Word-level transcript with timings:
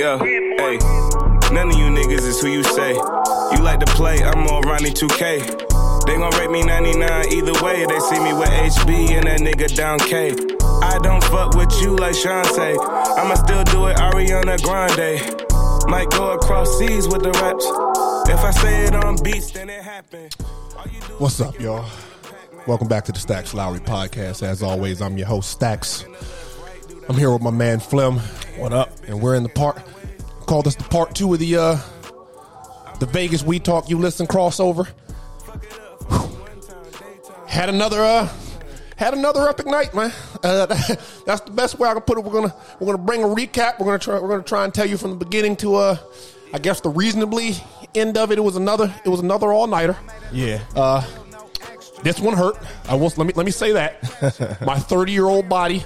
Yeah, 0.00 0.16
hey. 0.16 0.78
None 1.52 1.68
of 1.68 1.76
you 1.76 1.84
niggas 1.92 2.24
is 2.24 2.40
who 2.40 2.48
you 2.48 2.62
say. 2.62 2.94
You 2.94 3.62
like 3.62 3.80
to 3.80 3.86
play, 3.92 4.24
I'm 4.24 4.46
more 4.46 4.62
Ronnie 4.62 4.92
2K. 4.92 6.06
They 6.06 6.16
gon' 6.16 6.30
rate 6.38 6.50
me 6.50 6.62
99 6.62 7.32
either 7.34 7.52
way. 7.62 7.84
They 7.84 8.00
see 8.00 8.18
me 8.18 8.32
with 8.32 8.48
HB 8.48 9.10
and 9.10 9.26
that 9.26 9.40
nigga 9.40 9.76
down 9.76 9.98
K. 9.98 10.30
I 10.80 10.98
don't 11.02 11.22
fuck 11.24 11.54
with 11.54 11.70
you 11.82 11.96
like 11.96 12.14
Sean 12.14 12.46
say. 12.46 12.78
I'ma 12.78 13.34
still 13.34 13.62
do 13.64 13.88
it 13.88 13.98
Ariana 13.98 14.56
Grande. 14.62 15.20
Might 15.90 16.08
go 16.08 16.32
across 16.32 16.78
seas 16.78 17.06
with 17.06 17.22
the 17.22 17.32
raps. 17.32 17.66
If 18.30 18.40
I 18.40 18.52
say 18.52 18.84
it 18.86 18.94
on 18.94 19.22
beats, 19.22 19.50
then 19.50 19.68
it 19.68 19.82
happen. 19.82 20.30
What's 21.18 21.42
up, 21.42 21.60
y'all? 21.60 21.84
Welcome 22.66 22.88
back 22.88 23.04
to 23.04 23.12
the 23.12 23.18
Stacks 23.18 23.52
Lowry 23.52 23.80
podcast. 23.80 24.42
As 24.42 24.62
always, 24.62 25.02
I'm 25.02 25.18
your 25.18 25.26
host, 25.26 25.50
Stacks. 25.50 26.06
I'm 27.06 27.18
here 27.18 27.30
with 27.30 27.42
my 27.42 27.50
man 27.50 27.80
Flim. 27.80 28.16
What 28.56 28.72
up? 28.72 28.89
And 29.10 29.20
we're 29.20 29.34
in 29.34 29.42
the 29.42 29.48
part. 29.48 29.82
Called 30.46 30.68
us 30.68 30.76
the 30.76 30.84
part 30.84 31.16
two 31.16 31.34
of 31.34 31.40
the 31.40 31.56
uh 31.56 31.78
the 33.00 33.06
Vegas 33.06 33.42
We 33.42 33.58
Talk 33.58 33.90
You 33.90 33.98
Listen 33.98 34.26
crossover. 34.26 34.86
Whew. 36.08 36.46
Had 37.48 37.68
another 37.68 38.02
uh 38.02 38.28
had 38.96 39.14
another 39.14 39.48
epic 39.48 39.66
night, 39.66 39.94
man. 39.94 40.12
Uh, 40.44 40.66
that's 41.26 41.40
the 41.40 41.50
best 41.50 41.78
way 41.78 41.88
I 41.88 41.94
can 41.94 42.02
put 42.02 42.18
it. 42.18 42.24
We're 42.24 42.32
gonna 42.32 42.54
we're 42.78 42.86
gonna 42.86 43.04
bring 43.04 43.24
a 43.24 43.26
recap. 43.26 43.80
We're 43.80 43.86
gonna 43.86 43.98
try 43.98 44.20
we're 44.20 44.28
gonna 44.28 44.44
try 44.44 44.64
and 44.64 44.72
tell 44.72 44.86
you 44.86 44.96
from 44.96 45.10
the 45.10 45.16
beginning 45.24 45.56
to 45.56 45.74
uh 45.74 45.96
I 46.52 46.58
guess 46.58 46.80
the 46.80 46.90
reasonably 46.90 47.56
end 47.96 48.16
of 48.16 48.30
it. 48.30 48.38
It 48.38 48.42
was 48.42 48.54
another 48.54 48.94
it 49.04 49.08
was 49.08 49.20
another 49.20 49.52
all 49.52 49.66
nighter. 49.66 49.96
Yeah. 50.30 50.62
Uh, 50.76 51.04
this 52.04 52.20
one 52.20 52.36
hurt. 52.36 52.56
I 52.88 52.94
will 52.94 53.12
let 53.16 53.26
me 53.26 53.32
let 53.34 53.44
me 53.44 53.52
say 53.52 53.72
that. 53.72 54.60
My 54.64 54.78
30 54.78 55.10
year 55.10 55.24
old 55.24 55.48
body 55.48 55.84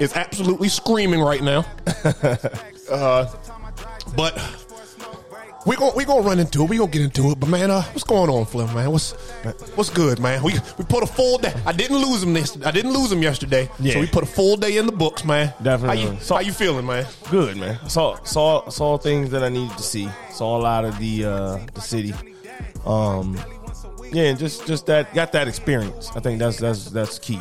is 0.00 0.14
absolutely 0.14 0.68
screaming 0.68 1.20
right 1.20 1.42
now. 1.42 1.64
uh, 2.90 3.26
but 4.16 4.38
we 5.66 5.76
going 5.76 5.94
we 5.96 6.04
gonna 6.04 6.22
run 6.22 6.38
into 6.38 6.62
it. 6.62 6.70
We 6.70 6.78
gonna 6.78 6.90
get 6.90 7.02
into 7.02 7.30
it. 7.30 7.40
But 7.40 7.48
man, 7.48 7.70
uh, 7.70 7.82
what's 7.82 8.04
going 8.04 8.30
on, 8.30 8.46
Flim? 8.46 8.74
Man, 8.74 8.90
what's 8.90 9.12
what's 9.74 9.90
good, 9.90 10.18
man? 10.18 10.42
We 10.42 10.54
we 10.78 10.84
put 10.84 11.02
a 11.02 11.06
full 11.06 11.38
day. 11.38 11.52
I 11.66 11.72
didn't 11.72 11.98
lose 11.98 12.22
him 12.22 12.32
this. 12.32 12.56
I 12.64 12.70
didn't 12.70 12.92
lose 12.92 13.12
him 13.12 13.22
yesterday. 13.22 13.68
Yeah. 13.78 13.94
So 13.94 14.00
we 14.00 14.06
put 14.06 14.22
a 14.22 14.26
full 14.26 14.56
day 14.56 14.78
in 14.78 14.86
the 14.86 14.92
books, 14.92 15.24
man. 15.24 15.52
Definitely. 15.62 16.04
How 16.04 16.10
you, 16.12 16.20
So- 16.20 16.34
how 16.36 16.40
you 16.40 16.52
feeling, 16.52 16.86
man? 16.86 17.06
Good 17.30 17.56
man. 17.56 17.78
Saw 17.88 18.22
saw 18.22 18.68
saw 18.70 18.96
things 18.96 19.30
that 19.30 19.42
I 19.42 19.48
needed 19.48 19.76
to 19.76 19.82
see. 19.82 20.08
Saw 20.30 20.56
a 20.56 20.62
lot 20.62 20.84
of 20.84 20.98
the 20.98 21.24
uh 21.24 21.58
the 21.74 21.80
city. 21.80 22.14
Um 22.86 23.38
yeah, 24.10 24.24
and 24.24 24.38
just 24.38 24.66
just 24.66 24.86
that 24.86 25.12
got 25.12 25.32
that 25.32 25.48
experience. 25.48 26.10
I 26.16 26.20
think 26.20 26.38
that's 26.38 26.56
that's 26.56 26.86
that's 26.86 27.18
key. 27.18 27.40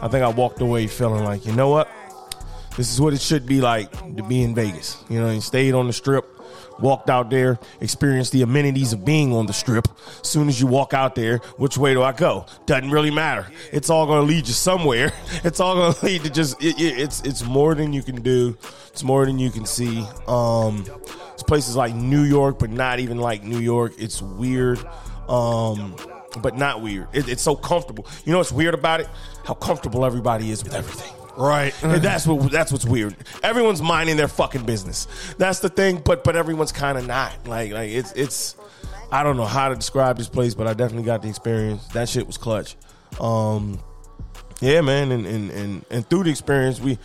I 0.00 0.08
think 0.08 0.22
I 0.24 0.28
walked 0.28 0.60
away 0.60 0.86
feeling 0.86 1.24
like, 1.24 1.44
you 1.44 1.52
know 1.52 1.68
what? 1.68 1.90
This 2.78 2.90
is 2.92 3.00
what 3.00 3.12
it 3.12 3.20
should 3.20 3.44
be 3.44 3.60
like 3.60 3.90
to 4.16 4.22
be 4.22 4.42
in 4.42 4.54
Vegas. 4.54 5.04
You 5.10 5.20
know, 5.20 5.26
and 5.26 5.42
stayed 5.42 5.74
on 5.74 5.88
the 5.88 5.92
strip, 5.92 6.24
walked 6.78 7.10
out 7.10 7.28
there, 7.28 7.58
experienced 7.80 8.30
the 8.30 8.42
amenities 8.42 8.92
of 8.92 9.04
being 9.04 9.34
on 9.34 9.46
the 9.46 9.52
strip. 9.52 9.88
As 10.22 10.28
soon 10.28 10.48
as 10.48 10.60
you 10.60 10.68
walk 10.68 10.94
out 10.94 11.16
there, 11.16 11.38
which 11.56 11.76
way 11.76 11.92
do 11.92 12.02
I 12.04 12.12
go? 12.12 12.46
Doesn't 12.66 12.90
really 12.92 13.10
matter. 13.10 13.48
It's 13.72 13.90
all 13.90 14.06
going 14.06 14.20
to 14.20 14.26
lead 14.32 14.46
you 14.46 14.54
somewhere. 14.54 15.12
It's 15.44 15.58
all 15.60 15.74
going 15.74 15.92
to 15.92 16.04
lead 16.06 16.22
to 16.24 16.30
just 16.30 16.62
it, 16.62 16.80
it- 16.80 16.98
it's 17.00 17.20
it's 17.22 17.42
more 17.44 17.74
than 17.74 17.92
you 17.92 18.02
can 18.02 18.22
do. 18.22 18.56
It's 18.88 19.02
more 19.02 19.26
than 19.26 19.38
you 19.40 19.50
can 19.50 19.66
see. 19.66 20.06
Um, 20.28 20.84
it's 21.34 21.42
places 21.42 21.74
like 21.76 21.94
New 21.96 22.22
York, 22.22 22.58
but 22.60 22.70
not 22.70 23.00
even 23.00 23.18
like 23.18 23.42
New 23.42 23.58
York. 23.60 23.94
It's 23.98 24.22
weird. 24.22 24.78
Um, 25.28 25.96
but 26.42 26.56
not 26.56 26.80
weird. 26.80 27.08
It, 27.12 27.28
it's 27.28 27.42
so 27.42 27.56
comfortable. 27.56 28.06
You 28.24 28.30
know 28.32 28.38
what's 28.38 28.52
weird 28.52 28.74
about 28.74 29.00
it? 29.00 29.08
How 29.44 29.54
comfortable 29.54 30.04
everybody 30.04 30.50
is 30.52 30.62
with 30.62 30.74
everything. 30.74 31.12
Right. 31.38 31.72
And 31.84 32.02
that's 32.02 32.26
what 32.26 32.50
that's 32.50 32.72
what's 32.72 32.84
weird. 32.84 33.14
Everyone's 33.44 33.80
minding 33.80 34.16
their 34.16 34.26
fucking 34.26 34.64
business. 34.64 35.06
That's 35.38 35.60
the 35.60 35.68
thing, 35.68 36.02
but 36.04 36.24
but 36.24 36.34
everyone's 36.34 36.72
kind 36.72 36.98
of 36.98 37.06
not. 37.06 37.46
Like 37.46 37.70
like 37.72 37.90
it's 37.90 38.12
it's 38.12 38.56
I 39.12 39.22
don't 39.22 39.36
know 39.36 39.44
how 39.44 39.68
to 39.68 39.76
describe 39.76 40.18
this 40.18 40.28
place, 40.28 40.54
but 40.54 40.66
I 40.66 40.74
definitely 40.74 41.06
got 41.06 41.22
the 41.22 41.28
experience. 41.28 41.86
That 41.88 42.08
shit 42.08 42.26
was 42.26 42.38
clutch. 42.38 42.76
Um 43.20 43.78
yeah, 44.60 44.80
man, 44.80 45.12
and 45.12 45.26
and 45.26 45.50
and, 45.52 45.84
and 45.90 46.10
through 46.10 46.24
the 46.24 46.30
experience 46.30 46.80
we 46.80 46.98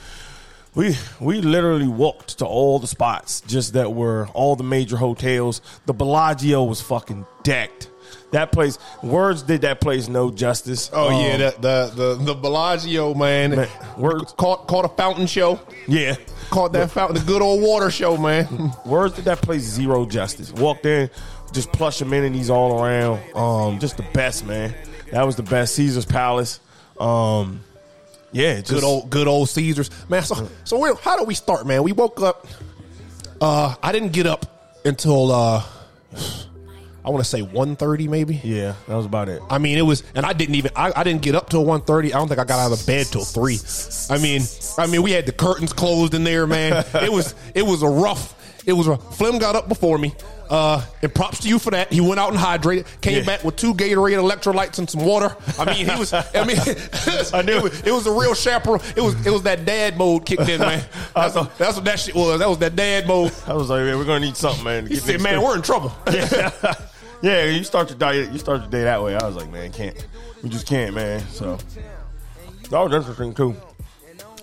we 0.73 0.97
we 1.19 1.39
literally 1.39 1.87
walked 1.87 2.39
to 2.39 2.45
all 2.45 2.79
the 2.79 2.87
spots 2.87 3.41
just 3.41 3.73
that 3.73 3.93
were 3.93 4.27
all 4.33 4.55
the 4.55 4.63
major 4.63 4.97
hotels. 4.97 5.61
The 5.85 5.93
Bellagio 5.93 6.63
was 6.63 6.81
fucking 6.81 7.27
decked. 7.43 7.91
That 8.31 8.51
place, 8.51 8.77
words 9.01 9.43
did 9.43 9.61
that 9.61 9.79
place 9.81 10.07
no 10.07 10.31
justice. 10.31 10.89
Oh 10.93 11.09
Um, 11.09 11.21
yeah, 11.21 11.37
the 11.37 11.55
the 11.59 11.91
the, 12.17 12.23
the 12.25 12.35
Bellagio 12.35 13.13
man, 13.13 13.55
Man, 13.55 13.67
words- 13.97 14.33
caught 14.37 14.67
caught 14.67 14.85
a 14.85 14.89
fountain 14.89 15.27
show. 15.27 15.59
yeah. 15.87 16.15
Caught 16.49 16.73
that 16.73 16.91
fountain, 16.91 17.15
the 17.17 17.23
good 17.25 17.41
old 17.41 17.61
water 17.63 17.89
show, 17.89 18.15
man. 18.15 18.71
Words 18.85 19.15
did 19.15 19.25
that 19.25 19.41
place 19.41 19.63
zero 19.63 20.05
justice. 20.05 20.51
Walked 20.51 20.85
in, 20.85 21.09
just 21.51 21.71
plush 21.71 21.99
amenities 22.01 22.49
all 22.51 22.79
around. 22.83 23.19
Um, 23.35 23.79
just 23.79 23.97
the 23.97 24.05
best, 24.13 24.45
man. 24.45 24.75
That 25.11 25.23
was 25.25 25.35
the 25.35 25.41
best. 25.43 25.73
Caesar's 25.75 26.05
Palace. 26.05 26.59
Um, 26.99 27.61
yeah, 28.31 28.55
just 28.59 28.69
good 28.71 28.83
old 28.83 29.09
good 29.09 29.27
old 29.27 29.49
Caesars, 29.49 29.89
man. 30.09 30.21
So 30.23 30.47
so 30.63 30.77
where, 30.77 30.93
how 30.95 31.17
do 31.17 31.23
we 31.23 31.33
start, 31.33 31.65
man? 31.65 31.81
We 31.81 31.91
woke 31.91 32.21
up. 32.21 32.45
Uh, 33.41 33.73
I 33.81 33.91
didn't 33.91 34.11
get 34.13 34.27
up 34.27 34.45
until 34.85 35.31
uh, 35.31 35.63
I 37.05 37.09
want 37.09 37.23
to 37.23 37.29
say 37.29 37.41
1.30 37.41 38.07
maybe. 38.09 38.39
Yeah, 38.43 38.75
that 38.87 38.95
was 38.95 39.05
about 39.05 39.29
it. 39.29 39.41
I 39.49 39.57
mean, 39.57 39.77
it 39.77 39.81
was, 39.81 40.03
and 40.15 40.25
I 40.25 40.33
didn't 40.33 40.55
even, 40.55 40.71
I, 40.75 40.91
I 40.95 41.03
didn't 41.03 41.21
get 41.21 41.35
up 41.35 41.49
till 41.49 41.65
1.30. 41.65 42.05
I 42.05 42.09
don't 42.09 42.27
think 42.27 42.39
I 42.39 42.45
got 42.45 42.59
out 42.59 42.71
of 42.77 42.85
bed 42.87 43.07
till 43.07 43.25
three. 43.25 43.57
I 44.09 44.17
mean, 44.21 44.41
I 44.77 44.87
mean, 44.87 45.01
we 45.03 45.11
had 45.11 45.25
the 45.25 45.31
curtains 45.33 45.73
closed 45.73 46.13
in 46.13 46.23
there, 46.23 46.47
man. 46.47 46.85
It 46.95 47.11
was, 47.11 47.35
it 47.53 47.63
was 47.65 47.83
a 47.83 47.87
rough. 47.87 48.39
It 48.65 48.71
was 48.73 48.87
a 48.87 48.95
Flim 48.95 49.39
got 49.39 49.57
up 49.57 49.67
before 49.67 49.97
me. 49.97 50.13
Uh, 50.49 50.81
and 51.01 51.13
props 51.13 51.39
to 51.39 51.49
you 51.49 51.57
for 51.57 51.71
that. 51.71 51.91
He 51.91 51.99
went 51.99 52.19
out 52.19 52.29
and 52.31 52.37
hydrated, 52.39 52.85
came 53.01 53.17
Yeah. 53.19 53.25
back 53.25 53.43
with 53.43 53.55
two 53.55 53.73
Gatorade 53.73 54.17
electrolytes 54.17 54.77
and 54.77 54.89
some 54.89 55.03
water. 55.03 55.35
I 55.57 55.65
mean, 55.65 55.89
he 55.89 55.99
was. 55.99 56.13
I 56.13 56.23
mean, 56.45 56.57
I 57.33 57.41
knew 57.41 57.57
it 57.57 57.63
was, 57.63 57.81
it 57.81 57.91
was 57.91 58.05
a 58.07 58.11
real 58.11 58.33
chaperone. 58.35 58.79
It 58.95 59.01
was 59.01 59.15
it 59.25 59.31
was 59.31 59.41
that 59.43 59.65
dad 59.65 59.97
mode 59.97 60.25
kicked 60.25 60.47
in, 60.47 60.59
man. 60.59 60.83
That's, 61.15 61.35
what, 61.35 61.57
that's 61.57 61.75
what 61.75 61.85
that 61.85 61.99
shit 61.99 62.13
was. 62.15 62.39
That 62.39 62.47
was 62.49 62.59
that 62.59 62.75
dad 62.75 63.07
mode. 63.07 63.33
I 63.47 63.53
was 63.53 63.69
like, 63.69 63.81
man, 63.83 63.97
we're 63.97 64.05
gonna 64.05 64.25
need 64.25 64.37
something, 64.37 64.63
man. 64.63 64.85
He 64.85 64.95
said, 64.95 65.21
"Man, 65.21 65.41
we're 65.41 65.55
in 65.55 65.61
trouble." 65.61 65.91
yeah, 66.11 66.51
yeah. 67.23 67.45
You 67.45 67.63
start 67.63 67.89
your 67.89 67.97
day. 67.97 68.29
You 68.31 68.37
start 68.37 68.61
your 68.61 68.69
day 68.69 68.83
that 68.83 69.01
way. 69.01 69.15
I 69.15 69.25
was 69.25 69.35
like, 69.35 69.49
man, 69.49 69.71
can't. 69.71 70.07
We 70.43 70.49
just 70.49 70.67
can't, 70.67 70.93
man. 70.93 71.21
So 71.29 71.57
that 72.69 72.79
was 72.79 72.93
interesting 72.93 73.33
too, 73.33 73.55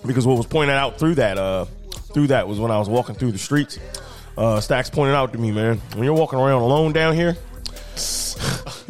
because 0.05 0.27
what 0.27 0.37
was 0.37 0.47
pointed 0.47 0.75
out 0.75 0.99
through 0.99 1.15
that, 1.17 1.39
uh, 1.39 1.67
through 2.13 2.29
that 2.29 2.49
was 2.49 2.59
when 2.59 2.71
I 2.71 2.79
was 2.79 2.89
walking 2.89 3.15
through 3.15 3.33
the 3.33 3.39
streets. 3.39 3.79
Uh, 4.37 4.61
Stacks 4.61 4.89
pointed 4.89 5.15
out 5.15 5.33
to 5.33 5.39
me, 5.39 5.53
man, 5.53 5.79
when 5.95 6.05
you're 6.05 6.15
walking 6.15 6.39
around 6.39 6.63
alone 6.63 6.93
down 6.93 7.15
here, 7.15 7.37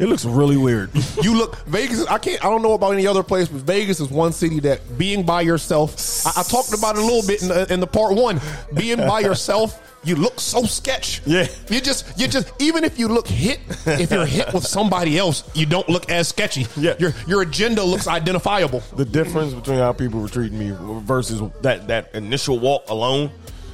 it 0.01 0.07
looks 0.09 0.25
really 0.25 0.57
weird. 0.57 0.89
You 1.21 1.37
look 1.37 1.55
Vegas. 1.67 2.05
I 2.07 2.17
can't. 2.17 2.43
I 2.43 2.49
don't 2.49 2.63
know 2.63 2.73
about 2.73 2.91
any 2.93 3.05
other 3.05 3.21
place, 3.21 3.47
but 3.47 3.61
Vegas 3.61 3.99
is 3.99 4.09
one 4.09 4.33
city 4.33 4.59
that 4.61 4.97
being 4.97 5.23
by 5.23 5.41
yourself. 5.41 6.25
I, 6.25 6.39
I 6.39 6.43
talked 6.43 6.73
about 6.73 6.95
it 6.95 7.03
a 7.03 7.05
little 7.05 7.25
bit 7.27 7.43
in 7.43 7.49
the, 7.49 7.71
in 7.71 7.79
the 7.79 7.85
part 7.85 8.15
one. 8.15 8.41
Being 8.73 8.97
by 8.97 9.19
yourself, 9.19 9.79
you 10.03 10.15
look 10.15 10.39
so 10.39 10.63
sketch. 10.63 11.21
Yeah. 11.25 11.47
you 11.69 11.79
just 11.79 12.19
you 12.19 12.27
just 12.27 12.51
even 12.59 12.83
if 12.83 12.97
you 12.97 13.07
look 13.07 13.27
hit, 13.27 13.59
if 13.85 14.09
you're 14.11 14.25
hit 14.25 14.51
with 14.51 14.65
somebody 14.65 15.17
else, 15.19 15.43
you 15.53 15.67
don't 15.67 15.87
look 15.89 16.09
as 16.09 16.27
sketchy. 16.29 16.65
Yeah. 16.75 16.95
your 16.97 17.13
your 17.27 17.43
agenda 17.43 17.83
looks 17.83 18.07
identifiable. 18.07 18.81
the 18.95 19.05
difference 19.05 19.53
between 19.53 19.77
how 19.77 19.93
people 19.93 20.21
were 20.21 20.29
treating 20.29 20.57
me 20.57 20.75
versus 21.03 21.41
that 21.61 21.87
that 21.87 22.15
initial 22.15 22.57
walk 22.57 22.89
alone, 22.89 23.29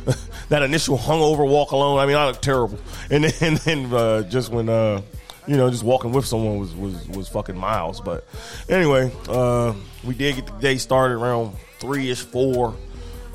that 0.49 0.63
initial 0.63 0.97
hungover 0.97 1.47
walk 1.47 1.71
alone. 1.71 1.97
I 1.99 2.05
mean, 2.05 2.17
I 2.17 2.25
looked 2.27 2.41
terrible, 2.41 2.77
and 3.09 3.23
then, 3.23 3.33
and 3.41 3.57
then 3.57 3.93
uh, 3.93 4.23
just 4.23 4.51
when 4.51 4.67
uh, 4.67 5.01
you 5.47 5.55
know, 5.55 5.69
just 5.69 5.83
walking 5.83 6.11
with 6.11 6.25
someone 6.25 6.59
was 6.59 6.75
was 6.75 7.07
was 7.09 7.29
fucking 7.29 7.57
miles. 7.57 8.01
But 8.01 8.27
anyway, 8.69 9.11
uh, 9.29 9.73
we 10.03 10.13
did 10.13 10.35
get 10.35 10.45
the 10.45 10.51
day 10.53 10.77
started 10.77 11.15
around 11.15 11.55
three 11.79 12.09
ish 12.11 12.21
four. 12.21 12.75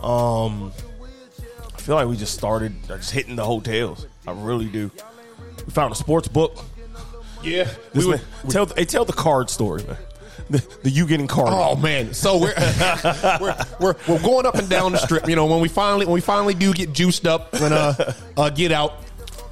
Um, 0.03 0.73
I 1.75 1.81
feel 1.81 1.95
like 1.95 2.07
we 2.07 2.17
just 2.17 2.35
started 2.35 2.75
uh, 2.91 2.99
just 2.99 3.11
hitting 3.11 3.37
the 3.37 3.45
hotels. 3.45 4.07
I 4.27 4.33
really 4.33 4.69
do. 4.69 4.91
We 5.65 5.73
found 5.73 5.93
a 5.93 5.97
sports 5.97 6.29
book. 6.29 6.57
Yeah, 7.43 7.69
This 7.93 8.05
we 8.05 8.13
man, 8.13 8.21
tell 8.51 8.67
hey, 8.67 8.85
tell 8.85 9.05
the 9.05 9.13
card 9.13 9.51
story, 9.51 9.83
man. 9.85 9.97
The, 10.49 10.65
the 10.83 10.91
you 10.91 11.07
getting 11.07 11.27
carded. 11.27 11.55
Oh 11.55 11.75
man! 11.77 12.15
So 12.15 12.39
we're, 12.39 12.55
we're 13.41 13.57
we're 13.81 13.95
we're 14.07 14.23
going 14.23 14.47
up 14.47 14.55
and 14.57 14.69
down 14.69 14.93
the 14.93 14.99
strip. 14.99 15.29
You 15.29 15.35
know, 15.35 15.47
when 15.47 15.61
we 15.61 15.69
finally 15.69 16.05
when 16.05 16.15
we 16.15 16.21
finally 16.21 16.55
do 16.55 16.73
get 16.73 16.93
juiced 16.93 17.27
up 17.27 17.53
and 17.55 17.75
uh, 17.75 18.13
uh 18.37 18.51
get 18.51 18.71
out, 18.71 19.03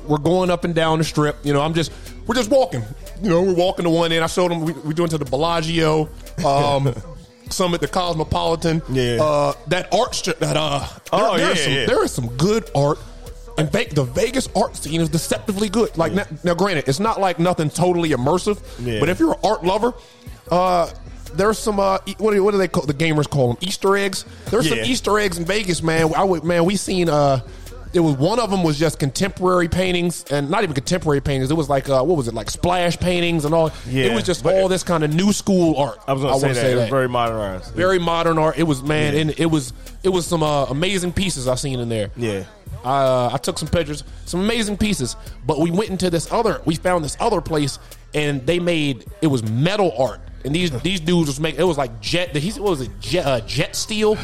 we're 0.06 0.18
going 0.18 0.50
up 0.50 0.64
and 0.64 0.74
down 0.74 0.98
the 0.98 1.04
strip. 1.04 1.44
You 1.44 1.52
know, 1.52 1.62
I'm 1.62 1.74
just 1.74 1.90
we're 2.30 2.36
just 2.36 2.48
walking. 2.50 2.80
You 3.20 3.28
know, 3.28 3.42
we're 3.42 3.54
walking 3.56 3.82
to 3.82 3.90
one 3.90 4.12
end. 4.12 4.22
I 4.22 4.28
showed 4.28 4.52
them 4.52 4.60
we, 4.60 4.72
we 4.72 4.94
doing 4.94 5.08
to 5.08 5.18
the 5.18 5.24
Bellagio, 5.24 6.08
um, 6.46 6.94
some 7.50 7.74
at 7.74 7.80
the 7.80 7.88
Cosmopolitan. 7.88 8.80
Yeah. 8.88 9.18
uh, 9.20 9.52
that 9.66 9.92
art 9.92 10.14
strip. 10.14 10.38
That 10.38 10.56
uh, 10.56 10.86
Oh, 11.12 11.36
there, 11.36 11.46
yeah, 11.48 11.52
is 11.54 11.64
some, 11.64 11.72
yeah. 11.72 11.86
there 11.86 12.04
is 12.04 12.12
some 12.12 12.28
good 12.36 12.70
art. 12.72 12.98
And 13.58 13.70
Ve- 13.72 13.86
the 13.86 14.04
Vegas 14.04 14.48
art 14.54 14.76
scene 14.76 15.00
is 15.00 15.08
deceptively 15.08 15.68
good. 15.68 15.98
Like 15.98 16.12
now, 16.12 16.24
now, 16.44 16.54
granted, 16.54 16.88
it's 16.88 17.00
not 17.00 17.18
like 17.20 17.40
nothing 17.40 17.68
totally 17.68 18.10
immersive. 18.10 18.60
Yeah. 18.78 19.00
But 19.00 19.08
if 19.08 19.18
you're 19.18 19.32
an 19.32 19.40
art 19.42 19.64
lover, 19.64 19.92
uh, 20.52 20.88
there's 21.34 21.58
some 21.58 21.80
uh, 21.80 21.98
what 22.18 22.32
do, 22.34 22.44
what 22.44 22.52
do 22.52 22.58
they 22.58 22.68
call 22.68 22.86
the 22.86 22.94
gamers 22.94 23.28
call 23.28 23.48
them 23.48 23.56
Easter 23.60 23.96
eggs? 23.96 24.24
There's 24.50 24.68
Yeah. 24.70 24.76
some 24.76 24.84
Easter 24.84 25.18
eggs 25.18 25.36
in 25.36 25.44
Vegas, 25.46 25.82
man. 25.82 26.14
I 26.14 26.22
would 26.22 26.44
man, 26.44 26.64
we 26.64 26.76
seen 26.76 27.08
uh, 27.08 27.40
it 27.92 28.00
was 28.00 28.16
one 28.16 28.38
of 28.38 28.50
them 28.50 28.62
was 28.62 28.78
just 28.78 28.98
contemporary 28.98 29.69
paintings 29.69 30.25
and 30.31 30.50
not 30.50 30.62
even 30.62 30.75
contemporary 30.75 31.20
paintings. 31.20 31.50
It 31.50 31.56
was 31.56 31.69
like 31.69 31.88
uh, 31.88 32.02
what 32.02 32.16
was 32.16 32.28
it 32.28 32.34
like 32.34 32.50
splash 32.50 32.98
paintings 32.98 33.44
and 33.44 33.54
all. 33.54 33.72
Yeah, 33.88 34.06
it 34.06 34.14
was 34.14 34.25
just 34.25 34.44
all 34.46 34.69
this 34.69 34.82
kind 34.82 35.02
of 35.02 35.12
new 35.12 35.32
school 35.32 35.76
art. 35.76 35.98
I 36.06 36.12
was 36.12 36.22
going 36.22 36.40
to 36.40 36.54
say, 36.54 36.62
that. 36.62 36.72
It 36.72 36.76
was 36.76 36.88
very 36.90 37.08
modernized. 37.08 37.75
very 37.75 37.98
modern 37.98 38.38
art. 38.38 38.58
It 38.58 38.64
was 38.64 38.82
man, 38.82 39.16
and 39.16 39.38
it 39.38 39.46
was 39.46 39.72
it 40.02 40.10
was 40.10 40.26
some 40.26 40.42
uh, 40.42 40.66
amazing 40.66 41.12
pieces 41.12 41.48
I 41.48 41.56
seen 41.56 41.81
in 41.81 41.88
there. 41.88 42.10
Yeah. 42.16 42.44
Uh, 42.84 43.31
I 43.32 43.37
took 43.37 43.58
some 43.58 43.69
pictures, 43.69 44.04
some 44.25 44.40
amazing 44.40 44.78
pieces. 44.78 45.16
But 45.46 45.58
we 45.58 45.70
went 45.70 45.90
into 45.90 46.08
this 46.10 46.32
other, 46.32 46.62
we 46.64 46.76
found 46.76 47.04
this 47.04 47.16
other 47.20 47.40
place, 47.40 47.78
and 48.14 48.46
they 48.46 48.58
made 48.58 49.04
it 49.20 49.26
was 49.26 49.42
metal 49.42 49.92
art. 49.98 50.20
And 50.42 50.54
these 50.54 50.70
these 50.81 51.00
dudes 51.00 51.26
was 51.28 51.38
making 51.38 51.60
it 51.60 51.64
was 51.64 51.76
like 51.76 52.00
jet. 52.00 52.34
He 52.34 52.50
what 52.60 52.70
was 52.70 52.81
it 52.81 52.90
jet 53.00 53.26
uh, 53.26 53.40
jet 53.42 53.76
steel 53.76 54.16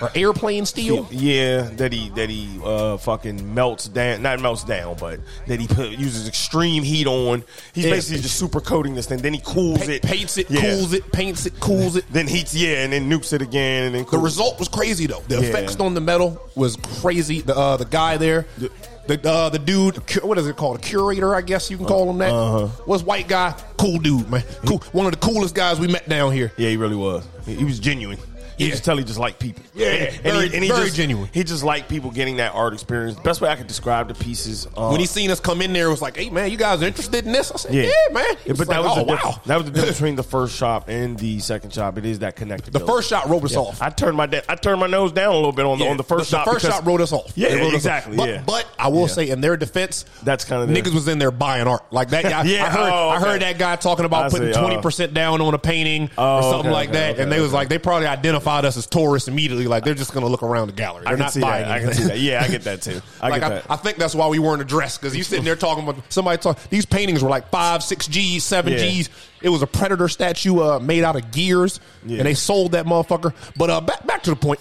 or 0.00 0.10
airplane 0.14 0.66
steel? 0.66 1.08
Yeah, 1.10 1.62
that 1.62 1.92
he 1.92 2.10
that 2.10 2.30
he 2.30 2.60
uh, 2.64 2.96
fucking 2.98 3.54
melts 3.54 3.88
down, 3.88 4.22
not 4.22 4.40
melts 4.40 4.62
down, 4.62 4.96
but 5.00 5.18
that 5.48 5.58
he 5.58 5.66
put, 5.66 5.90
uses 5.90 6.28
extreme 6.28 6.84
heat 6.84 7.08
on. 7.08 7.42
He's 7.72 7.86
Yeah. 7.86 7.90
basically 7.90 8.22
just 8.22 8.36
super 8.38 8.60
coating 8.60 8.94
this 8.94 9.06
thing. 9.06 9.18
Then 9.18 9.34
he 9.34 9.40
cools 9.40 9.84
Pa- 9.84 9.90
it, 9.92 10.02
paints 10.02 10.38
it, 10.38 10.48
Yeah. 10.48 10.60
cools 10.60 10.92
it, 10.92 11.10
paints 11.10 11.44
it, 11.44 11.58
cools 11.58 11.96
it. 11.96 12.04
Then 12.12 12.28
heats, 12.28 12.54
yeah, 12.54 12.84
and 12.84 12.92
then 12.92 13.10
nukes 13.10 13.32
it 13.32 13.42
again, 13.42 13.84
and 13.86 13.94
then 13.96 14.06
The 14.08 14.18
result 14.18 14.60
was 14.60 14.68
crazy 14.68 15.06
though. 15.06 15.22
The 15.26 15.40
Yeah. 15.40 15.48
effects 15.48 15.74
on 15.80 15.94
the 15.94 16.00
metal 16.00 16.40
was 16.54 16.76
crazy. 17.00 17.40
The 17.40 17.56
uh, 17.56 17.76
the 17.78 17.84
guy 17.86 18.16
there, 18.16 18.46
the 18.58 18.70
uh, 19.08 19.48
the 19.50 19.58
dude, 19.58 19.96
what 20.22 20.38
is 20.38 20.46
it 20.46 20.56
called? 20.56 20.76
A 20.76 20.80
curator, 20.80 21.34
I 21.34 21.42
guess 21.42 21.70
you 21.70 21.76
can 21.76 21.86
call 21.86 22.10
him 22.10 22.18
that. 22.18 22.32
Uh-huh. 22.32 22.68
Was 22.86 23.02
white 23.02 23.28
guy, 23.28 23.54
cool 23.76 23.98
dude, 23.98 24.30
man. 24.30 24.42
Cool, 24.66 24.78
one 24.92 25.06
of 25.06 25.12
the 25.12 25.18
coolest 25.18 25.54
guys 25.54 25.78
we 25.78 25.88
met 25.88 26.08
down 26.08 26.32
here. 26.32 26.52
Yeah, 26.56 26.70
he 26.70 26.76
really 26.76 26.96
was. 26.96 27.26
He 27.46 27.64
was 27.64 27.78
genuine. 27.78 28.18
You 28.58 28.66
Yeah. 28.66 28.70
just 28.72 28.84
tell 28.84 28.96
he 28.96 29.04
just 29.04 29.18
liked 29.18 29.38
people. 29.38 29.62
Yeah, 29.74 29.86
and, 29.88 30.22
very- 30.22 30.48
he, 30.48 30.54
and 30.54 30.64
he 30.64 30.70
very 30.70 30.84
just, 30.84 30.96
genuine. 30.96 31.28
He 31.32 31.44
just 31.44 31.64
liked 31.64 31.88
people 31.88 32.10
getting 32.10 32.36
that 32.36 32.54
art 32.54 32.72
experience. 32.72 33.18
Best 33.20 33.40
way 33.40 33.48
I 33.48 33.56
could 33.56 33.66
describe 33.66 34.08
the 34.08 34.14
pieces. 34.14 34.66
Um, 34.76 34.90
When 34.92 35.00
he 35.00 35.06
seen 35.06 35.30
us 35.30 35.40
come 35.40 35.60
in 35.62 35.72
there, 35.72 35.86
it 35.86 35.90
was 35.90 36.02
like, 36.02 36.16
"Hey 36.16 36.30
man, 36.30 36.50
you 36.50 36.56
guys 36.56 36.82
are 36.82 36.86
interested 36.86 37.26
in 37.26 37.32
this?" 37.32 37.50
I 37.52 37.56
said, 37.56 37.74
"Yeah, 37.74 37.90
man." 38.12 38.24
Yeah, 38.44 38.54
but 38.56 38.68
that 38.68 38.80
like, 38.82 38.84
was 38.84 38.98
oh, 38.98 39.04
the 39.04 39.12
wow. 39.12 39.40
that 39.46 39.56
was 39.56 39.64
the 39.66 39.70
difference 39.72 39.96
between 39.98 40.16
the 40.16 40.22
first 40.22 40.56
shop 40.56 40.88
and 40.88 41.18
the 41.18 41.38
second 41.40 41.72
shop. 41.72 41.98
It 41.98 42.06
is 42.06 42.20
that 42.20 42.36
connected. 42.36 42.72
The 42.72 42.80
first 42.80 43.08
shot 43.08 43.28
wrote 43.28 43.44
us 43.44 43.56
off. 43.56 43.80
I 43.82 43.90
turned 43.90 44.16
my 44.16 44.26
de- 44.26 44.50
I 44.50 44.54
turned 44.56 44.80
my 44.80 44.86
nose 44.86 45.12
down 45.12 45.32
a 45.32 45.36
little 45.36 45.52
bit 45.52 45.64
on 45.64 45.78
the 45.78 45.86
on 45.88 45.96
the 45.96 46.04
first 46.04 46.30
the, 46.30 46.36
shot. 46.36 46.44
The 46.46 46.52
first 46.52 46.66
shot 46.66 46.86
wrote 46.86 47.00
us 47.00 47.12
off. 47.12 47.32
Yeah, 47.34 47.54
wrote 47.54 47.68
off. 47.68 47.74
exactly. 47.74 48.16
But, 48.16 48.28
yeah, 48.28 48.42
but 48.46 48.66
I 48.78 48.88
will 48.88 49.02
Yeah. 49.02 49.06
say, 49.08 49.28
in 49.30 49.40
their 49.40 49.56
defense, 49.56 50.04
That's 50.22 50.44
kinda 50.44 50.66
the- 50.66 50.72
niggas 50.80 50.94
was 50.94 51.08
in 51.08 51.18
there 51.18 51.30
buying 51.30 51.66
art 51.66 51.82
like 51.90 52.10
that 52.10 52.22
guy. 52.24 52.42
Yeah, 52.54 52.66
I 52.66 52.68
heard. 52.70 52.92
oh, 52.92 53.08
I 53.08 53.18
heard 53.20 53.42
that 53.42 53.58
guy 53.58 53.76
talking 53.76 54.04
about 54.04 54.30
putting 54.30 54.54
oh. 54.54 54.60
twenty 54.60 54.80
percent 54.80 55.14
down 55.14 55.40
on 55.40 55.54
a 55.54 55.58
painting 55.58 56.10
Oh, 56.16 56.36
or 56.36 56.42
something 56.42 56.70
like 56.70 56.92
that, 56.92 57.18
and 57.18 57.32
they 57.32 57.40
was 57.40 57.52
like, 57.52 57.68
they 57.68 57.78
probably 57.78 58.06
identified 58.06 58.43
us 58.46 58.76
as 58.76 58.86
tourists 58.86 59.28
immediately. 59.28 59.66
Like 59.66 59.84
they're 59.84 59.94
just 59.94 60.12
going 60.12 60.24
to 60.24 60.30
look 60.30 60.42
around 60.42 60.68
the 60.68 60.72
gallery. 60.74 61.04
They're 61.04 61.12
I 61.14 61.16
can 61.16 61.18
not 61.20 61.32
see 61.32 61.40
buying. 61.40 61.64
that. 61.64 61.70
I 61.70 61.80
can 61.80 61.92
see 61.94 62.02
that. 62.04 62.18
Yeah, 62.18 62.42
I 62.42 62.48
get 62.48 62.62
that 62.62 62.82
too. 62.82 63.00
I 63.20 63.28
like 63.28 63.40
get 63.40 63.50
I, 63.50 63.54
that. 63.56 63.70
I 63.70 63.76
think 63.76 63.96
that's 63.98 64.14
why 64.14 64.28
we 64.28 64.38
weren't 64.38 64.62
addressed 64.62 65.00
because 65.00 65.16
you 65.16 65.22
sitting 65.24 65.44
there 65.44 65.56
talking 65.56 65.82
about 65.86 66.12
somebody 66.12 66.38
talk. 66.40 66.58
These 66.70 66.86
paintings 66.86 67.22
were 67.22 67.30
like 67.30 67.50
five, 67.50 67.82
six 67.82 68.06
G's, 68.06 68.44
seven 68.44 68.72
Yeah. 68.72 68.78
G's. 68.78 69.10
It 69.42 69.48
was 69.48 69.62
a 69.62 69.66
predator 69.66 70.08
statue 70.08 70.60
uh, 70.60 70.78
made 70.78 71.04
out 71.04 71.16
of 71.16 71.30
gears, 71.30 71.80
Yeah. 72.06 72.18
and 72.18 72.26
they 72.26 72.34
sold 72.34 72.72
that 72.72 72.86
motherfucker. 72.86 73.34
But 73.56 73.70
uh, 73.70 73.80
back 73.80 74.06
back 74.06 74.22
to 74.24 74.30
the 74.30 74.36
point. 74.36 74.60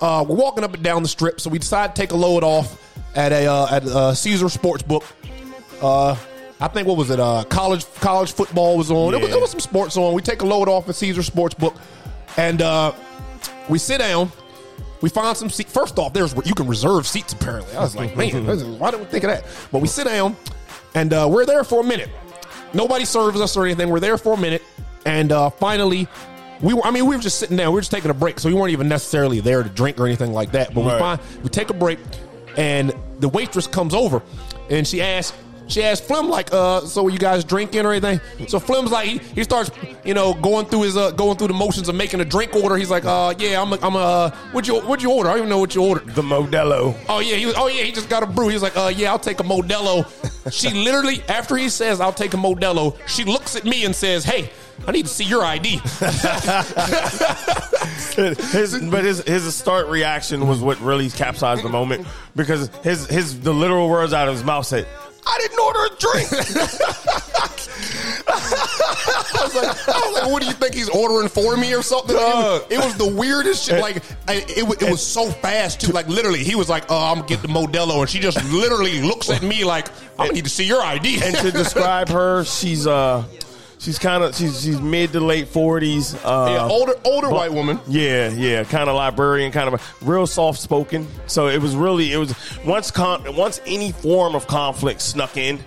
Uh, 0.00 0.24
we're 0.28 0.36
walking 0.36 0.64
up 0.64 0.74
and 0.74 0.82
down 0.82 1.02
the 1.02 1.08
strip, 1.08 1.40
so 1.40 1.48
we 1.48 1.58
decide 1.58 1.94
to 1.94 2.00
take 2.02 2.10
a 2.12 2.16
load 2.16 2.44
off 2.44 2.78
at 3.16 3.32
a 3.32 3.46
uh, 3.46 3.66
at 3.76 3.84
uh, 3.86 4.12
Caesar 4.14 4.46
Sportsbook. 4.46 5.04
Uh, 5.80 6.16
I 6.60 6.68
think 6.68 6.86
what 6.86 6.96
was 6.96 7.10
it? 7.10 7.18
Uh, 7.18 7.44
college 7.48 7.84
college 7.96 8.32
football 8.32 8.76
was 8.76 8.90
on. 8.90 9.10
There, 9.12 9.20
was, 9.20 9.30
there 9.30 9.40
was 9.40 9.50
some 9.50 9.60
sports 9.60 9.96
on. 9.96 10.14
We 10.14 10.22
take 10.22 10.42
a 10.42 10.46
load 10.46 10.68
off 10.68 10.88
at 10.88 10.94
Caesar 10.96 11.22
Sportsbook, 11.22 11.76
and 12.36 12.60
uh, 12.62 12.92
we 13.68 13.78
sit 13.78 13.98
down. 13.98 14.30
We 15.00 15.10
find 15.10 15.36
some 15.36 15.50
seats. 15.50 15.72
First 15.72 15.98
off, 15.98 16.12
there's 16.12 16.34
you 16.46 16.54
can 16.54 16.66
reserve 16.66 17.06
seats. 17.06 17.32
Apparently, 17.32 17.76
I 17.76 17.80
was 17.80 17.94
like, 17.94 18.16
man, 18.16 18.46
why 18.78 18.90
didn't 18.90 19.04
we 19.04 19.10
think 19.10 19.24
of 19.24 19.30
that? 19.30 19.44
But 19.70 19.82
we 19.82 19.88
sit 19.88 20.06
down, 20.06 20.36
and 20.94 21.12
uh, 21.12 21.28
we're 21.30 21.44
there 21.44 21.64
for 21.64 21.80
a 21.80 21.84
minute. 21.84 22.08
Nobody 22.72 23.04
serves 23.04 23.40
us 23.40 23.56
or 23.56 23.64
anything. 23.64 23.90
We're 23.90 24.00
there 24.00 24.16
for 24.18 24.32
a 24.34 24.36
minute, 24.38 24.62
and 25.04 25.30
uh, 25.30 25.50
finally, 25.50 26.08
we 26.62 26.72
were. 26.74 26.82
I 26.84 26.90
mean, 26.90 27.06
we 27.06 27.16
were 27.16 27.22
just 27.22 27.38
sitting 27.38 27.56
down. 27.56 27.68
We 27.68 27.74
were 27.76 27.80
just 27.82 27.90
taking 27.90 28.10
a 28.10 28.14
break, 28.14 28.40
so 28.40 28.48
we 28.48 28.54
weren't 28.54 28.72
even 28.72 28.88
necessarily 28.88 29.40
there 29.40 29.62
to 29.62 29.68
drink 29.68 30.00
or 30.00 30.06
anything 30.06 30.32
like 30.32 30.52
that. 30.52 30.74
But 30.74 30.84
we 30.84 30.90
find 30.90 31.20
we 31.42 31.50
take 31.50 31.70
a 31.70 31.74
break, 31.74 31.98
and 32.56 32.94
the 33.20 33.28
waitress 33.28 33.66
comes 33.66 33.94
over, 33.94 34.22
and 34.70 34.86
she 34.86 35.02
asks. 35.02 35.36
She 35.66 35.82
asked 35.82 36.04
Flim 36.04 36.28
like, 36.28 36.52
uh, 36.52 36.82
so 36.82 37.08
you 37.08 37.18
guys 37.18 37.44
drinking 37.44 37.86
or 37.86 37.92
anything? 37.92 38.20
So 38.48 38.60
Flim's 38.60 38.90
like, 38.90 39.08
he, 39.08 39.18
he 39.18 39.44
starts, 39.44 39.70
you 40.04 40.14
know, 40.14 40.34
going 40.34 40.66
through 40.66 40.82
his, 40.82 40.96
uh, 40.96 41.10
going 41.12 41.38
through 41.38 41.48
the 41.48 41.54
motions 41.54 41.88
of 41.88 41.94
making 41.94 42.20
a 42.20 42.24
drink 42.24 42.54
order. 42.54 42.76
He's 42.76 42.90
like, 42.90 43.04
uh, 43.04 43.34
yeah, 43.38 43.60
I'm, 43.60 43.72
a, 43.72 43.78
I'm, 43.82 43.94
a, 43.94 43.98
uh, 43.98 44.30
what'd 44.52 44.68
you, 44.68 44.80
what'd 44.80 45.02
you 45.02 45.10
order? 45.10 45.30
I 45.30 45.32
don't 45.32 45.40
even 45.40 45.50
know 45.50 45.58
what 45.58 45.74
you 45.74 45.82
ordered. 45.82 46.14
the 46.14 46.22
Modelo. 46.22 46.94
Oh 47.08 47.20
yeah, 47.20 47.36
he 47.36 47.46
was. 47.46 47.54
Oh 47.56 47.68
yeah, 47.68 47.82
he 47.84 47.92
just 47.92 48.08
got 48.08 48.22
a 48.22 48.26
brew. 48.26 48.48
He's 48.48 48.62
like, 48.62 48.76
uh, 48.76 48.92
yeah, 48.94 49.10
I'll 49.10 49.18
take 49.18 49.40
a 49.40 49.44
Modelo. 49.44 50.06
she 50.52 50.70
literally, 50.70 51.22
after 51.28 51.56
he 51.56 51.68
says, 51.68 52.00
I'll 52.00 52.12
take 52.12 52.34
a 52.34 52.38
Modelo, 52.38 52.96
she 53.08 53.24
looks 53.24 53.56
at 53.56 53.64
me 53.64 53.84
and 53.84 53.94
says, 53.94 54.24
hey, 54.24 54.50
I 54.86 54.92
need 54.92 55.06
to 55.06 55.12
see 55.12 55.24
your 55.24 55.44
ID. 55.44 55.68
his, 58.16 58.78
but 58.90 59.04
his 59.04 59.22
his 59.22 59.54
start 59.54 59.86
reaction 59.86 60.46
was 60.46 60.60
what 60.60 60.78
really 60.80 61.08
capsized 61.10 61.62
the 61.62 61.68
moment 61.68 62.06
because 62.36 62.68
his 62.82 63.06
his 63.06 63.40
the 63.40 63.54
literal 63.54 63.88
words 63.88 64.12
out 64.12 64.28
of 64.28 64.34
his 64.34 64.44
mouth 64.44 64.66
said, 64.66 64.86
"I 65.26 65.38
didn't 65.40 65.58
order 65.58 65.84
a 65.84 65.90
drink." 65.98 66.28
I 68.26 69.40
was 69.42 69.54
like, 69.54 69.88
I 69.88 70.00
was 70.06 70.14
like, 70.22 70.30
what 70.30 70.42
do 70.42 70.48
you 70.48 70.54
think 70.54 70.74
he's 70.74 70.88
ordering 70.88 71.28
for 71.28 71.56
me 71.56 71.74
or 71.74 71.82
something? 71.82 72.16
It 72.16 72.18
was, 72.18 72.62
it 72.70 72.78
was 72.78 72.96
the 72.96 73.06
weirdest 73.08 73.66
shit. 73.66 73.80
Like, 73.80 74.02
I- 74.28 74.44
it, 74.48 74.82
it 74.82 74.90
was 74.90 75.04
so 75.04 75.30
fast 75.30 75.80
too. 75.80 75.92
Like, 75.92 76.08
literally, 76.08 76.42
he 76.44 76.54
was 76.54 76.68
like, 76.68 76.84
"Oh, 76.90 76.96
I'm 77.10 77.16
gonna 77.16 77.28
get 77.28 77.42
the 77.42 77.48
Modelo," 77.48 78.00
and 78.00 78.08
she 78.08 78.18
just 78.20 78.42
literally 78.52 79.00
looks 79.02 79.30
at 79.30 79.42
me 79.42 79.64
like, 79.64 79.88
"I 80.18 80.28
need 80.28 80.44
to 80.44 80.50
see 80.50 80.64
your 80.64 80.82
ID." 80.82 81.22
and 81.22 81.36
to 81.36 81.50
describe 81.50 82.08
her, 82.08 82.44
she's 82.44 82.86
uh 82.86 83.24
she's 83.84 83.98
kind 83.98 84.24
of 84.24 84.34
she's 84.34 84.62
she's 84.62 84.80
mid 84.80 85.12
to 85.12 85.20
late 85.20 85.48
forties. 85.48 86.14
Uh, 86.24 86.46
yeah, 86.50 86.66
older 86.68 86.94
older 87.04 87.28
but- 87.28 87.36
white 87.36 87.52
woman. 87.52 87.78
Yeah, 87.86 88.30
yeah, 88.30 88.64
kind 88.64 88.88
of 88.88 88.96
librarian, 88.96 89.52
kind 89.52 89.72
of 89.72 89.74
a 89.80 90.04
real 90.04 90.26
soft 90.26 90.58
spoken. 90.60 91.06
So 91.26 91.48
it 91.48 91.60
was 91.60 91.76
really 91.76 92.12
it 92.12 92.16
was 92.16 92.34
once 92.64 92.90
con- 92.90 93.36
once 93.36 93.60
any 93.66 93.92
form 93.92 94.34
of 94.34 94.46
conflict 94.46 95.02
snuck 95.02 95.36
in, 95.36 95.58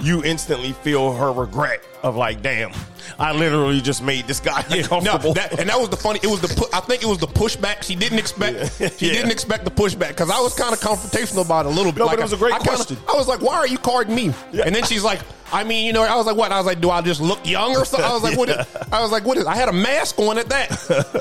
you 0.00 0.24
instantly 0.24 0.72
feel 0.72 1.12
her 1.12 1.32
regret 1.32 1.82
of 2.02 2.16
like, 2.16 2.40
damn, 2.42 2.72
I 3.18 3.32
literally 3.32 3.80
just 3.80 4.02
made 4.02 4.26
this 4.26 4.40
guy 4.40 4.64
No, 4.70 4.76
uncomfortable. 4.76 5.34
that, 5.34 5.58
and 5.60 5.68
that 5.68 5.78
was 5.78 5.90
the 5.90 5.96
funny. 5.96 6.20
It 6.22 6.28
was 6.28 6.40
the. 6.40 6.68
I 6.72 6.80
think 6.80 7.02
it 7.02 7.06
was 7.06 7.18
the 7.18 7.26
pushback. 7.26 7.82
She 7.82 7.94
didn't 7.94 8.18
expect. 8.18 8.76
She 8.98 9.06
Yeah. 9.06 9.12
didn't 9.12 9.30
expect 9.32 9.64
the 9.64 9.70
pushback 9.70 10.08
because 10.08 10.30
I 10.30 10.40
was 10.40 10.54
kind 10.54 10.72
of 10.72 10.80
confrontational 10.80 11.44
about 11.44 11.66
it 11.66 11.72
a 11.72 11.74
little 11.74 11.92
bit. 11.92 11.98
No, 12.00 12.06
but 12.08 12.18
it 12.18 12.22
was 12.22 12.32
a 12.32 12.36
great 12.36 12.54
I 12.54 12.58
kinda- 12.58 12.76
question. 12.76 12.96
I 13.08 13.14
was 13.14 13.28
like, 13.28 13.40
"Why 13.42 13.56
are 13.56 13.66
you 13.66 13.78
carding 13.78 14.14
me?" 14.14 14.32
Yeah. 14.52 14.64
And 14.66 14.74
then 14.74 14.84
she's 14.84 15.02
like, 15.04 15.20
"I 15.52 15.64
mean, 15.64 15.84
you 15.86 15.92
know." 15.92 16.02
I 16.02 16.16
was 16.16 16.24
like, 16.26 16.36
"What?" 16.36 16.52
I 16.52 16.56
was 16.58 16.66
like, 16.66 16.80
"Do 16.80 16.90
I 16.90 17.02
just 17.02 17.20
look 17.20 17.46
young 17.46 17.76
or 17.76 17.84
something?" 17.84 18.08
I 18.08 18.12
was 18.14 18.22
like, 18.22 18.38
"What?" 18.38 18.48
Is, 18.48 18.56
I 18.92 19.02
was 19.02 19.10
like, 19.12 19.24
"What 19.26 19.36
is?" 19.36 19.46
I 19.46 19.54
had 19.56 19.68
a 19.68 19.72
mask 19.72 20.18
on 20.18 20.38
at 20.38 20.48
that. 20.48 20.70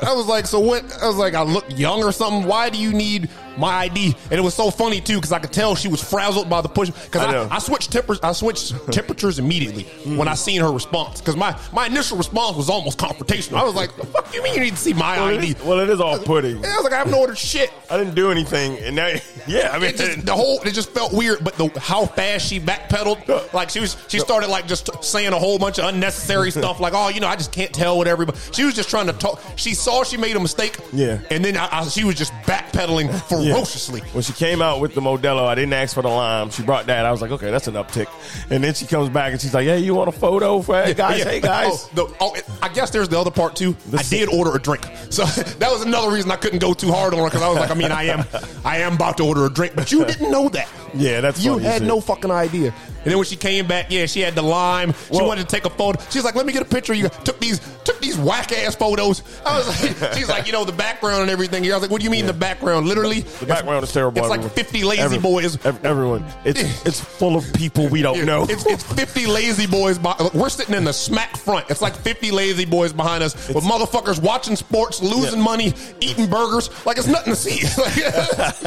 I 0.08 0.14
was 0.14 0.28
like, 0.28 0.46
"So 0.48 0.60
what?" 0.60 0.84
I 1.02 1.08
was 1.08 1.18
like, 1.18 1.34
"I 1.34 1.42
look 1.44 1.66
young 1.78 2.04
or 2.04 2.12
something." 2.14 2.48
Why 2.48 2.70
do 2.70 2.78
you 2.78 2.94
need 2.94 3.30
my 3.60 3.74
ID? 3.74 4.16
And 4.32 4.34
it 4.34 4.42
was 4.42 4.54
so 4.56 4.72
funny 4.72 5.02
too 5.02 5.16
because 5.16 5.32
I 5.32 5.40
could 5.40 5.52
tell 5.54 5.76
she 5.76 5.88
was 5.88 6.02
frazzled 6.02 6.50
by 6.50 6.62
the 6.62 6.70
push. 6.70 6.90
Because 6.90 7.22
I 7.22 7.44
I. 7.44 7.56
I, 7.56 7.60
switched 7.60 7.92
tempers. 7.92 8.20
I 8.22 8.32
switched 8.32 8.74
temperatures 8.92 9.40
immediately 9.40 9.84
when 10.16 10.28
I 10.28 10.34
seen 10.36 10.62
her 10.62 10.72
response. 10.72 11.20
Because 11.20 11.36
my 11.36 11.58
my 11.74 11.88
initial 11.88 12.18
response 12.18 12.58
was 12.58 12.70
almost 12.70 12.98
confrontational. 12.98 13.58
I 13.58 13.64
was 13.64 13.76
like, 13.76 13.96
"The 13.96 14.06
fuck 14.06 14.34
you 14.34 14.42
mean 14.44 14.56
you 14.56 14.62
need 14.62 14.72
to 14.72 14.78
see 14.78 14.94
my 14.94 15.18
well, 15.18 15.38
ID?" 15.38 15.48
is, 15.50 15.64
well, 15.64 15.80
it 15.80 15.90
is 15.90 16.00
all 16.00 16.18
putting. 16.20 16.58
I 16.66 16.76
was 16.76 16.84
like, 16.84 16.94
"I 16.94 16.98
haven't 16.98 17.14
ordered 17.14 17.38
shit." 17.38 17.72
I 17.90 17.98
didn't 17.98 18.16
do 18.16 18.32
anything, 18.32 18.78
and 18.80 18.96
now, 18.96 19.08
yeah, 19.48 19.72
I 19.74 19.80
mean, 19.80 19.90
It 19.90 19.98
just, 19.98 20.26
the 20.26 20.36
whole 20.36 20.62
it 20.62 20.74
just 20.74 20.92
felt 20.92 21.12
weird, 21.14 21.44
but 21.44 21.56
the 21.56 21.68
how 21.80 22.06
fast 22.06 22.48
she 22.48 22.60
backpedaled, 22.60 23.54
like 23.54 23.70
she 23.70 23.80
was 23.80 23.98
she 24.08 24.20
started 24.20 24.50
like 24.50 24.68
just 24.68 25.04
saying 25.04 25.34
a 25.34 25.40
whole 25.40 25.58
bunch 25.60 25.80
of 25.80 25.86
unnecessary 25.86 26.52
stuff, 26.52 26.80
like 26.80 26.94
oh 26.96 27.10
you 27.10 27.20
know 27.20 27.28
I 27.28 27.36
just 27.36 27.52
can't 27.52 27.74
tell 27.74 27.98
what 27.98 28.08
everybody. 28.08 28.38
She 28.52 28.64
was 28.64 28.76
just 28.76 28.90
trying 28.90 29.08
to 29.08 29.14
talk. 29.14 29.42
She 29.56 29.74
saw 29.74 30.04
she 30.04 30.18
made 30.18 30.36
a 30.36 30.40
mistake, 30.40 30.78
Yeah. 30.94 31.20
and 31.32 31.44
then 31.44 31.58
I, 31.58 31.68
I, 31.72 31.88
she 31.88 32.04
was 32.04 32.16
just 32.16 32.32
backpedaling 32.44 33.08
Yeah. 33.46 33.49
Ferociously. 33.54 34.02
When 34.14 34.24
she 34.24 34.34
came 34.34 34.62
out 34.62 34.80
with 34.80 34.96
the 34.96 35.02
Modelo, 35.02 35.46
I 35.46 35.56
didn't 35.56 35.74
ask 35.74 35.94
for 35.94 36.02
the 36.02 36.10
lime. 36.10 36.50
She 36.50 36.64
brought 36.64 36.88
that. 36.88 37.06
I 37.06 37.12
was 37.12 37.22
like, 37.22 37.32
okay, 37.32 37.52
that's 37.52 37.68
an 37.68 37.76
uptick. 37.76 38.08
And 38.50 38.64
then 38.64 38.74
she 38.74 38.86
comes 38.86 39.10
back 39.10 39.32
and 39.32 39.42
she's 39.42 39.54
like, 39.54 39.66
hey, 39.66 39.80
you 39.80 39.96
want 39.96 40.10
a 40.10 40.12
photo 40.12 40.62
for 40.62 40.82
hey, 40.82 40.94
guys? 40.94 41.20
Yeah. 41.20 41.26
Hey 41.26 41.40
guys. 41.40 41.68
Oh, 41.70 41.90
the, 41.94 42.16
oh, 42.20 42.36
I 42.62 42.70
guess 42.70 42.90
there's 42.90 43.10
the 43.10 43.20
other 43.20 43.32
part 43.32 43.56
too. 43.56 43.76
I 43.98 44.04
did 44.04 44.30
order 44.30 44.56
a 44.56 44.60
drink, 44.60 44.86
so 45.10 45.26
that 45.60 45.72
was 45.72 45.84
another 45.84 46.12
reason 46.12 46.32
I 46.32 46.36
couldn't 46.36 46.60
go 46.60 46.74
too 46.74 46.92
hard 46.92 47.14
on 47.14 47.20
her 47.20 47.26
because 47.26 47.42
I 47.42 47.50
was 47.50 47.58
like, 47.58 47.72
I 47.72 47.76
mean, 47.76 47.92
I 47.92 48.04
am, 48.04 48.26
I 48.64 48.78
am 48.80 48.94
about 48.94 49.18
to 49.18 49.24
order 49.24 49.46
a 49.46 49.50
drink, 49.50 49.76
but 49.76 49.92
you 49.92 50.06
didn't 50.06 50.32
know 50.32 50.50
that. 50.50 50.70
Yeah, 50.94 51.22
that's 51.22 51.44
you 51.44 51.58
had 51.58 51.84
no 51.84 52.02
fucking 52.02 52.32
idea. 52.32 52.74
And 53.04 53.06
then 53.06 53.18
when 53.18 53.26
she 53.26 53.36
came 53.36 53.66
back, 53.68 53.88
yeah, 53.90 54.06
she 54.06 54.20
had 54.22 54.36
the 54.36 54.42
lime. 54.42 54.94
She 55.12 55.22
wanted 55.22 55.48
to 55.48 55.56
take 55.56 55.66
a 55.66 55.70
photo. 55.70 56.02
She's 56.10 56.24
like, 56.24 56.36
"Let 56.36 56.46
me 56.46 56.54
get 56.54 56.62
a 56.62 56.66
picture." 56.66 56.94
You 56.94 57.10
took 57.24 57.40
these, 57.40 57.60
took 57.84 58.00
these 58.00 58.18
whack 58.18 58.52
ass 58.52 58.76
photos. 58.76 59.24
I 59.46 59.58
was 59.58 59.68
like, 60.02 60.14
she's 60.18 60.30
like, 60.30 60.46
you 60.48 60.52
know, 60.54 60.66
the 60.66 60.72
background 60.74 61.22
and 61.22 61.32
everything. 61.32 61.64
I 61.70 61.74
was 61.76 61.82
like, 61.82 61.92
what 61.92 62.00
do 62.02 62.06
you 62.06 62.12
mean 62.12 62.26
the 62.26 62.34
background? 62.34 62.88
Literally, 62.88 63.22
The 63.22 63.46
background 63.46 63.84
is 63.84 63.92
terrible. 63.92 64.20
It's 64.20 64.30
like 64.30 64.40
everyone. 64.40 64.56
fifty 64.56 64.84
lazy 64.84 65.02
Every- 65.02 65.18
boys. 65.20 65.66
ev- 65.66 65.84
everyone. 65.86 66.26
It's 66.46 66.60
it's 66.86 67.00
full 67.00 67.36
of 67.36 67.52
people 67.54 67.88
we 67.90 68.02
don't 68.02 68.26
know. 68.26 68.46
It's, 68.50 68.66
it's 68.66 68.84
50 68.84 69.28
La-Z-Boys. 69.28 69.98
By, 70.00 70.16
we're 70.34 70.50
sitting 70.50 70.76
in 70.76 70.84
the 70.84 70.94
smack 70.94 71.38
front. 71.38 71.70
It's 71.70 71.82
like 71.82 71.96
50 71.96 72.32
La-Z-Boys 72.32 72.94
behind 72.94 73.24
us 73.24 73.36
with 73.50 73.64
motherfuckers 73.64 74.22
watching 74.22 74.56
sports, 74.56 75.02
losing 75.02 75.40
Yeah. 75.40 75.46
money, 75.46 75.74
eating 76.02 76.28
burgers. 76.28 76.70
Like 76.86 76.98
it's 76.98 77.08
nothing 77.08 77.34
to 77.34 77.40
see. 77.40 77.60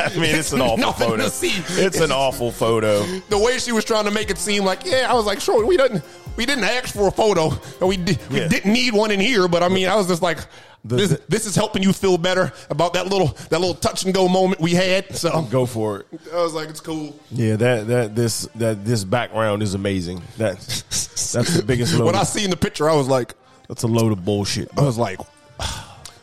I 0.00 0.08
mean, 0.16 0.34
it's 0.34 0.52
an 0.52 0.60
awful 0.60 0.92
photo. 0.92 1.24
to 1.24 1.30
see. 1.30 1.52
It's 1.82 2.00
an 2.00 2.12
awful 2.12 2.50
photo. 2.50 3.02
the 3.28 3.38
way 3.38 3.58
she 3.58 3.72
was 3.72 3.84
trying 3.84 4.04
to 4.04 4.10
make 4.10 4.21
it 4.30 4.38
seem 4.38 4.64
like, 4.64 4.84
yeah, 4.84 5.06
I 5.10 5.14
was 5.14 5.26
like, 5.26 5.40
sure, 5.40 5.64
we 5.66 5.76
didn't, 5.76 6.02
we 6.36 6.46
didn't 6.46 6.64
ask 6.64 6.94
for 6.94 7.08
a 7.08 7.12
photo, 7.12 7.50
and 7.80 7.88
we 7.88 7.96
di- 7.96 8.18
we 8.30 8.48
didn't 8.48 8.72
need 8.72 8.94
one 8.94 9.10
in 9.10 9.20
here. 9.20 9.48
But 9.48 9.62
I 9.62 9.68
mean, 9.68 9.88
I 9.88 9.96
was 9.96 10.06
just 10.08 10.22
like, 10.22 10.38
this, 10.84 11.16
this 11.28 11.46
is 11.46 11.54
helping 11.54 11.82
you 11.82 11.92
feel 11.92 12.18
better 12.18 12.52
about 12.68 12.94
that 12.94 13.06
little 13.06 13.28
that 13.50 13.60
little 13.60 13.74
touch 13.74 14.04
and 14.04 14.12
go 14.12 14.26
moment 14.28 14.60
we 14.60 14.72
had. 14.72 15.14
So 15.14 15.42
Go 15.42 15.64
for 15.64 16.00
it. 16.00 16.06
I 16.32 16.42
was 16.42 16.54
like, 16.54 16.68
it's 16.70 16.80
cool. 16.80 17.16
Yeah, 17.30 17.56
that 17.56 17.86
that 17.86 18.16
this 18.16 18.48
that 18.56 18.84
this 18.84 19.04
background 19.04 19.62
is 19.62 19.74
amazing. 19.74 20.22
That 20.38 20.56
that's 20.58 21.54
the 21.56 21.62
biggest 21.64 21.94
load. 21.98 22.06
When 22.06 22.16
I 22.16 22.24
seen 22.24 22.50
the 22.50 22.56
picture, 22.56 22.90
I 22.90 22.96
was 22.96 23.06
like, 23.08 23.34
that's 23.68 23.84
a 23.84 23.86
load 23.88 24.10
of 24.12 24.24
bullshit. 24.24 24.70
I 24.76 24.82
was 24.82 24.98
like, 24.98 25.20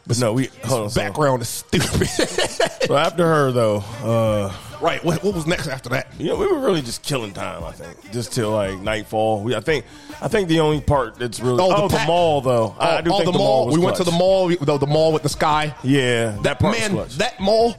But 0.10 0.20
no, 0.20 0.34
we 0.34 0.50
hold 0.66 0.88
on. 0.88 0.94
Background 0.96 1.44
is 1.44 1.50
stupid. 1.50 2.08
so 2.88 2.98
after 2.98 3.28
her 3.28 3.52
though, 3.52 3.84
uh, 4.04 4.52
right. 4.82 5.04
What, 5.06 5.24
what 5.24 5.36
was 5.36 5.46
next 5.46 5.68
after 5.68 5.90
that? 5.90 6.08
you 6.18 6.30
know, 6.30 6.36
we 6.36 6.48
were 6.48 6.58
really 6.62 6.82
just 6.82 7.04
killing 7.04 7.32
time. 7.32 7.64
I 7.64 7.72
think 7.74 8.12
just 8.12 8.34
till 8.34 8.50
like 8.50 8.80
nightfall. 8.80 9.44
We, 9.44 9.56
I 9.56 9.60
think, 9.60 9.86
I 10.20 10.28
think 10.28 10.48
the 10.50 10.62
only 10.62 10.82
part 10.82 11.20
that's 11.20 11.40
really 11.40 11.60
oh, 11.62 11.88
the, 11.88 11.96
pack- 11.96 12.08
mall 12.08 12.42
though. 12.42 12.76
I, 12.80 12.98
I 12.98 13.02
do 13.02 13.12
oh, 13.14 13.18
think 13.18 13.26
the, 13.26 13.32
the, 13.34 13.38
mall. 13.38 13.72
we 13.72 13.78
went 13.78 13.98
to 13.98 14.04
the 14.04 14.12
mall. 14.12 14.48
we- 14.48 14.56
The, 14.56 14.80
the 14.80 14.88
mall 14.88 15.14
with 15.14 15.22
the 15.22 15.30
sky. 15.30 15.76
Yeah, 15.84 16.36
that 16.42 16.58
part 16.60 16.80
Man, 16.80 16.96
was 16.96 17.16
clutch. 17.16 17.18
that 17.20 17.40
mall. 17.40 17.76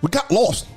we 0.00 0.10
got 0.10 0.30
lost. 0.30 0.68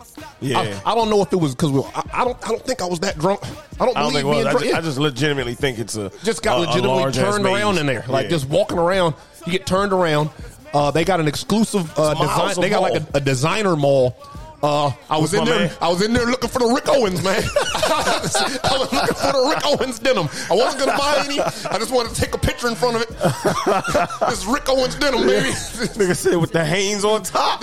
Yeah. 0.41 0.59
I, 0.83 0.93
I 0.93 0.95
don't 0.95 1.11
know 1.11 1.21
if 1.21 1.31
it 1.31 1.35
was 1.35 1.53
because 1.53 1.71
we. 1.71 1.81
I, 1.93 2.03
I 2.13 2.23
don't. 2.23 2.43
I 2.43 2.49
don't 2.49 2.65
think 2.65 2.81
I 2.81 2.85
was 2.85 2.99
that 3.01 3.19
drunk. 3.19 3.41
I 3.79 3.85
don't 3.85 3.95
I 3.95 4.01
don't 4.01 4.11
believe 4.13 4.23
being 4.25 4.35
was. 4.37 4.45
I 4.47 4.51
drunk. 4.51 4.65
just. 4.65 4.75
I 4.75 4.81
just 4.81 4.97
legitimately 4.97 5.53
think 5.53 5.77
it's 5.77 5.95
a 5.95 6.11
just 6.23 6.41
got 6.41 6.57
a- 6.57 6.57
a 6.57 6.61
legitimately 6.61 6.89
large-ass 7.01 7.23
turned 7.35 7.45
around 7.45 7.75
maze. 7.75 7.81
in 7.81 7.85
there, 7.87 8.03
like 8.07 8.23
Yeah. 8.25 8.29
just 8.31 8.47
walking 8.49 8.79
around. 8.79 9.13
You 9.47 9.53
get 9.53 9.65
turned 9.65 9.93
around. 9.93 10.29
Uh, 10.73 10.91
they 10.91 11.05
got 11.05 11.19
an 11.19 11.27
exclusive 11.27 11.97
uh, 11.97 12.13
design. 12.13 12.55
They 12.59 12.69
got 12.69 12.81
like 12.81 13.01
a, 13.01 13.07
a 13.15 13.21
designer 13.21 13.75
mall. 13.75 14.15
Uh, 14.63 14.91
I 15.09 15.17
was 15.19 15.33
in 15.35 15.45
there. 15.45 15.67
man? 15.67 15.71
I 15.81 15.87
was 15.89 16.01
in 16.01 16.13
there 16.13 16.25
looking 16.25 16.49
for 16.49 16.59
the 16.59 16.65
Rick 16.65 16.89
Owens, 16.89 17.23
man. 17.23 17.43
I 17.63 18.77
was 18.79 18.91
looking 18.91 19.15
for 19.15 19.31
the 19.31 19.53
Rick 19.53 19.63
Owens 19.65 19.99
denim. 19.99 20.27
I 20.49 20.55
wasn't 20.55 20.85
gonna 20.85 20.97
buy 20.97 21.21
any. 21.25 21.39
I 21.39 21.77
just 21.77 21.91
wanted 21.91 22.15
to 22.15 22.21
take 22.21 22.33
a 22.33 22.37
picture 22.39 22.67
in 22.67 22.75
front 22.75 22.95
of 22.95 23.03
it. 23.03 23.09
this 24.29 24.45
Rick 24.45 24.67
Owens 24.69 24.95
denim, 24.95 25.27
baby. 25.27 25.49
Nigga 25.49 26.15
said 26.15 26.37
with 26.37 26.51
the 26.53 26.65
Hanes 26.65 27.05
on 27.05 27.21
top. 27.23 27.61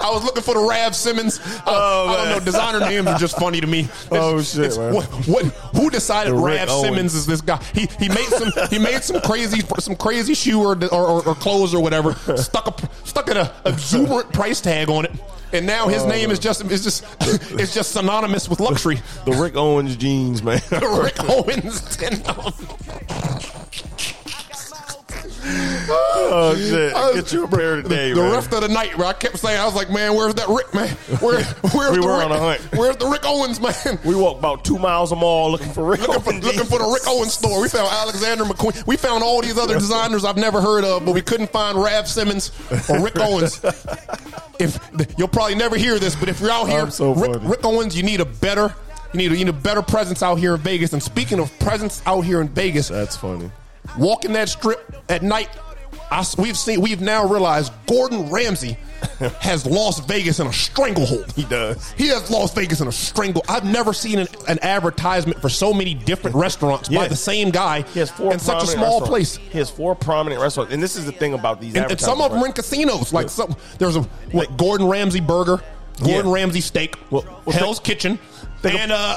I 0.00 0.10
was 0.12 0.24
looking 0.24 0.42
for 0.42 0.54
the 0.54 0.66
Raf 0.68 0.94
Simons. 0.94 1.40
Uh, 1.40 1.62
Oh, 1.66 2.08
I 2.08 2.16
don't 2.24 2.28
know. 2.38 2.44
Designer 2.44 2.80
names 2.80 3.06
are 3.06 3.18
just 3.18 3.38
funny 3.38 3.60
to 3.60 3.66
me. 3.66 3.88
Oh, 4.10 4.40
shit, 4.42 4.76
man. 4.76 4.94
What, 4.94 5.04
what? 5.26 5.44
Who 5.76 5.90
decided 5.90 6.32
The 6.34 6.36
Rick 6.38 6.60
Rav 6.60 6.68
Owens. 6.70 6.82
Simmons 6.86 7.14
is 7.14 7.26
this 7.26 7.40
guy? 7.40 7.62
He 7.74 7.88
he 7.98 8.08
made 8.08 8.26
some 8.28 8.50
he 8.70 8.78
made 8.78 9.02
some 9.02 9.20
crazy 9.20 9.62
some 9.78 9.96
crazy 9.96 10.34
shoe 10.34 10.60
or 10.62 10.76
or, 10.86 11.06
or, 11.06 11.28
or 11.28 11.34
clothes 11.34 11.74
or 11.74 11.82
whatever. 11.82 12.14
Stuck 12.36 12.66
a 12.82 13.06
stuck 13.06 13.28
at 13.30 13.36
a 13.36 13.52
exuberant 13.66 14.32
price 14.32 14.60
tag 14.60 14.90
on 14.90 15.04
it, 15.06 15.12
and 15.52 15.66
now 15.66 15.88
his 15.88 16.02
oh, 16.02 16.08
name 16.08 16.30
is 16.30 16.38
just 16.38 16.64
is 16.64 16.82
just 16.82 17.04
it's 17.52 17.74
just 17.74 17.92
synonymous 17.92 18.48
with 18.48 18.60
luxury. 18.60 19.00
The 19.24 19.32
Rick 19.32 19.56
Owens 19.56 19.96
jeans, 19.96 20.42
man. 20.42 20.60
Rick 20.70 21.22
Owens 21.28 21.80
oh 25.92 26.54
shit! 26.56 26.92
Get 27.14 27.32
you 27.32 27.44
a 27.44 27.48
pair 27.48 27.82
today, 27.82 28.12
the 28.12 28.22
man. 28.22 28.32
rest 28.32 28.52
of 28.52 28.60
the 28.60 28.68
night, 28.68 28.96
where 28.96 29.06
I 29.06 29.12
kept 29.12 29.38
saying, 29.38 29.58
I 29.58 29.64
was 29.64 29.74
like, 29.74 29.90
man, 29.90 30.14
where's 30.14 30.34
that 30.34 30.48
Rick, 30.48 30.72
man? 30.74 30.88
Where, 31.20 31.42
where's 31.42 31.90
We 31.92 32.00
the 32.00 32.06
were 32.06 32.18
Rick? 32.18 32.26
on 32.26 32.32
a 32.32 32.38
hunt. 32.38 32.60
Where's 32.72 32.96
the 32.96 33.06
Rick 33.06 33.22
Owens, 33.24 33.60
man? 33.60 33.98
we 34.04 34.14
walked 34.14 34.38
about 34.38 34.64
two 34.64 34.78
miles 34.78 35.12
a 35.12 35.16
mall 35.16 35.50
looking 35.50 35.72
for 35.72 35.84
Rick 35.84 36.00
looking 36.00 36.22
for, 36.22 36.32
looking 36.32 36.64
for 36.64 36.78
the 36.78 36.90
Rick 36.92 37.02
Owens 37.06 37.34
store. 37.34 37.60
We 37.60 37.68
found 37.68 37.88
Alexander 37.88 38.44
McQueen. 38.44 38.86
We 38.86 38.96
found 38.96 39.22
all 39.22 39.40
these 39.42 39.58
other 39.58 39.74
designers 39.74 40.24
I've 40.24 40.36
never 40.36 40.60
heard 40.60 40.84
of, 40.84 41.04
but 41.04 41.12
we 41.14 41.22
couldn't 41.22 41.50
find 41.50 41.80
Raf 41.80 42.06
Simons 42.06 42.52
or 42.88 43.00
Rick 43.02 43.18
Owens. 43.18 43.60
If 44.62 45.14
you'll 45.18 45.28
probably 45.28 45.54
never 45.54 45.76
hear 45.76 45.98
this, 45.98 46.14
but 46.16 46.28
if 46.28 46.40
you're 46.40 46.50
out 46.50 46.68
here, 46.68 46.90
so 46.90 47.12
Rick. 47.14 47.40
Rick 47.42 47.64
Owens, 47.64 47.96
you 47.96 48.02
need 48.02 48.20
a 48.20 48.24
better. 48.24 48.74
You 49.12 49.18
need, 49.18 49.32
a, 49.32 49.36
you 49.36 49.44
need 49.44 49.50
a 49.50 49.58
better 49.58 49.82
presence 49.82 50.22
out 50.22 50.36
here 50.36 50.54
in 50.54 50.60
Vegas. 50.60 50.92
And 50.94 51.02
speaking 51.02 51.38
of 51.38 51.56
presence 51.58 52.02
out 52.06 52.22
here 52.22 52.40
in 52.40 52.48
Vegas, 52.48 52.88
That's 52.88 53.16
funny. 53.16 53.50
walking 53.98 54.32
that 54.32 54.48
strip 54.48 54.94
at 55.10 55.22
night, 55.22 55.50
I 56.12 56.24
we've 56.38 56.56
seen 56.58 56.80
we've 56.80 57.00
now 57.00 57.26
realized 57.26 57.72
Gordon 57.86 58.30
Ramsay 58.30 58.76
has 59.40 59.64
Las 59.64 59.98
Vegas 60.00 60.40
in 60.40 60.46
a 60.46 60.52
stranglehold. 60.52 61.32
He 61.32 61.44
does. 61.44 61.92
He 61.92 62.08
has 62.08 62.30
Las 62.30 62.52
Vegas 62.54 62.80
in 62.80 62.88
a 62.88 62.92
strangle. 62.92 63.42
I've 63.48 63.64
never 63.64 63.92
seen 63.92 64.18
an, 64.18 64.28
an 64.46 64.58
advertisement 64.62 65.40
for 65.40 65.48
so 65.48 65.72
many 65.72 65.94
different 65.94 66.36
restaurants 66.36 66.88
by 66.88 67.08
the 67.08 67.16
same 67.16 67.50
guy 67.50 67.82
He 67.82 68.00
has 68.00 68.10
four 68.10 68.32
in 68.32 68.38
such 68.38 68.62
a 68.62 68.66
small 68.66 69.00
place. 69.00 69.36
He 69.36 69.58
has 69.58 69.70
four 69.70 69.94
prominent 69.94 70.40
restaurants, 70.40 70.72
and 70.72 70.82
this 70.82 70.96
is 70.96 71.06
the 71.06 71.12
thing 71.12 71.32
about 71.34 71.60
these. 71.60 71.74
And, 71.74 71.90
and 71.90 72.00
some 72.00 72.20
of 72.20 72.30
them 72.30 72.42
are 72.42 72.46
in 72.46 72.52
casinos. 72.52 73.12
Like 73.12 73.30
some, 73.30 73.56
there's 73.78 73.96
a 73.96 74.02
what, 74.32 74.56
Gordon 74.56 74.86
Ramsay 74.88 75.20
burger, 75.20 75.60
Gordon 75.98 76.26
Yeah. 76.30 76.34
Ramsay 76.34 76.60
steak, 76.60 76.96
Well, 77.10 77.24
well, 77.44 77.56
Hell's 77.56 77.80
Kitchen, 77.80 78.18
think 78.60 78.78
and 78.78 78.92
uh, 78.92 79.16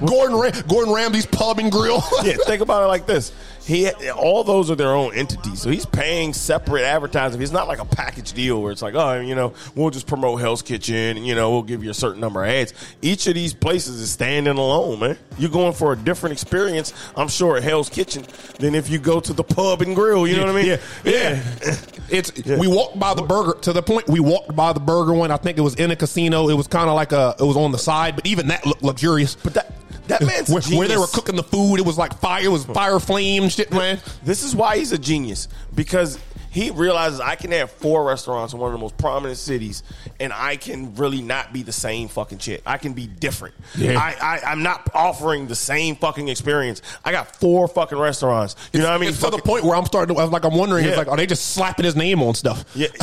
Gordon 0.06 0.36
Ra- 0.38 0.62
Gordon 0.68 0.92
Ramsay's 0.94 1.26
Pub 1.26 1.58
and 1.58 1.70
Grill. 1.70 2.02
yeah, 2.22 2.34
think 2.46 2.60
about 2.60 2.82
it 2.82 2.86
like 2.86 3.06
this. 3.06 3.32
He 3.66 3.90
all 4.10 4.44
those 4.44 4.70
are 4.70 4.74
their 4.74 4.94
own 4.94 5.14
entities, 5.14 5.62
so 5.62 5.70
he's 5.70 5.86
paying 5.86 6.34
separate 6.34 6.82
advertising. 6.82 7.40
It's 7.40 7.50
not 7.50 7.66
like 7.66 7.78
a 7.78 7.86
package 7.86 8.34
deal 8.34 8.60
where 8.60 8.72
it's 8.72 8.82
like, 8.82 8.94
oh, 8.94 9.20
you 9.20 9.34
know, 9.34 9.54
we'll 9.74 9.88
just 9.88 10.06
promote 10.06 10.40
Hell's 10.40 10.60
Kitchen, 10.60 11.16
and 11.16 11.26
you 11.26 11.34
know, 11.34 11.50
we'll 11.50 11.62
give 11.62 11.82
you 11.82 11.90
a 11.90 11.94
certain 11.94 12.20
number 12.20 12.44
of 12.44 12.50
ads. 12.50 12.74
Each 13.00 13.26
of 13.26 13.34
these 13.34 13.54
places 13.54 14.00
is 14.00 14.10
standing 14.10 14.58
alone, 14.58 15.00
man. 15.00 15.18
You're 15.38 15.50
going 15.50 15.72
for 15.72 15.94
a 15.94 15.96
different 15.96 16.34
experience, 16.34 16.92
I'm 17.16 17.28
sure, 17.28 17.56
at 17.56 17.62
Hell's 17.62 17.88
Kitchen 17.88 18.26
than 18.58 18.74
if 18.74 18.90
you 18.90 18.98
go 18.98 19.18
to 19.20 19.32
the 19.32 19.44
pub 19.44 19.80
and 19.80 19.94
grill. 19.94 20.26
You 20.26 20.36
know 20.36 20.46
what 20.46 20.56
I 20.56 20.62
mean? 20.62 20.78
Yeah, 21.04 21.42
yeah. 21.62 21.76
It's 22.10 22.32
we 22.44 22.68
walked 22.68 22.98
by 22.98 23.14
the 23.14 23.22
burger 23.22 23.58
to 23.60 23.72
the 23.72 23.82
point 23.82 24.06
we 24.08 24.20
walked 24.20 24.54
by 24.54 24.74
the 24.74 24.80
burger 24.80 25.14
one. 25.14 25.30
I 25.30 25.38
think 25.38 25.56
it 25.56 25.62
was 25.62 25.74
in 25.76 25.90
a 25.90 25.96
casino. 25.96 26.50
It 26.50 26.54
was 26.54 26.66
kind 26.66 26.90
of 26.90 26.94
like 26.94 27.12
a 27.12 27.34
it 27.40 27.44
was 27.44 27.56
on 27.56 27.72
the 27.72 27.78
side, 27.78 28.14
but 28.14 28.26
even 28.26 28.48
that 28.48 28.66
looked 28.66 28.82
luxurious. 28.82 29.36
But 29.36 29.54
that 29.54 29.72
that 30.08 30.22
man's 30.22 30.50
where, 30.50 30.62
where 30.78 30.88
they 30.88 30.96
were 30.96 31.06
cooking 31.06 31.36
the 31.36 31.42
food, 31.42 31.76
it 31.76 31.86
was 31.86 31.98
like 31.98 32.18
fire. 32.18 32.44
It 32.44 32.48
was 32.48 32.64
fire 32.64 33.00
flame 33.00 33.48
shit, 33.48 33.72
man. 33.72 34.00
This 34.22 34.42
is 34.42 34.54
why 34.54 34.78
he's 34.78 34.92
a 34.92 34.98
genius 34.98 35.48
because 35.74 36.18
he 36.54 36.70
realizes 36.70 37.18
I 37.20 37.34
can 37.34 37.50
have 37.50 37.70
four 37.70 38.04
restaurants 38.04 38.52
in 38.54 38.60
one 38.60 38.68
of 38.68 38.72
the 38.72 38.78
most 38.80 38.96
prominent 38.96 39.36
cities, 39.38 39.82
and 40.20 40.32
I 40.32 40.54
can 40.56 40.94
really 40.94 41.20
not 41.20 41.52
be 41.52 41.62
the 41.64 41.72
same 41.72 42.06
fucking 42.08 42.38
shit. 42.38 42.62
I 42.64 42.78
can 42.78 42.92
be 42.92 43.06
different. 43.08 43.54
Yeah. 43.76 43.98
I, 43.98 44.14
I 44.20 44.52
I'm 44.52 44.62
not 44.62 44.88
offering 44.94 45.48
the 45.48 45.56
same 45.56 45.96
fucking 45.96 46.28
experience. 46.28 46.80
I 47.04 47.10
got 47.10 47.34
four 47.36 47.66
fucking 47.66 47.98
restaurants. 47.98 48.54
You 48.72 48.78
know 48.78 48.86
what 48.86 48.94
I 48.94 48.98
mean? 48.98 49.08
It's 49.08 49.18
to 49.20 49.30
the 49.30 49.38
point 49.38 49.64
where 49.64 49.74
I'm 49.76 49.84
starting 49.86 50.14
to, 50.14 50.20
I 50.20 50.24
was 50.24 50.32
like, 50.32 50.44
I'm 50.44 50.54
wondering, 50.56 50.84
Yeah. 50.84 50.90
it's 50.90 50.98
like, 50.98 51.08
are 51.08 51.16
they 51.16 51.26
just 51.26 51.50
slapping 51.54 51.84
his 51.84 51.96
name 51.96 52.22
on 52.22 52.34
stuff? 52.34 52.64
Yeah. 52.74 52.86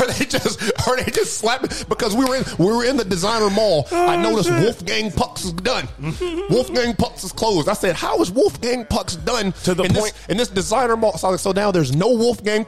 are 0.00 0.06
they 0.12 0.24
just, 0.24 0.60
are 0.88 0.96
they 0.96 1.10
just 1.12 1.38
slapping? 1.38 1.70
Because 1.88 2.16
we 2.16 2.24
were 2.24 2.34
in, 2.36 2.44
we 2.58 2.66
were 2.66 2.84
in 2.84 2.96
the 2.96 3.04
designer 3.04 3.50
mall. 3.50 3.86
I 3.92 4.16
Oh, 4.16 4.20
noticed 4.22 4.48
shit. 4.48 4.60
Wolfgang 4.62 5.12
Puck's 5.12 5.44
is 5.44 5.52
done. 5.52 5.86
Wolfgang 6.50 6.94
Puck's 6.96 7.24
is 7.24 7.32
closed. 7.32 7.68
I 7.68 7.74
said, 7.74 7.94
how 7.94 8.20
is 8.20 8.30
Wolfgang 8.30 8.84
Puck's 8.86 9.16
done 9.16 9.52
To 9.64 9.74
the 9.74 9.84
in 9.84 9.92
point- 9.94 10.12
this, 10.14 10.26
in 10.28 10.36
this 10.36 10.48
designer 10.48 10.96
mall? 10.96 11.16
So, 11.16 11.28
I 11.28 11.36
so 11.36 11.52
now 11.52 11.70
there's 11.70 11.94
no 11.94 12.08
Wolfgang 12.10 12.64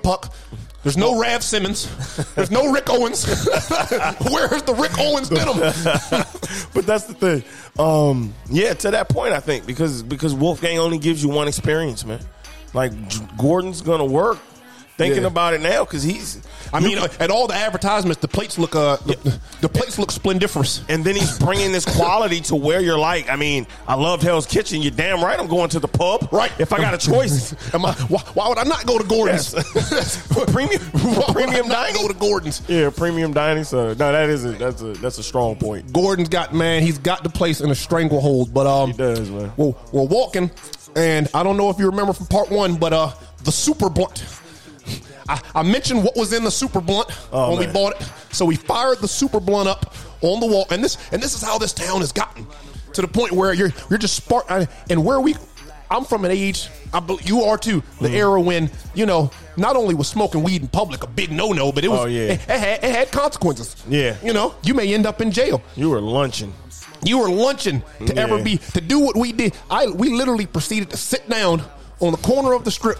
There's 0.82 0.96
no 0.96 1.20
Raf 1.20 1.42
Simons. 1.42 1.88
There's 2.34 2.50
no 2.50 2.72
Rick 2.72 2.90
Owens. 2.90 3.24
Where's 3.24 4.62
the 4.62 4.74
Rick 4.76 4.98
Owens 4.98 5.28
denim? 5.28 5.58
but 6.74 6.86
that's 6.86 7.04
the 7.04 7.14
thing. 7.14 7.44
Um, 7.78 8.34
yeah, 8.50 8.74
to 8.74 8.90
that 8.90 9.08
point, 9.08 9.32
I 9.32 9.40
think 9.40 9.64
because 9.64 10.02
because 10.02 10.34
Wolfgang 10.34 10.78
only 10.78 10.98
gives 10.98 11.22
you 11.22 11.28
one 11.28 11.46
experience, 11.46 12.04
man. 12.04 12.20
Like 12.74 12.92
Gordon's 13.38 13.80
gonna 13.80 14.04
work. 14.04 14.38
Thinking 14.98 15.22
Yeah. 15.22 15.28
about 15.28 15.54
it 15.54 15.60
now 15.62 15.84
because 15.84 16.02
he's. 16.02 16.40
I 16.72 16.80
mean, 16.80 16.98
uh, 16.98 17.08
at 17.18 17.30
all 17.30 17.46
the 17.46 17.54
advertisements, 17.54 18.20
the 18.20 18.28
plates 18.28 18.58
look 18.58 18.74
uh, 18.76 18.96
the, 19.06 19.38
the 19.62 19.68
plates 19.68 19.98
look 19.98 20.10
splendiferous. 20.10 20.82
And 20.88 21.02
then 21.04 21.16
he's 21.16 21.38
bringing 21.38 21.72
this 21.72 21.84
quality 21.84 22.40
to 22.42 22.56
where 22.56 22.80
you're 22.80 22.98
like, 22.98 23.28
I 23.30 23.36
mean, 23.36 23.66
I 23.88 23.94
loved 23.94 24.22
Hell's 24.22 24.46
Kitchen. 24.46 24.80
You're 24.82 24.90
damn 24.92 25.22
right 25.24 25.38
I'm 25.38 25.48
going 25.48 25.70
to 25.70 25.80
the 25.80 25.88
pub. 25.88 26.28
Right. 26.30 26.52
If 26.58 26.72
I 26.72 26.78
got 26.78 26.94
a 26.94 26.98
choice. 26.98 27.52
Am 27.74 27.84
I, 27.84 27.92
why, 28.08 28.20
why 28.34 28.48
would 28.48 28.58
I 28.58 28.64
not 28.64 28.86
go 28.86 28.98
to 28.98 29.04
Gordon's? 29.04 29.52
For 30.34 30.46
premium, 30.46 30.80
for 30.80 30.98
Why 30.98 31.14
would 31.16 31.28
I 31.28 31.32
premium 31.32 31.68
dining. 31.68 31.94
Go 31.96 32.08
to 32.08 32.14
Gordon's. 32.14 32.62
yeah, 32.68 32.90
premium 32.90 33.32
dining. 33.32 33.64
So 33.64 33.88
no, 33.88 33.94
that 34.12 34.28
is 34.28 34.44
a 34.44 34.52
that's 34.52 34.82
a 34.82 34.92
that's 34.94 35.18
a 35.18 35.22
strong 35.22 35.56
point. 35.56 35.92
Gordon's 35.92 36.28
got 36.28 36.54
man, 36.54 36.82
he's 36.82 36.98
got 36.98 37.22
the 37.22 37.30
place 37.30 37.60
in 37.60 37.70
a 37.70 37.74
stranglehold. 37.74 38.52
But 38.54 38.66
um, 38.66 38.90
He 38.92 38.96
does, 38.96 39.30
man. 39.30 39.52
Well, 39.56 39.76
we're 39.92 40.04
walking, 40.06 40.50
and 40.96 41.28
I 41.34 41.42
don't 41.42 41.56
know 41.56 41.70
if 41.70 41.78
you 41.78 41.86
remember 41.86 42.12
from 42.12 42.26
part 42.26 42.50
one, 42.50 42.76
but 42.76 42.92
uh, 42.92 43.12
the 43.44 43.52
super 43.52 43.88
blunt. 43.90 44.24
I, 45.28 45.40
I 45.54 45.62
mentioned 45.62 46.02
what 46.04 46.16
was 46.16 46.32
in 46.32 46.44
the 46.44 46.50
super 46.50 46.80
blunt 46.80 47.08
Oh, 47.32 47.50
when 47.56 47.66
we 47.66 47.72
bought 47.72 48.00
it, 48.00 48.06
so 48.32 48.44
we 48.44 48.56
fired 48.56 48.98
the 48.98 49.08
super 49.08 49.40
blunt 49.40 49.68
up 49.68 49.94
on 50.22 50.40
the 50.40 50.46
wall, 50.46 50.66
and 50.70 50.82
this 50.82 50.96
and 51.12 51.22
this 51.22 51.34
is 51.34 51.42
how 51.42 51.58
this 51.58 51.72
town 51.72 52.00
has 52.00 52.12
gotten 52.12 52.46
to 52.94 53.00
the 53.02 53.08
point 53.08 53.32
where 53.32 53.52
you're 53.52 53.72
you're 53.90 53.98
just 53.98 54.14
spark 54.16 54.46
and 54.50 55.04
where 55.04 55.20
we. 55.20 55.34
I'm 55.90 56.04
from 56.06 56.24
an 56.24 56.30
age. 56.30 56.68
I 56.94 57.02
you 57.22 57.42
are 57.42 57.58
too. 57.58 57.82
The 58.00 58.08
Mm. 58.08 58.14
era 58.14 58.40
when 58.40 58.70
you 58.94 59.04
know 59.04 59.30
not 59.58 59.76
only 59.76 59.94
was 59.94 60.08
smoking 60.08 60.42
weed 60.42 60.62
in 60.62 60.68
public 60.68 61.02
a 61.02 61.06
big 61.06 61.30
no 61.30 61.52
no, 61.52 61.70
but 61.70 61.84
it 61.84 61.88
was 61.88 62.00
Oh, 62.00 62.04
yeah. 62.06 62.20
it, 62.32 62.40
it 62.48 62.58
had, 62.58 62.84
it 62.84 62.90
had 62.94 63.10
consequences. 63.10 63.76
Yeah. 63.86 64.16
you 64.24 64.32
know, 64.32 64.54
you 64.62 64.72
may 64.72 64.94
end 64.94 65.04
up 65.04 65.20
in 65.20 65.30
jail. 65.30 65.60
You 65.76 65.90
were 65.90 66.00
lunching. 66.00 66.54
You 67.04 67.18
were 67.18 67.28
lunching 67.28 67.82
to 68.06 68.14
Yeah. 68.14 68.22
ever 68.22 68.42
be 68.42 68.56
to 68.72 68.80
do 68.80 69.00
what 69.00 69.16
we 69.16 69.32
did. 69.32 69.54
I 69.70 69.88
we 69.88 70.08
literally 70.08 70.46
proceeded 70.46 70.88
to 70.90 70.96
sit 70.96 71.28
down 71.28 71.62
on 72.00 72.12
the 72.12 72.18
corner 72.18 72.54
of 72.54 72.64
the 72.64 72.70
strip 72.70 72.98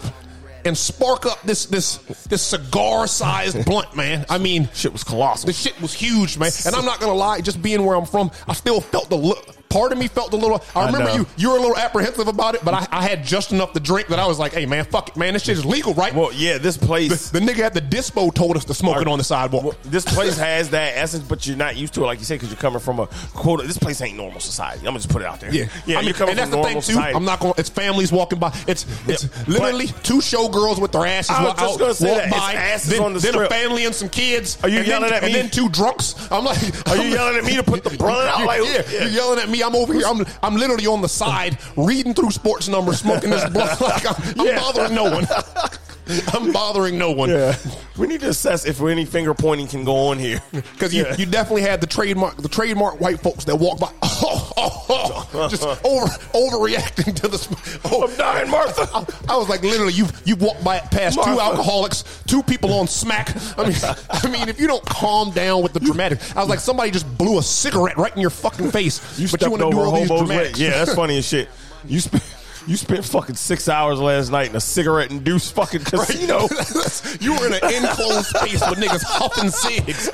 and 0.65 0.77
spark 0.77 1.27
up 1.27 1.43
this 1.43 1.67
this 1.67 1.97
this 2.29 2.43
cigar 2.43 3.07
sized 3.07 3.65
blunt, 3.67 3.95
man. 3.97 4.25
I 4.29 4.39
mean, 4.39 4.69
Shit 4.75 4.93
was 4.93 5.05
colossal. 5.05 5.47
the 5.47 5.53
shit 5.53 5.81
was 5.81 5.93
huge, 5.93 6.39
man. 6.39 6.51
And 6.67 6.75
I'm 6.75 6.85
not 6.85 7.01
gonna 7.01 7.15
lie, 7.15 7.41
just 7.41 7.61
being 7.63 7.85
where 7.85 7.97
I'm 7.97 8.07
from, 8.07 8.31
I 8.49 8.53
still 8.55 8.81
felt 8.81 9.09
the 9.11 9.17
li- 9.17 9.41
part 9.73 9.93
of 9.93 9.99
me 9.99 10.07
felt 10.09 10.33
a 10.33 10.37
little. 10.37 10.63
I 10.77 10.87
remember 10.87 11.13
you 11.15 11.27
you 11.37 11.51
were 11.51 11.57
a 11.57 11.61
little 11.61 11.77
apprehensive 11.77 12.29
about 12.29 12.55
it, 12.55 12.65
but 12.65 12.75
I, 12.75 12.87
I 12.91 13.03
had 13.03 13.25
just 13.25 13.53
enough 13.53 13.73
to 13.73 13.81
drink 13.81 14.09
that 14.09 14.19
I 14.19 14.27
was 14.27 14.39
like, 14.39 14.53
hey 14.53 14.67
man, 14.67 14.85
fuck 14.85 15.09
it, 15.09 15.17
man, 15.17 15.33
this 15.33 15.45
shit 15.45 15.57
is 15.59 15.65
legal, 15.65 15.95
right? 15.95 16.15
Well, 16.15 16.33
yeah, 16.33 16.59
this 16.59 16.77
place. 16.77 17.31
the 17.31 17.41
nigga 17.41 17.61
at 17.61 17.75
the 17.75 17.81
dispo 17.81 18.33
told 18.33 18.57
us 18.57 18.65
to 18.67 18.75
smoke 18.75 19.01
it 19.01 19.09
on 19.09 19.19
the 19.19 19.25
sidewalk. 19.25 19.65
Well, 19.65 19.75
this 19.85 20.05
place 20.05 20.37
has 20.39 20.71
that 20.71 20.97
essence, 20.97 21.25
but 21.25 21.47
you're 21.47 21.57
not 21.57 21.77
used 21.77 21.95
to 21.95 22.03
it, 22.03 22.07
like 22.07 22.19
you 22.19 22.25
said, 22.25 22.35
because 22.35 22.51
you're 22.51 22.61
coming 22.61 22.81
from 22.81 23.01
a 23.01 23.07
quote. 23.35 23.63
This 23.63 23.79
place 23.79 24.01
ain't 24.03 24.17
normal 24.17 24.41
society. 24.41 24.81
I'm 24.81 24.85
gonna 24.87 24.99
just 24.99 25.11
put 25.11 25.23
it 25.23 25.29
out 25.29 25.41
there. 25.41 25.53
Yeah, 25.53 25.67
yeah. 25.87 25.99
I 25.99 26.03
mean, 26.03 26.15
and 26.15 26.39
that's 26.39 26.51
the 26.51 26.63
thing 26.63 26.77
too. 26.77 26.83
society. 26.83 27.17
I'm 27.17 27.25
not 27.25 27.41
going. 27.41 27.55
It's 27.57 27.71
families 27.71 28.13
walking 28.13 28.39
by. 28.39 28.55
It's 28.67 28.87
it's 29.09 29.25
Yeah, 29.25 29.31
literally 29.47 29.87
two 30.03 30.19
showgirls 30.19 30.81
with 30.81 30.93
their 30.93 31.07
asses 31.07 31.31
I 31.31 31.45
was 31.45 31.55
just 31.55 31.75
out, 31.75 31.79
gonna 31.79 31.95
say 31.95 32.09
walk 32.09 32.19
that. 32.19 32.27
It's 32.29 32.37
by. 32.37 32.53
asses 32.55 32.91
then, 32.91 33.03
on 33.03 33.15
the 33.15 33.21
then 33.21 33.35
a 33.35 33.49
family 33.49 33.85
and 33.87 33.95
some 33.95 34.09
kids. 34.09 34.59
Are 34.63 34.69
you 34.69 34.79
and 34.79 34.87
yelling 34.87 35.11
then, 35.11 35.15
at 35.15 35.23
me? 35.23 35.27
And 35.29 35.35
then 35.35 35.51
two 35.51 35.69
drunks. 35.69 36.15
I'm 36.31 36.45
like, 36.45 36.59
Are 36.89 36.97
you 36.97 37.11
yelling 37.11 37.37
at 37.37 37.45
me 37.45 37.57
to 37.57 37.63
put 37.63 37.85
the 37.85 37.91
blunt 37.97 38.29
out? 38.29 38.43
Like, 38.53 38.61
yeah, 38.65 38.83
yeah. 38.91 39.01
you're 39.03 39.09
yelling 39.11 39.39
at 39.39 39.49
me. 39.49 39.62
I'm 39.63 39.75
over 39.77 39.93
here. 39.95 40.05
I'm 40.07 40.25
I'm 40.43 40.57
literally 40.57 40.87
on 40.87 41.01
the 41.03 41.09
side 41.09 41.59
reading 41.77 42.15
through 42.15 42.31
sports 42.31 42.69
numbers, 42.69 43.01
smoking 43.01 43.31
this 43.31 43.49
blunt. 43.51 43.81
Like 43.81 44.07
I'm, 44.07 44.41
I'm 44.41 44.47
Yeah. 44.47 44.61
bothering 44.61 44.95
no 44.95 45.05
one. 45.05 45.27
I'm 46.35 46.53
bothering 46.53 46.99
no 46.99 47.11
one. 47.13 47.31
Yeah. 47.31 47.57
We 47.97 48.07
need 48.07 48.21
to 48.21 48.29
assess 48.31 48.65
if 48.65 48.81
any 48.81 49.05
finger 49.05 49.35
pointing 49.35 49.69
can 49.69 49.85
go 49.85 50.09
on 50.09 50.19
here. 50.19 50.43
Because 50.73 50.95
you, 50.95 51.05
Yeah. 51.05 51.17
you 51.17 51.27
definitely 51.27 51.63
had 51.63 51.81
the 51.81 51.87
trademark 51.87 52.37
the 52.37 52.49
trademark 52.49 53.01
white 53.01 53.21
folks 53.21 53.45
that 53.45 53.57
walk 53.57 53.79
by 53.79 53.91
oh, 54.03 54.53
oh, 54.57 55.29
oh, 55.35 55.49
just 55.49 55.63
over 55.85 56.07
overreacting 56.35 57.15
to 57.17 57.29
the 57.29 57.81
oh, 57.85 58.09
I'm 58.09 58.17
dying, 58.17 58.51
Martha. 58.51 58.89
I, 58.93 59.05
I 59.35 59.37
was 59.37 59.49
like 59.49 59.63
literally 59.63 59.93
you 59.93 60.07
you 60.25 60.37
walked 60.37 60.65
by 60.65 60.79
past 60.81 61.23
two 61.23 61.41
alcoholics, 61.41 62.23
two 62.27 62.43
people 62.43 62.73
on 62.75 62.89
smack. 62.89 63.35
I 63.59 63.69
mean 63.69 63.77
I 64.11 64.29
mean 64.29 64.49
if 64.49 64.59
you 64.61 64.67
don't 64.67 64.85
calm 64.87 65.31
down 65.31 65.63
with 65.63 65.73
the 65.73 65.81
dramatic, 65.81 66.19
I 66.37 66.41
was 66.41 66.49
like 66.49 66.61
somebody 66.61 66.91
just 66.91 67.07
blew 67.19 67.39
a 67.39 67.43
cigarette 67.43 67.97
right 67.97 68.15
in 68.15 68.21
your 68.21 68.31
fucking 68.31 68.71
face. 68.71 69.19
You 69.19 69.29
but 69.29 69.41
you 69.43 69.51
want 69.51 69.63
to 69.63 69.71
do 69.71 69.79
all 69.79 69.93
these 69.95 70.09
dramatics. 70.09 70.59
Yeah, 70.59 70.71
that's 70.71 70.95
funny 70.95 71.19
as 71.19 71.27
shit. 71.27 71.49
You 71.87 72.01
spent 72.01 72.23
you 72.67 72.77
spent 72.77 73.05
fucking 73.05 73.35
six 73.35 73.69
hours 73.69 73.99
last 73.99 74.31
night 74.31 74.51
in 74.51 74.57
a 74.57 74.61
cigarette 74.61 75.11
induced 75.11 75.55
fucking 75.55 75.85
casino. 75.85 76.49
you 77.21 77.33
were 77.35 77.47
in 77.47 77.55
an 77.55 77.85
enclosed 77.85 78.27
space 78.27 78.61
with 78.69 78.79
niggas 78.79 79.03
huffing 79.05 79.51
cigs, 79.51 80.11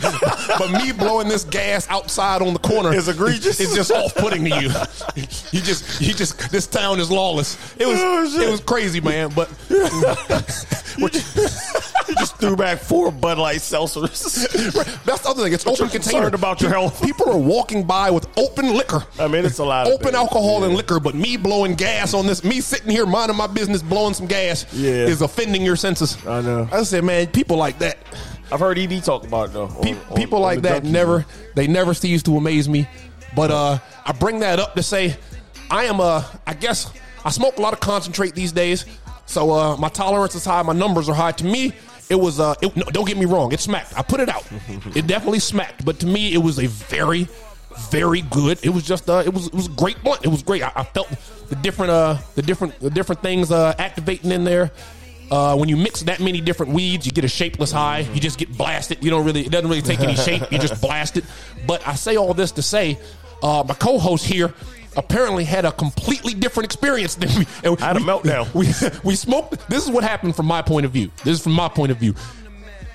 but 0.58 0.70
me 0.72 0.92
blowing 0.92 1.28
this 1.28 1.44
gas 1.44 1.88
outside 1.88 2.42
on 2.42 2.52
the 2.52 2.58
corner 2.58 2.94
Is 2.94 3.08
egregious. 3.08 3.60
It's 3.60 3.74
just 3.74 3.90
off 3.90 4.14
putting 4.14 4.44
to 4.44 4.50
you. 4.50 4.70
You 5.50 5.60
just, 5.60 6.00
you 6.00 6.14
just, 6.14 6.50
this 6.50 6.66
town 6.66 7.00
is 7.00 7.10
lawless. 7.10 7.56
It 7.78 7.86
was, 7.86 7.98
Oh, 8.00 8.40
it 8.40 8.50
was 8.50 8.60
crazy, 8.60 9.00
man. 9.00 9.30
But 9.34 9.48
you 12.08 12.14
just 12.16 12.36
threw 12.38 12.56
back 12.56 12.78
four 12.78 13.10
Bud 13.10 13.38
Light 13.38 13.58
seltzers. 13.58 14.48
that's 15.04 15.22
the 15.22 15.28
other 15.28 15.42
thing. 15.44 15.52
It's 15.52 15.64
But 15.64 15.74
open 15.80 15.88
container. 15.90 16.28
about 16.28 16.60
your 16.60 16.70
health. 16.70 17.02
People 17.02 17.30
are 17.30 17.38
walking 17.38 17.84
by 17.84 18.10
with 18.10 18.26
open 18.38 18.74
liquor. 18.74 19.04
I 19.18 19.28
mean, 19.28 19.44
it's 19.44 19.58
a 19.58 19.64
lot. 19.64 19.86
Of 19.86 19.92
Open 19.94 20.14
alcohol 20.14 20.64
and 20.64 20.74
liquor, 20.74 21.00
but 21.00 21.14
me 21.14 21.36
blowing 21.36 21.74
gas 21.74 22.14
on 22.14 22.26
this, 22.26 22.42
me 22.44 22.60
sitting 22.60 22.90
here 22.90 23.06
minding 23.06 23.36
my 23.36 23.46
business, 23.46 23.82
blowing 23.82 24.14
some 24.14 24.26
gas, 24.26 24.66
Yeah. 24.72 24.90
is 24.90 25.22
offending 25.22 25.62
your 25.62 25.76
senses. 25.76 26.16
I 26.26 26.40
know. 26.40 26.68
I 26.72 26.82
said, 26.82 27.04
man, 27.04 27.26
people 27.28 27.56
like 27.56 27.78
that. 27.80 27.98
I've 28.50 28.60
heard 28.60 28.78
EB 28.78 29.02
talk 29.02 29.24
about 29.26 29.50
it 29.50 29.52
though. 29.52 29.64
on- 29.66 29.82
Pe- 29.82 29.92
on- 29.92 30.16
people 30.16 30.38
on 30.38 30.42
like 30.42 30.62
the 30.62 30.68
that 30.70 30.84
never 30.84 31.26
they 31.54 31.66
never 31.66 31.92
cease 31.92 32.22
to 32.22 32.36
amaze 32.36 32.66
me 32.66 32.88
but 33.36 33.50
uh 33.50 33.78
i 34.06 34.12
bring 34.12 34.38
that 34.40 34.58
up 34.58 34.74
to 34.74 34.82
say 34.82 35.14
i 35.70 35.84
am 35.84 36.00
uh 36.00 36.24
i 36.46 36.54
guess 36.54 36.90
i 37.26 37.30
smoke 37.30 37.58
a 37.58 37.60
lot 37.60 37.74
of 37.74 37.80
concentrate 37.80 38.34
these 38.34 38.50
days 38.52 38.86
so 39.26 39.50
uh 39.52 39.76
my 39.76 39.90
tolerance 39.90 40.34
is 40.34 40.46
high 40.46 40.62
my 40.62 40.72
numbers 40.72 41.10
are 41.10 41.14
high 41.14 41.30
to 41.32 41.44
me 41.44 41.74
it 42.10 42.16
was 42.16 42.40
uh 42.40 42.54
it, 42.62 42.74
no, 42.76 42.84
don't 42.84 43.06
get 43.06 43.16
me 43.16 43.26
wrong 43.26 43.52
it 43.52 43.60
smacked 43.60 43.96
i 43.96 44.02
put 44.02 44.20
it 44.20 44.28
out 44.28 44.46
it 44.94 45.06
definitely 45.06 45.38
smacked 45.38 45.84
but 45.84 45.98
to 45.98 46.06
me 46.06 46.32
it 46.32 46.38
was 46.38 46.58
a 46.58 46.66
very 46.66 47.28
very 47.90 48.22
good 48.22 48.58
it 48.62 48.70
was 48.70 48.84
just 48.84 49.08
uh 49.08 49.22
it 49.24 49.32
was 49.32 49.46
it 49.48 49.54
was 49.54 49.66
a 49.66 49.72
great 49.72 50.02
blunt 50.02 50.24
it 50.24 50.28
was 50.28 50.42
great 50.42 50.62
i, 50.62 50.72
I 50.74 50.84
felt 50.84 51.08
the 51.48 51.56
different 51.56 51.90
uh 51.90 52.18
the 52.34 52.42
different 52.42 52.78
the 52.80 52.90
different 52.90 53.22
things 53.22 53.50
uh 53.50 53.74
activating 53.78 54.32
in 54.32 54.44
there 54.44 54.72
uh, 55.30 55.54
when 55.54 55.68
you 55.68 55.76
mix 55.76 56.02
that 56.04 56.20
many 56.20 56.40
different 56.40 56.72
weeds, 56.72 57.04
you 57.04 57.12
get 57.12 57.22
a 57.22 57.28
shapeless 57.28 57.70
high. 57.70 57.98
You 57.98 58.18
just 58.18 58.38
get 58.38 58.56
blasted. 58.56 59.04
You 59.04 59.10
don't 59.10 59.26
really, 59.26 59.42
it 59.42 59.52
doesn't 59.52 59.68
really 59.68 59.82
take 59.82 60.00
any 60.00 60.16
shape. 60.16 60.50
You 60.50 60.58
just 60.58 60.80
blast 60.80 61.18
it. 61.18 61.24
But 61.66 61.86
I 61.86 61.96
say 61.96 62.16
all 62.16 62.32
this 62.32 62.52
to 62.52 62.62
say, 62.62 62.98
uh, 63.42 63.62
my 63.68 63.74
co-host 63.74 64.24
here 64.24 64.54
apparently 64.96 65.44
had 65.44 65.64
a 65.64 65.72
completely 65.72 66.34
different 66.34 66.64
experience 66.66 67.14
than 67.14 67.28
me. 67.38 67.46
And 67.64 67.78
Had 67.80 67.96
a 67.96 68.00
we- 68.00 68.06
meltdown. 68.06 68.52
We 68.54 68.66
we 69.10 69.14
smoked. 69.14 69.68
This 69.68 69.84
is 69.84 69.90
what 69.90 70.04
happened 70.04 70.34
from 70.36 70.46
my 70.46 70.62
point 70.62 70.86
of 70.86 70.92
view. 70.92 71.10
This 71.24 71.38
is 71.38 71.42
from 71.42 71.52
my 71.52 71.68
point 71.68 71.92
of 71.92 71.98
view. 71.98 72.14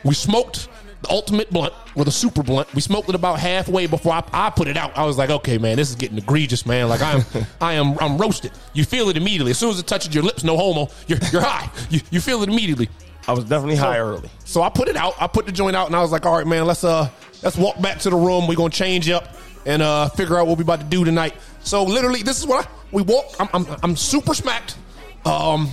We 0.04 0.14
smoked 0.14 0.68
the 1.02 1.10
ultimate 1.10 1.50
blunt 1.52 1.74
with 1.96 2.08
a 2.08 2.12
super 2.12 2.44
blunt. 2.44 2.74
We 2.74 2.82
smoked 2.82 3.10
it 3.10 3.16
about 3.16 3.40
halfway 3.40 3.88
before 3.88 4.14
I, 4.14 4.24
I 4.32 4.50
put 4.50 4.68
it 4.68 4.78
out. 4.78 4.98
I 4.98 5.06
was 5.06 5.18
like, 5.18 5.30
okay, 5.30 5.58
man, 5.58 5.76
this 5.78 5.90
is 5.90 5.96
getting 5.96 6.18
egregious, 6.18 6.66
man. 6.66 6.88
Like 6.90 7.02
I'm, 7.02 7.24
I 7.62 7.74
am, 7.74 7.98
I'm 8.00 8.18
roasted. 8.18 8.52
You 8.74 8.86
feel 8.86 9.10
it 9.10 9.18
immediately 9.18 9.52
as 9.52 9.58
soon 9.58 9.70
as 9.72 9.80
it 9.80 9.88
touches 9.88 10.14
your 10.14 10.24
lips. 10.24 10.44
No 10.44 10.58
homo. 10.58 10.90
You're, 11.08 11.20
you're 11.32 11.42
high. 11.42 11.70
You, 11.90 12.00
you 12.10 12.22
feel 12.22 12.42
it 12.44 12.50
immediately. 12.50 12.90
I 13.28 13.32
was 13.34 13.46
definitely 13.46 13.78
high 13.78 14.00
early. 14.00 14.30
So 14.44 14.62
I 14.62 14.70
put 14.70 14.90
it 14.90 14.98
out. 14.98 15.14
I 15.22 15.28
put 15.28 15.46
the 15.46 15.52
joint 15.54 15.76
out, 15.78 15.88
and 15.88 15.96
I 15.96 16.02
was 16.02 16.12
like, 16.12 16.26
all 16.26 16.36
right, 16.38 16.46
man, 16.48 16.66
let's 16.66 16.84
uh, 16.84 17.10
let's 17.42 17.58
walk 17.58 17.80
back 17.82 18.00
to 18.00 18.10
the 18.10 18.18
room. 18.18 18.48
We're 18.48 18.56
gonna 18.56 18.70
change 18.70 19.10
up 19.10 19.30
and 19.66 19.82
uh, 19.82 20.10
figure 20.10 20.38
out 20.38 20.48
what 20.48 20.58
we 20.58 20.64
about 20.64 20.80
to 20.80 20.86
do 20.86 21.04
tonight. 21.06 21.34
So 21.62 21.84
literally, 21.84 22.24
this 22.24 22.40
is 22.40 22.48
what 22.48 22.66
I, 22.66 22.70
we 22.92 23.02
walk. 23.02 23.26
I'm, 23.40 23.50
I'm, 23.54 23.78
I'm 23.84 23.96
super 23.96 24.34
smacked. 24.34 24.78
Um, 25.26 25.70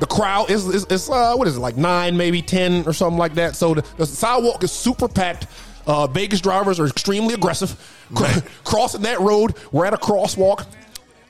the 0.00 0.06
crowd 0.06 0.50
is 0.50 0.66
is, 0.66 0.84
is 0.86 1.08
uh, 1.08 1.34
what 1.36 1.46
is 1.46 1.56
it 1.56 1.60
like 1.60 1.76
nine, 1.76 2.16
maybe 2.16 2.42
ten 2.42 2.84
or 2.86 2.92
something 2.92 3.18
like 3.18 3.34
that. 3.34 3.54
So 3.54 3.74
the, 3.74 3.82
the 3.96 4.06
sidewalk 4.06 4.64
is 4.64 4.72
super 4.72 5.08
packed. 5.08 5.46
Uh, 5.86 6.06
Vegas 6.06 6.40
drivers 6.40 6.78
are 6.80 6.86
extremely 6.86 7.34
aggressive. 7.34 7.76
Cr- 8.14 8.40
crossing 8.64 9.02
that 9.02 9.20
road, 9.20 9.54
we're 9.70 9.86
at 9.86 9.94
a 9.94 9.96
crosswalk, 9.96 10.66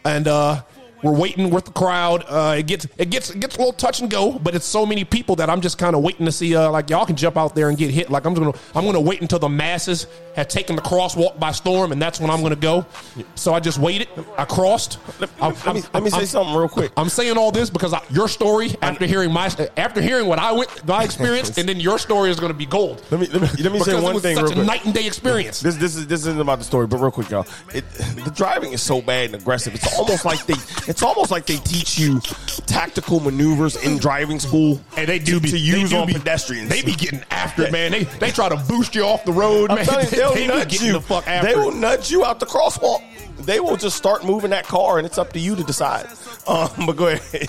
and 0.05 0.27
uh, 0.27 0.63
we're 1.03 1.13
waiting 1.19 1.51
with 1.51 1.65
the 1.65 1.73
crowd. 1.73 2.25
Uh, 2.29 2.57
it 2.59 2.67
gets 2.67 2.87
it 2.97 3.11
gets 3.11 3.31
it 3.31 3.41
gets 3.41 3.57
a 3.57 3.59
little 3.59 3.73
touch 3.73 4.01
and 4.01 4.11
go, 4.11 4.39
but 4.39 4.55
it's 4.55 4.65
so 4.67 4.87
many 4.87 5.05
people 5.05 5.37
that 5.37 5.51
I'm 5.51 5.61
just 5.61 5.79
kind 5.79 5.97
of 5.97 6.03
waiting 6.03 6.27
to 6.27 6.33
see. 6.33 6.55
Uh, 6.55 6.71
like 6.71 6.91
y'all 6.91 7.07
can 7.07 7.17
jump 7.17 7.37
out 7.37 7.55
there 7.55 7.69
and 7.69 7.77
get 7.79 7.91
hit. 7.91 8.11
Like 8.11 8.25
I'm 8.25 8.35
gonna 8.35 8.53
I'm 8.75 8.85
gonna 8.85 9.01
wait 9.01 9.21
until 9.21 9.39
the 9.39 9.49
masses 9.49 10.07
have 10.37 10.49
taken 10.49 10.77
the 10.77 10.83
crosswalk 10.83 11.39
by 11.39 11.51
storm, 11.53 11.93
and 11.93 12.01
that's 12.01 12.21
when 12.21 12.31
I'm 12.31 12.43
gonna 12.43 12.57
go. 12.57 12.87
So 13.35 13.53
I 13.55 13.61
just 13.61 13.79
waited. 13.79 14.09
I 14.39 14.45
crossed. 14.45 14.99
Let 15.21 15.75
me, 15.75 15.83
let 15.93 16.03
me 16.03 16.11
say 16.11 16.17
I'm- 16.19 16.27
something 16.27 16.55
real 16.55 16.69
quick. 16.69 16.93
I'm 16.97 17.09
saying 17.09 17.37
all 17.37 17.51
this 17.53 17.69
because 17.71 17.93
I, 17.93 18.03
your 18.11 18.29
story, 18.29 18.75
after 18.83 19.07
hearing 19.07 19.33
my, 19.33 19.47
after 19.77 20.01
hearing 20.01 20.27
what 20.27 20.39
I 20.39 20.53
went, 20.53 20.87
my 20.87 21.03
experience, 21.05 21.57
and 21.59 21.69
then 21.69 21.81
your 21.81 21.99
story 21.99 22.31
is 22.31 22.39
going 22.39 22.53
to 22.53 22.59
be 22.59 22.67
gold. 22.67 23.05
Let 23.11 23.21
me 23.21 23.27
let 23.29 23.43
me, 23.43 23.63
let 23.63 23.73
me 23.73 23.81
say 23.81 24.01
one 24.01 24.19
thing 24.21 24.37
such 24.37 24.45
real 24.45 24.53
a 24.53 24.55
quick. 24.55 24.67
night 24.67 24.85
and 24.85 24.95
day 24.95 25.07
experience. 25.07 25.61
This 25.61 25.77
this 25.77 25.97
is 25.97 26.07
this 26.07 26.21
isn't 26.21 26.41
about 26.41 26.59
the 26.59 26.65
story, 26.65 26.87
but 26.87 26.99
real 26.99 27.11
quick, 27.11 27.31
y'all. 27.31 27.47
It, 27.75 27.89
the 27.91 28.33
driving 28.35 28.73
is 28.73 28.83
so 28.83 29.03
bad 29.03 29.27
and 29.27 29.35
aggressive. 29.35 29.75
It's 29.75 29.99
almost 29.99 30.25
like 30.25 30.45
they 30.47 30.55
it's 30.93 31.03
almost 31.03 31.31
like 31.31 31.47
they 31.47 31.57
teach 31.57 31.99
you 31.99 32.21
tactical 32.67 33.19
maneuvers 33.19 33.77
in 33.77 33.97
driving 33.97 34.39
school. 34.39 34.79
and 34.95 35.09
they 35.09 35.19
do 35.19 35.41
be 35.41 35.49
to 35.49 35.59
use 35.59 35.89
do 35.89 35.97
on 35.97 36.07
be- 36.07 36.13
pedestrians. 36.13 36.69
They 36.69 36.83
be 36.83 36.93
getting 36.93 37.25
after 37.31 37.63
it, 37.63 37.73
man. 37.73 37.93
They 37.93 38.05
they 38.05 38.31
try 38.31 38.51
to 38.51 38.57
boost 38.69 38.95
you 38.95 39.03
off 39.03 39.25
the 39.25 39.33
road, 39.33 39.71
I'm 39.71 39.77
man. 39.77 39.87
you, 39.87 39.95
they, 40.11 40.17
they'll 40.19 40.35
they 40.35 40.47
nudge 40.47 40.83
you. 40.83 40.93
the 40.93 41.01
fuck 41.01 41.27
after. 41.27 41.49
They 41.49 41.57
will 41.57 41.73
nudge 41.73 42.11
you 42.11 42.27
out 42.27 42.41
the 42.41 42.47
crosswalk. 42.47 43.03
They 43.39 43.59
will 43.59 43.79
just 43.79 43.97
start 43.97 44.23
moving 44.27 44.51
that 44.51 44.67
car, 44.67 44.99
and 44.99 45.07
it's 45.07 45.17
up 45.17 45.33
to 45.33 45.39
you 45.39 45.57
to 45.57 45.65
decide. 45.65 46.07
Um, 46.47 46.69
but 46.87 46.97
go 46.97 47.09
ahead. 47.09 47.49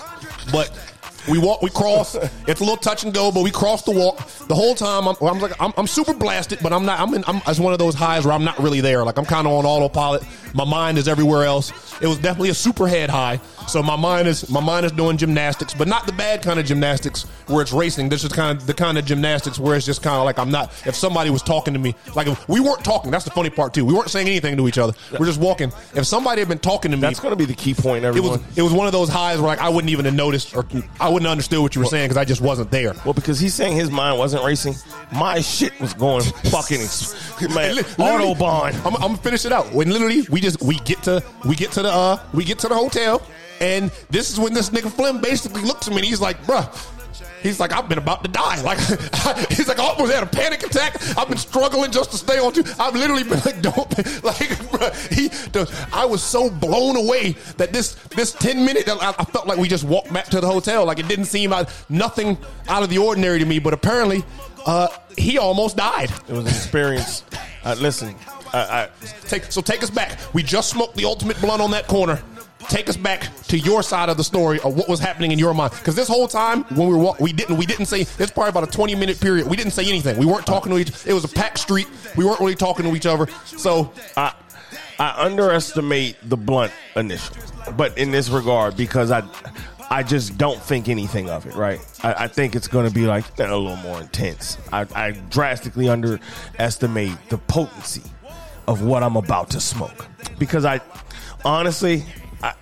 But 0.50 0.70
we 1.28 1.38
walk, 1.38 1.62
we 1.62 1.70
cross. 1.70 2.14
It's 2.46 2.60
a 2.60 2.64
little 2.64 2.76
touch 2.76 3.04
and 3.04 3.12
go, 3.14 3.32
but 3.32 3.42
we 3.42 3.50
cross 3.50 3.82
the 3.82 3.90
walk. 3.92 4.26
The 4.46 4.54
whole 4.54 4.74
time, 4.74 5.08
I'm, 5.08 5.16
I'm 5.22 5.38
like, 5.38 5.52
I'm, 5.60 5.72
I'm 5.76 5.86
super 5.86 6.14
blasted, 6.14 6.58
but 6.62 6.72
I'm 6.72 6.84
not. 6.84 7.00
I'm, 7.00 7.14
in, 7.14 7.24
I'm 7.26 7.40
it's 7.46 7.58
one 7.58 7.72
of 7.72 7.78
those 7.78 7.94
highs 7.94 8.24
where 8.24 8.34
I'm 8.34 8.44
not 8.44 8.58
really 8.58 8.80
there. 8.80 9.04
Like 9.04 9.18
I'm 9.18 9.24
kind 9.24 9.46
of 9.46 9.52
on 9.52 9.64
autopilot. 9.64 10.22
My 10.54 10.64
mind 10.64 10.98
is 10.98 11.08
everywhere 11.08 11.44
else. 11.44 11.72
It 12.00 12.06
was 12.06 12.18
definitely 12.18 12.50
a 12.50 12.54
super 12.54 12.86
head 12.86 13.10
high. 13.10 13.40
So 13.66 13.82
my 13.82 13.96
mind 13.96 14.28
is 14.28 14.48
my 14.50 14.60
mind 14.60 14.84
is 14.86 14.92
doing 14.92 15.16
gymnastics, 15.16 15.72
but 15.74 15.88
not 15.88 16.06
the 16.06 16.12
bad 16.12 16.42
kind 16.42 16.60
of 16.60 16.66
gymnastics 16.66 17.22
where 17.46 17.62
it's 17.62 17.72
racing. 17.72 18.08
This 18.08 18.24
is 18.24 18.32
kind 18.32 18.56
of 18.58 18.66
the 18.66 18.74
kind 18.74 18.98
of 18.98 19.04
gymnastics 19.04 19.58
where 19.58 19.74
it's 19.76 19.86
just 19.86 20.02
kind 20.02 20.16
of 20.16 20.24
like 20.24 20.38
I'm 20.38 20.50
not. 20.50 20.70
If 20.86 20.94
somebody 20.94 21.30
was 21.30 21.42
talking 21.42 21.72
to 21.74 21.80
me, 21.80 21.94
like 22.14 22.26
if 22.26 22.46
we 22.48 22.60
weren't 22.60 22.84
talking. 22.84 23.10
That's 23.10 23.24
the 23.24 23.30
funny 23.30 23.50
part 23.50 23.72
too. 23.74 23.84
We 23.84 23.94
weren't 23.94 24.10
saying 24.10 24.26
anything 24.26 24.56
to 24.58 24.68
each 24.68 24.78
other. 24.78 24.92
We're 25.18 25.26
just 25.26 25.40
walking. 25.40 25.72
If 25.94 26.04
somebody 26.06 26.40
had 26.40 26.48
been 26.48 26.58
talking 26.58 26.90
to 26.90 26.96
me, 26.96 27.00
That's 27.00 27.20
going 27.20 27.32
to 27.32 27.36
be 27.36 27.44
the 27.46 27.54
key 27.54 27.74
point, 27.74 28.04
Everyone. 28.04 28.34
it 28.34 28.38
was 28.46 28.58
it 28.58 28.62
was 28.62 28.72
one 28.72 28.86
of 28.86 28.92
those 28.92 29.08
highs 29.08 29.38
where 29.38 29.46
like 29.46 29.60
I 29.60 29.68
wouldn't 29.68 29.90
even 29.90 30.04
have 30.04 30.14
noticed 30.14 30.54
or 30.54 30.66
I 31.00 31.08
wouldn't 31.14 31.26
have 31.26 31.32
understood 31.32 31.60
what 31.60 31.74
you 31.74 31.80
were 31.80 31.86
saying 31.86 32.06
because 32.08 32.16
I 32.16 32.24
just 32.24 32.40
wasn't 32.40 32.70
there. 32.70 32.92
Well, 33.04 33.14
because 33.14 33.38
he's 33.38 33.54
saying 33.54 33.76
his 33.76 33.90
mind 33.90 34.18
wasn't 34.18 34.44
racing, 34.44 34.74
my 35.12 35.40
shit 35.40 35.78
was 35.80 35.94
going 35.94 36.22
fucking 36.50 36.80
man, 37.54 37.76
autobahn. 37.76 38.74
I'm, 38.84 38.94
I'm 38.96 39.00
gonna 39.00 39.16
finish 39.18 39.44
it 39.44 39.52
out. 39.52 39.72
When 39.72 39.90
literally 39.90 40.22
we 40.30 40.40
just 40.40 40.60
we 40.60 40.76
get 40.80 41.02
to 41.04 41.22
we 41.44 41.54
get 41.54 41.70
to 41.72 41.82
the 41.82 41.90
uh 41.90 42.18
we 42.32 42.44
get 42.44 42.58
to 42.60 42.68
the 42.68 42.74
hotel 42.74 43.22
And 43.60 43.90
this 44.10 44.30
is 44.30 44.40
when 44.40 44.52
this 44.52 44.70
nigga 44.70 44.90
Flim 44.90 45.20
basically 45.20 45.62
looks 45.62 45.86
at 45.86 45.92
me 45.92 45.98
and 46.00 46.06
he's 46.06 46.20
like, 46.20 46.42
bruh, 46.44 46.66
He's 47.44 47.60
like, 47.60 47.74
I've 47.74 47.90
been 47.90 47.98
about 47.98 48.24
to 48.24 48.30
die. 48.30 48.62
Like, 48.62 48.78
he's 49.50 49.68
like, 49.68 49.78
I 49.78 49.84
almost 49.84 50.10
had 50.10 50.22
a 50.22 50.26
panic 50.26 50.62
attack. 50.62 50.96
I've 51.18 51.28
been 51.28 51.36
struggling 51.36 51.90
just 51.90 52.10
to 52.12 52.16
stay 52.16 52.38
on. 52.38 52.54
Two. 52.54 52.64
I've 52.80 52.94
literally 52.94 53.22
been 53.22 53.40
like, 53.40 53.60
don't 53.60 53.76
like. 54.24 54.48
Bruh, 54.64 55.12
he, 55.12 55.28
the, 55.28 55.70
I 55.92 56.06
was 56.06 56.22
so 56.22 56.48
blown 56.48 56.96
away 56.96 57.32
that 57.58 57.70
this 57.70 57.96
this 58.16 58.32
ten 58.32 58.64
minute, 58.64 58.88
I, 58.88 59.14
I 59.18 59.24
felt 59.26 59.46
like 59.46 59.58
we 59.58 59.68
just 59.68 59.84
walked 59.84 60.10
back 60.10 60.24
to 60.28 60.40
the 60.40 60.46
hotel. 60.46 60.86
Like 60.86 60.98
it 60.98 61.06
didn't 61.06 61.26
seem 61.26 61.50
like 61.50 61.68
nothing 61.90 62.38
out 62.66 62.82
of 62.82 62.88
the 62.88 62.96
ordinary 62.96 63.38
to 63.40 63.44
me. 63.44 63.58
But 63.58 63.74
apparently, 63.74 64.24
uh, 64.64 64.88
he 65.18 65.36
almost 65.36 65.76
died. 65.76 66.10
It 66.26 66.32
was 66.32 66.46
an 66.46 66.48
experience. 66.48 67.24
uh, 67.64 67.76
listen, 67.78 68.14
I, 68.54 68.58
I, 68.58 68.88
Take 69.28 69.52
so 69.52 69.60
take 69.60 69.82
us 69.82 69.90
back. 69.90 70.18
We 70.32 70.42
just 70.42 70.70
smoked 70.70 70.96
the 70.96 71.04
ultimate 71.04 71.38
blunt 71.42 71.60
on 71.60 71.72
that 71.72 71.88
corner. 71.88 72.22
Take 72.68 72.88
us 72.88 72.96
back 72.96 73.28
to 73.48 73.58
your 73.58 73.82
side 73.82 74.08
of 74.08 74.16
the 74.16 74.24
story 74.24 74.60
of 74.60 74.76
what 74.76 74.88
was 74.88 75.00
happening 75.00 75.32
in 75.32 75.38
your 75.38 75.54
mind. 75.54 75.72
Because 75.72 75.94
this 75.94 76.08
whole 76.08 76.28
time 76.28 76.64
when 76.64 76.88
we 76.88 76.96
were 76.96 77.12
we 77.20 77.32
didn't 77.32 77.56
we 77.56 77.66
didn't 77.66 77.86
say 77.86 78.00
it's 78.02 78.30
probably 78.30 78.50
about 78.50 78.64
a 78.64 78.70
twenty 78.70 78.94
minute 78.94 79.20
period. 79.20 79.46
We 79.46 79.56
didn't 79.56 79.72
say 79.72 79.88
anything. 79.88 80.18
We 80.18 80.26
weren't 80.26 80.46
talking 80.46 80.72
to 80.72 80.78
each. 80.78 81.06
It 81.06 81.12
was 81.12 81.24
a 81.24 81.28
packed 81.28 81.58
street. 81.58 81.86
We 82.16 82.24
weren't 82.24 82.40
really 82.40 82.54
talking 82.54 82.84
to 82.86 82.96
each 82.96 83.06
other. 83.06 83.26
So 83.44 83.92
I 84.16 84.34
I 84.98 85.24
underestimate 85.24 86.16
the 86.22 86.36
blunt 86.36 86.72
initial, 86.96 87.36
but 87.76 87.96
in 87.98 88.10
this 88.10 88.28
regard, 88.28 88.76
because 88.76 89.10
I 89.10 89.22
I 89.90 90.02
just 90.02 90.38
don't 90.38 90.60
think 90.60 90.88
anything 90.88 91.28
of 91.28 91.46
it. 91.46 91.54
Right? 91.54 91.80
I, 92.02 92.24
I 92.24 92.28
think 92.28 92.56
it's 92.56 92.68
going 92.68 92.88
to 92.88 92.94
be 92.94 93.06
like 93.06 93.24
a 93.38 93.42
little 93.42 93.76
more 93.76 94.00
intense. 94.00 94.58
I, 94.72 94.86
I 94.94 95.10
drastically 95.12 95.88
underestimate 95.88 97.16
the 97.28 97.38
potency 97.38 98.02
of 98.66 98.82
what 98.82 99.02
I'm 99.02 99.16
about 99.16 99.50
to 99.50 99.60
smoke 99.60 100.06
because 100.38 100.64
I 100.64 100.80
honestly 101.44 102.04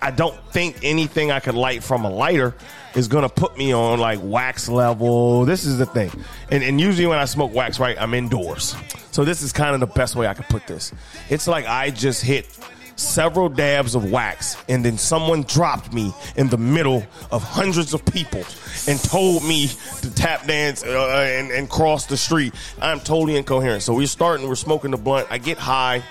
I, 0.01 0.11
don't 0.11 0.35
think 0.51 0.77
anything 0.83 1.31
I 1.31 1.39
could 1.39 1.55
light 1.55 1.83
from 1.83 2.05
a 2.05 2.09
lighter 2.09 2.55
is 2.95 3.07
gonna 3.07 3.29
put 3.29 3.57
me 3.57 3.73
on 3.73 3.99
like 3.99 4.19
wax 4.21 4.69
level. 4.69 5.45
This 5.45 5.65
is 5.65 5.77
the 5.77 5.85
thing, 5.85 6.11
and, 6.51 6.63
and 6.63 6.79
usually 6.79 7.07
when 7.07 7.17
I 7.19 7.25
smoke 7.25 7.53
wax, 7.53 7.79
right, 7.79 7.97
I'm 7.99 8.13
indoors. 8.13 8.75
So 9.11 9.25
this 9.25 9.41
is 9.41 9.51
kind 9.51 9.73
of 9.73 9.79
the 9.79 9.87
best 9.87 10.15
way 10.15 10.27
I 10.27 10.33
could 10.33 10.47
put 10.47 10.67
this. 10.67 10.93
It's 11.29 11.47
like 11.47 11.65
I 11.65 11.89
just 11.89 12.23
hit 12.23 12.57
several 12.95 13.49
dabs 13.49 13.95
of 13.95 14.11
wax, 14.11 14.57
and 14.69 14.85
then 14.85 14.97
someone 14.97 15.43
dropped 15.43 15.93
me 15.93 16.13
in 16.35 16.49
the 16.49 16.57
middle 16.57 17.05
of 17.31 17.43
hundreds 17.43 17.93
of 17.93 18.05
people 18.05 18.43
and 18.87 18.99
told 18.99 19.43
me 19.43 19.67
to 20.01 20.13
tap 20.13 20.45
dance 20.45 20.83
uh, 20.83 21.27
and, 21.37 21.51
and 21.51 21.69
cross 21.69 22.05
the 22.05 22.17
street. 22.17 22.53
I'm 22.81 22.99
totally 22.99 23.37
incoherent. 23.37 23.83
So 23.83 23.93
we're 23.93 24.07
starting, 24.07 24.47
we're 24.47 24.55
smoking 24.55 24.91
the 24.91 24.97
blunt. 24.97 25.27
I 25.29 25.37
get 25.37 25.57
high 25.57 26.03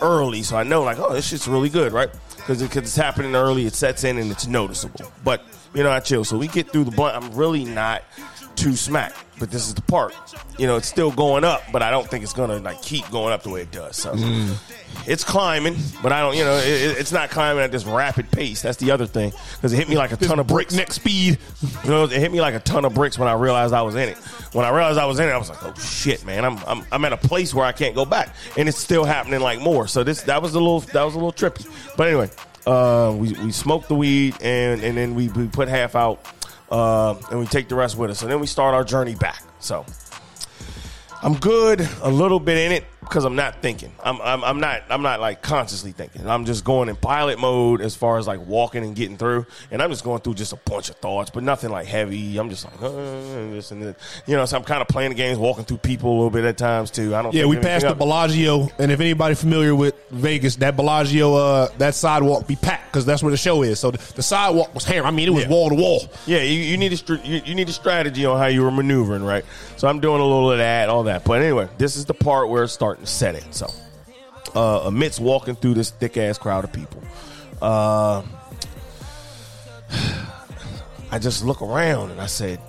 early, 0.00 0.42
so 0.42 0.56
I 0.56 0.62
know 0.62 0.82
like, 0.82 0.98
oh, 0.98 1.12
this 1.12 1.28
shit's 1.28 1.48
really 1.48 1.68
good, 1.68 1.92
right? 1.92 2.10
Because 2.44 2.60
it, 2.60 2.70
'cause 2.70 2.82
it's 2.82 2.96
happening 2.96 3.34
early, 3.34 3.64
it 3.66 3.74
sets 3.74 4.04
in 4.04 4.18
and 4.18 4.30
it's 4.30 4.46
noticeable. 4.46 5.10
But 5.24 5.42
you 5.72 5.82
know, 5.82 5.90
I 5.90 6.00
chill. 6.00 6.24
So 6.24 6.36
we 6.36 6.46
get 6.46 6.70
through 6.70 6.84
the 6.84 6.90
blunt. 6.90 7.16
I'm 7.16 7.34
really 7.34 7.64
not 7.64 8.02
too 8.56 8.74
smack, 8.76 9.12
but 9.38 9.50
this 9.50 9.66
is 9.66 9.74
the 9.74 9.82
part. 9.82 10.14
You 10.58 10.66
know, 10.66 10.76
it's 10.76 10.88
still 10.88 11.10
going 11.10 11.44
up, 11.44 11.62
but 11.72 11.82
I 11.82 11.90
don't 11.90 12.08
think 12.08 12.22
it's 12.24 12.32
gonna 12.32 12.58
like 12.58 12.80
keep 12.82 13.08
going 13.10 13.32
up 13.32 13.42
the 13.42 13.50
way 13.50 13.62
it 13.62 13.70
does. 13.70 13.96
So 13.96 14.14
it's 15.06 15.24
climbing, 15.24 15.76
but 16.02 16.12
I 16.12 16.20
don't. 16.20 16.36
You 16.36 16.44
know, 16.44 16.56
it, 16.56 16.66
it- 16.66 16.98
it's 16.98 17.12
not 17.12 17.30
climbing 17.30 17.62
at 17.64 17.72
this 17.72 17.84
rapid 17.84 18.30
pace. 18.30 18.62
That's 18.62 18.76
the 18.78 18.90
other 18.92 19.06
thing 19.06 19.32
because 19.56 19.72
it 19.72 19.76
hit 19.76 19.88
me 19.88 19.96
like 19.96 20.12
a 20.12 20.16
ton 20.16 20.38
of 20.38 20.46
bricks. 20.46 20.74
breakneck 20.74 20.92
speed. 20.92 21.38
You 21.84 21.90
know, 21.90 22.04
it 22.04 22.12
hit 22.12 22.30
me 22.32 22.40
like 22.40 22.54
a 22.54 22.60
ton 22.60 22.84
of 22.84 22.94
bricks 22.94 23.18
when 23.18 23.28
I 23.28 23.32
realized 23.34 23.74
I 23.74 23.82
was 23.82 23.94
in 23.96 24.08
it. 24.08 24.16
When 24.52 24.64
I 24.64 24.68
realized 24.70 24.98
I 24.98 25.06
was 25.06 25.18
in 25.18 25.28
it, 25.28 25.32
I 25.32 25.38
was 25.38 25.48
like, 25.50 25.62
"Oh 25.64 25.74
shit, 25.74 26.24
man! 26.24 26.44
I'm 26.44 26.58
I'm, 26.66 26.84
I'm 26.92 27.04
at 27.04 27.12
a 27.12 27.16
place 27.16 27.52
where 27.52 27.66
I 27.66 27.72
can't 27.72 27.94
go 27.94 28.04
back, 28.04 28.34
and 28.56 28.68
it's 28.68 28.78
still 28.78 29.04
happening 29.04 29.40
like 29.40 29.60
more." 29.60 29.88
So 29.88 30.04
this 30.04 30.22
that 30.22 30.40
was 30.42 30.54
a 30.54 30.60
little 30.60 30.80
that 30.80 31.02
was 31.02 31.14
a 31.14 31.18
little 31.18 31.32
trippy. 31.32 31.66
But 31.96 32.06
anyway, 32.08 32.30
uh, 32.66 33.12
we 33.16 33.32
we 33.32 33.50
smoked 33.52 33.88
the 33.88 33.94
weed 33.96 34.36
and 34.40 34.80
and 34.82 34.96
then 34.96 35.14
we, 35.16 35.28
we 35.30 35.48
put 35.48 35.66
half 35.68 35.96
out, 35.96 36.24
uh, 36.70 37.14
and 37.30 37.38
we 37.38 37.46
take 37.46 37.68
the 37.68 37.74
rest 37.74 37.96
with 37.96 38.10
us, 38.10 38.22
and 38.22 38.30
then 38.30 38.40
we 38.40 38.46
start 38.46 38.74
our 38.74 38.84
journey 38.84 39.14
back. 39.14 39.42
So 39.60 39.84
I'm 41.22 41.34
good 41.34 41.88
a 42.02 42.10
little 42.10 42.40
bit 42.40 42.58
in 42.58 42.72
it 42.72 42.84
because 43.04 43.24
I'm 43.24 43.36
not 43.36 43.62
thinking. 43.62 43.92
I'm, 44.02 44.20
I'm 44.20 44.42
I'm 44.44 44.60
not 44.60 44.82
I'm 44.90 45.02
not 45.02 45.20
like 45.20 45.42
consciously 45.42 45.92
thinking. 45.92 46.28
I'm 46.28 46.44
just 46.44 46.64
going 46.64 46.88
in 46.88 46.96
pilot 46.96 47.38
mode 47.38 47.80
as 47.80 47.94
far 47.94 48.18
as 48.18 48.26
like 48.26 48.44
walking 48.46 48.84
and 48.84 48.94
getting 48.96 49.16
through, 49.16 49.46
and 49.70 49.82
I'm 49.82 49.90
just 49.90 50.04
going 50.04 50.20
through 50.20 50.34
just 50.34 50.52
a 50.52 50.56
bunch 50.56 50.90
of 50.90 50.96
thoughts, 50.96 51.30
but 51.30 51.42
nothing 51.42 51.70
like 51.70 51.86
heavy. 51.86 52.36
I'm 52.38 52.50
just 52.50 52.64
like 52.64 52.82
uh, 52.82 52.90
this 52.90 53.70
and 53.70 53.82
that. 53.82 53.96
You 54.26 54.36
know, 54.36 54.44
so 54.44 54.56
I'm 54.56 54.64
kind 54.64 54.82
of 54.82 54.88
playing 54.88 55.10
the 55.10 55.14
games, 55.16 55.38
walking 55.38 55.64
through 55.64 55.78
people 55.78 56.10
a 56.10 56.16
little 56.16 56.30
bit 56.30 56.44
at 56.44 56.58
times 56.58 56.90
too. 56.90 57.14
I 57.14 57.22
don't. 57.22 57.34
Yeah, 57.34 57.46
we 57.46 57.56
passed 57.56 57.86
the. 57.86 57.94
Bellagio, 57.94 58.68
and 58.78 58.90
if 58.90 59.00
anybody 59.00 59.34
familiar 59.34 59.74
with 59.74 59.94
Vegas, 60.10 60.56
that 60.56 60.76
Bellagio, 60.76 61.34
uh, 61.34 61.68
that 61.78 61.94
sidewalk 61.94 62.46
be 62.46 62.56
packed 62.56 62.92
because 62.92 63.06
that's 63.06 63.22
where 63.22 63.30
the 63.30 63.36
show 63.36 63.62
is. 63.62 63.80
So 63.80 63.90
the, 63.90 63.98
the 64.14 64.22
sidewalk 64.22 64.74
was 64.74 64.84
hammered. 64.84 65.06
I 65.06 65.10
mean, 65.10 65.28
it 65.28 65.32
was 65.32 65.46
wall 65.46 65.68
to 65.68 65.74
wall. 65.74 66.08
Yeah, 66.26 66.42
you, 66.42 66.60
you 66.60 66.76
need 66.76 66.92
a 66.92 67.16
you, 67.24 67.42
you 67.44 67.54
need 67.54 67.68
a 67.68 67.72
strategy 67.72 68.24
on 68.26 68.38
how 68.38 68.46
you 68.46 68.62
were 68.62 68.70
maneuvering, 68.70 69.24
right? 69.24 69.44
So 69.76 69.88
I'm 69.88 70.00
doing 70.00 70.20
a 70.20 70.24
little 70.24 70.52
of 70.52 70.58
that, 70.58 70.88
all 70.88 71.04
that. 71.04 71.24
But 71.24 71.42
anyway, 71.42 71.68
this 71.78 71.96
is 71.96 72.04
the 72.04 72.14
part 72.14 72.48
where 72.48 72.62
it 72.62 72.68
starting 72.68 72.93
to 73.00 73.06
set 73.06 73.34
in. 73.34 73.52
So, 73.52 73.66
uh, 74.54 74.82
amidst 74.84 75.20
walking 75.20 75.54
through 75.54 75.74
this 75.74 75.90
thick 75.90 76.16
ass 76.16 76.38
crowd 76.38 76.64
of 76.64 76.72
people, 76.72 77.02
uh, 77.62 78.22
I 81.10 81.18
just 81.18 81.44
look 81.44 81.62
around 81.62 82.10
and 82.10 82.20
I 82.20 82.26
said, 82.26 82.60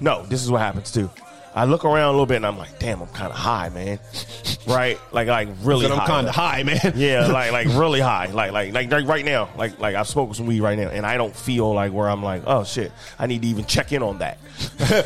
"No, 0.00 0.24
this 0.26 0.42
is 0.42 0.50
what 0.50 0.60
happens 0.60 0.90
too." 0.92 1.10
I 1.54 1.66
look 1.66 1.84
around 1.84 2.08
a 2.08 2.10
little 2.10 2.26
bit 2.26 2.36
and 2.36 2.46
I'm 2.46 2.58
like, 2.58 2.78
"Damn, 2.78 3.00
I'm 3.00 3.08
kind 3.08 3.30
of 3.30 3.38
high, 3.38 3.68
man." 3.68 4.00
right? 4.66 4.98
Like, 5.12 5.28
like 5.28 5.48
really 5.62 5.86
I'm 5.86 5.98
high. 5.98 6.06
kind 6.06 6.26
of 6.26 6.34
high, 6.34 6.62
man. 6.62 6.80
Yeah, 6.96 7.26
like 7.32 7.52
like 7.52 7.68
really 7.68 8.00
high, 8.00 8.26
like 8.26 8.52
like 8.52 8.72
like 8.72 8.90
like 8.90 9.06
right 9.06 9.24
now, 9.24 9.48
like 9.56 9.78
like 9.78 9.94
I've 9.94 10.08
smoked 10.08 10.36
some 10.36 10.46
weed 10.46 10.60
right 10.60 10.78
now, 10.78 10.88
and 10.88 11.06
I 11.06 11.16
don't 11.16 11.34
feel 11.34 11.72
like 11.72 11.92
where 11.92 12.08
I'm 12.08 12.22
like, 12.22 12.42
oh 12.46 12.64
shit, 12.64 12.92
I 13.18 13.26
need 13.26 13.42
to 13.42 13.48
even 13.48 13.64
check 13.64 13.92
in 13.92 14.02
on 14.02 14.18
that. 14.18 14.38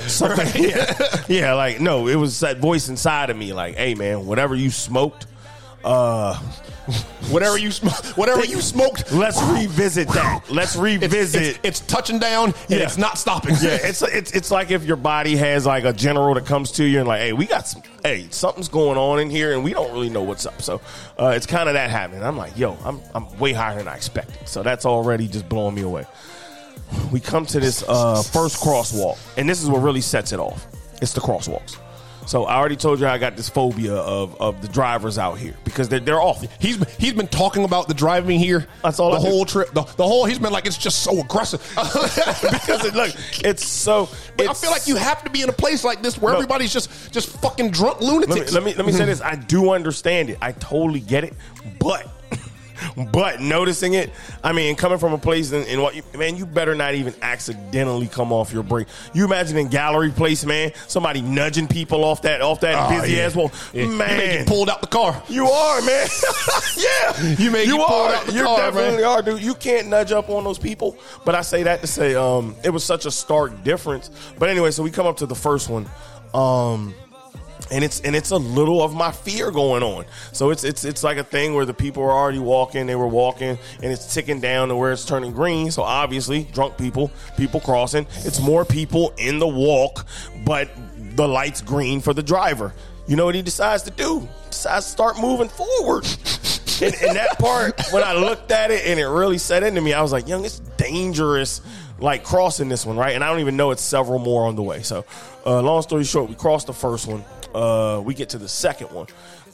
Something, 0.01 0.65
yeah, 0.65 1.23
yeah, 1.29 1.55
like 1.55 1.81
no, 1.81 2.09
it 2.09 2.17
was 2.17 2.41
that 2.41 2.59
voice 2.59 2.89
inside 2.89 3.31
of 3.31 3.37
me, 3.37 3.53
like, 3.53 3.77
hey 3.77 3.95
man, 3.95 4.27
whatever 4.27 4.55
you 4.55 4.71
smoked, 4.71 5.27
uh, 5.85 6.37
whatever 7.31 7.59
you 7.59 7.71
sm- 7.71 7.89
whatever 8.17 8.45
you 8.45 8.61
smoked, 8.61 9.13
let's 9.13 9.41
revisit 9.43 10.09
that. 10.09 10.43
Let's 10.51 10.75
it's, 10.75 10.83
revisit. 10.83 11.43
it's, 11.43 11.59
it's 11.63 11.81
touching 11.81 12.19
down 12.19 12.47
and 12.47 12.57
Yeah. 12.69 12.77
it's 12.79 12.97
not 12.99 13.19
stopping. 13.19 13.55
yeah, 13.61 13.79
it's 13.83 14.03
it's 14.03 14.33
it's 14.33 14.51
like 14.51 14.71
if 14.71 14.85
your 14.85 14.97
body 14.97 15.37
has 15.37 15.67
like 15.67 15.85
a 15.85 15.93
general 15.93 16.35
that 16.35 16.47
comes 16.47 16.73
to 16.73 16.85
you 16.85 16.99
and 17.01 17.09
like, 17.09 17.21
hey, 17.21 17.33
we 17.33 17.47
got 17.47 17.69
some, 17.69 17.83
hey, 18.03 18.27
something's 18.31 18.69
going 18.69 18.99
on 18.99 19.21
in 19.21 19.31
here 19.31 19.53
and 19.55 19.63
we 19.63 19.73
don't 19.73 19.93
really 19.93 20.11
know 20.11 20.23
what's 20.23 20.47
up. 20.47 20.61
So 20.63 20.81
uh, 21.19 21.33
it's 21.37 21.47
kind 21.47 21.69
of 21.69 21.75
that 21.75 21.91
happening. 21.91 22.23
I'm 22.23 22.37
like, 22.37 22.57
yo, 22.59 22.77
I'm 22.85 23.01
I'm 23.15 23.39
way 23.39 23.53
higher 23.53 23.79
than 23.79 23.89
I 23.89 23.95
expected. 23.97 24.49
So 24.49 24.63
that's 24.63 24.85
already 24.87 25.29
just 25.29 25.49
blowing 25.49 25.75
me 25.75 25.83
away. 25.83 26.07
We 27.13 27.21
come 27.21 27.45
to 27.47 27.61
this 27.61 27.85
uh, 27.87 28.23
first 28.23 28.63
crosswalk, 28.63 29.19
and 29.37 29.49
this 29.49 29.63
is 29.63 29.69
what 29.69 29.83
really 29.83 30.01
sets 30.01 30.33
it 30.33 30.41
off. 30.41 30.67
It's 31.03 31.13
the 31.13 31.21
crosswalks. 31.21 31.77
So 32.29 32.45
I 32.45 32.57
already 32.57 32.77
told 32.77 33.01
you 33.01 33.07
I 33.07 33.17
got 33.17 33.37
this 33.37 33.49
phobia 33.49 33.95
of, 33.95 34.39
of 34.39 34.61
the 34.61 34.69
drivers 34.69 35.17
out 35.17 35.39
here 35.39 35.55
because 35.65 35.89
they're, 35.89 35.99
they're 35.99 36.21
off. 36.21 36.45
He's 36.61 36.77
he's 36.99 37.15
been 37.15 37.27
talking 37.27 37.65
about 37.65 37.89
the 37.89 37.95
driving 37.95 38.39
here. 38.39 38.67
That's 38.83 39.01
all 39.01 39.13
the 39.13 39.17
I 39.17 39.23
do. 39.23 39.29
whole 39.29 39.45
trip. 39.47 39.73
The, 39.73 39.81
the 39.97 40.07
whole 40.07 40.27
he's 40.27 40.39
been 40.39 40.53
like 40.53 40.67
it's 40.67 40.77
just 40.77 41.03
so 41.03 41.21
aggressive. 41.23 41.61
because 41.75 42.85
it, 42.85 42.95
look, 42.95 43.15
it's 43.43 43.65
so. 43.65 44.11
But 44.37 44.49
I 44.49 44.53
feel 44.53 44.71
like 44.71 44.87
you 44.87 44.97
have 44.97 45.25
to 45.25 45.31
be 45.31 45.41
in 45.41 45.49
a 45.49 45.55
place 45.55 45.85
like 45.85 46.03
this 46.03 46.21
where 46.21 46.35
No. 46.35 46.37
everybody's 46.37 46.71
just 46.71 47.11
just 47.15 47.31
fucking 47.41 47.71
drunk 47.71 48.03
let 48.03 48.11
me, 48.11 48.27
lunatics. 48.27 48.53
let 48.53 48.63
me 48.63 48.75
let 48.75 48.85
me 48.85 48.93
say 48.93 49.07
this. 49.07 49.23
I 49.23 49.35
do 49.35 49.71
understand 49.71 50.29
it. 50.29 50.37
I 50.43 50.53
totally 50.53 51.01
get 51.01 51.25
it. 51.25 51.33
But 51.81 52.09
but 53.13 53.41
noticing 53.41 53.95
it, 53.95 54.11
I 54.43 54.53
mean, 54.53 54.77
coming 54.77 54.99
from 54.99 55.13
a 55.13 55.19
place 55.19 55.53
in, 55.53 55.65
in 55.65 55.81
what 55.83 55.95
you, 55.95 56.03
man, 56.17 56.37
you 56.37 56.47
better 56.47 56.75
not 56.75 56.95
even 56.95 57.15
accidentally 57.23 58.07
come 58.09 58.33
off 58.33 58.53
your 58.53 58.63
break. 58.63 58.87
You 59.15 59.25
imagine 59.25 59.57
in 59.57 59.69
gallery 59.69 60.11
place, 60.11 60.45
man, 60.45 60.73
somebody 60.87 61.21
nudging 61.23 61.69
people 61.69 62.05
off 62.05 62.23
that 62.23 62.41
off 62.43 62.61
that 62.61 62.75
Oh, 62.79 63.01
busy 63.01 63.15
yeah. 63.17 63.23
ass 63.25 63.35
wall. 63.35 63.51
Yeah. 63.73 63.83
You 63.85 63.89
Man, 63.91 64.17
may 64.19 64.27
get 64.39 64.47
pulled 64.47 64.71
out 64.71 64.81
the 64.81 64.87
car. 64.87 65.23
you 65.29 65.47
are, 65.47 65.81
man. 65.83 66.09
yeah, 66.77 67.21
You 67.39 67.51
may 67.51 67.67
get 67.67 67.75
pulled 67.77 67.91
are. 67.91 68.15
out 68.15 68.27
the 68.27 68.33
you 68.33 68.43
car, 68.45 68.59
definitely 68.59 68.97
man. 69.03 69.05
are, 69.05 69.23
dude. 69.23 69.43
You 69.43 69.55
can't 69.55 69.89
nudge 69.89 70.13
up 70.13 70.29
on 70.31 70.45
those 70.45 70.59
people. 70.59 70.97
But 71.25 71.35
I 71.35 71.41
say 71.43 71.63
that 71.65 71.81
to 71.81 71.87
say, 71.87 72.15
um, 72.15 72.55
it 72.65 72.71
was 72.71 72.85
such 72.85 73.07
a 73.07 73.11
stark 73.11 73.65
difference. 73.65 74.11
But 74.39 74.49
anyway, 74.49 74.71
so 74.71 74.83
we 74.83 74.91
come 74.91 75.07
up 75.07 75.17
to 75.19 75.27
the 75.27 75.35
first 75.35 75.69
one. 75.69 75.87
Um, 76.35 76.95
and 77.71 77.85
it's 77.85 78.01
and 78.01 78.15
it's 78.17 78.31
a 78.31 78.37
little 78.37 78.83
of 78.83 78.95
my 78.95 79.13
fear 79.13 79.51
going 79.51 79.83
on. 79.83 80.05
So 80.33 80.51
it's 80.51 80.65
it's 80.65 80.85
it's 80.85 81.03
like 81.03 81.17
a 81.17 81.25
thing 81.25 81.55
where 81.55 81.65
the 81.65 81.75
people 81.75 82.03
are 82.03 82.13
already 82.13 82.39
walking, 82.39 82.87
they 82.87 82.97
were 82.97 83.09
walking, 83.09 83.59
and 83.83 83.93
it's 83.93 84.13
ticking 84.13 84.41
down 84.41 84.69
to 84.69 84.77
where 84.77 84.93
it's 84.93 85.05
turning 85.05 85.33
green. 85.33 85.71
So 85.71 85.83
obviously, 85.83 86.45
drunk 86.45 86.77
people, 86.79 87.11
people 87.37 87.61
crossing. 87.61 88.07
It's 88.19 88.41
more 88.41 88.65
people 88.65 89.13
in 89.17 89.39
the 89.39 89.49
walk, 89.49 90.07
but 90.45 90.71
the 91.17 91.27
light's 91.29 91.63
green 91.63 92.01
for 92.01 92.15
the 92.15 92.23
driver. 92.23 92.73
You 93.07 93.17
know 93.17 93.25
what 93.25 93.35
he 93.35 93.43
decides 93.43 93.83
to 93.85 93.91
do? 93.91 94.29
Decides 94.51 94.85
to 94.85 94.93
start 94.93 95.19
moving 95.19 95.49
forward. 95.49 96.05
and, 96.83 96.95
and 97.03 97.17
that 97.17 97.39
part, 97.39 97.81
when 97.91 98.05
I 98.05 98.13
looked 98.13 98.53
at 98.53 98.71
it 98.71 98.87
and 98.87 99.01
it 99.01 99.07
really 99.07 99.39
set 99.39 99.63
into 99.63 99.81
me, 99.81 99.95
I 99.95 100.03
was 100.03 100.13
like, 100.13 100.29
young, 100.29 100.45
it's 100.45 100.61
dangerous, 100.77 101.63
like 101.99 102.23
crossing 102.23 102.69
this 102.69 102.85
one, 102.85 102.97
right? 102.97 103.15
And 103.15 103.25
I 103.25 103.31
don't 103.31 103.41
even 103.41 103.57
know 103.57 103.71
it's 103.71 103.83
several 103.83 104.19
more 104.19 104.47
on 104.47 104.57
the 104.57 104.63
way. 104.63 104.83
So, 104.83 105.07
uh, 105.47 105.63
long 105.63 105.83
story 105.83 106.05
short, 106.05 106.29
we 106.29 106.35
crossed 106.35 106.67
the 106.67 106.75
first 106.75 107.07
one. 107.07 107.25
Uh, 107.55 108.01
we 108.05 108.15
get 108.15 108.31
to 108.31 108.39
the 108.39 108.49
second 108.49 108.91
one. 108.91 109.07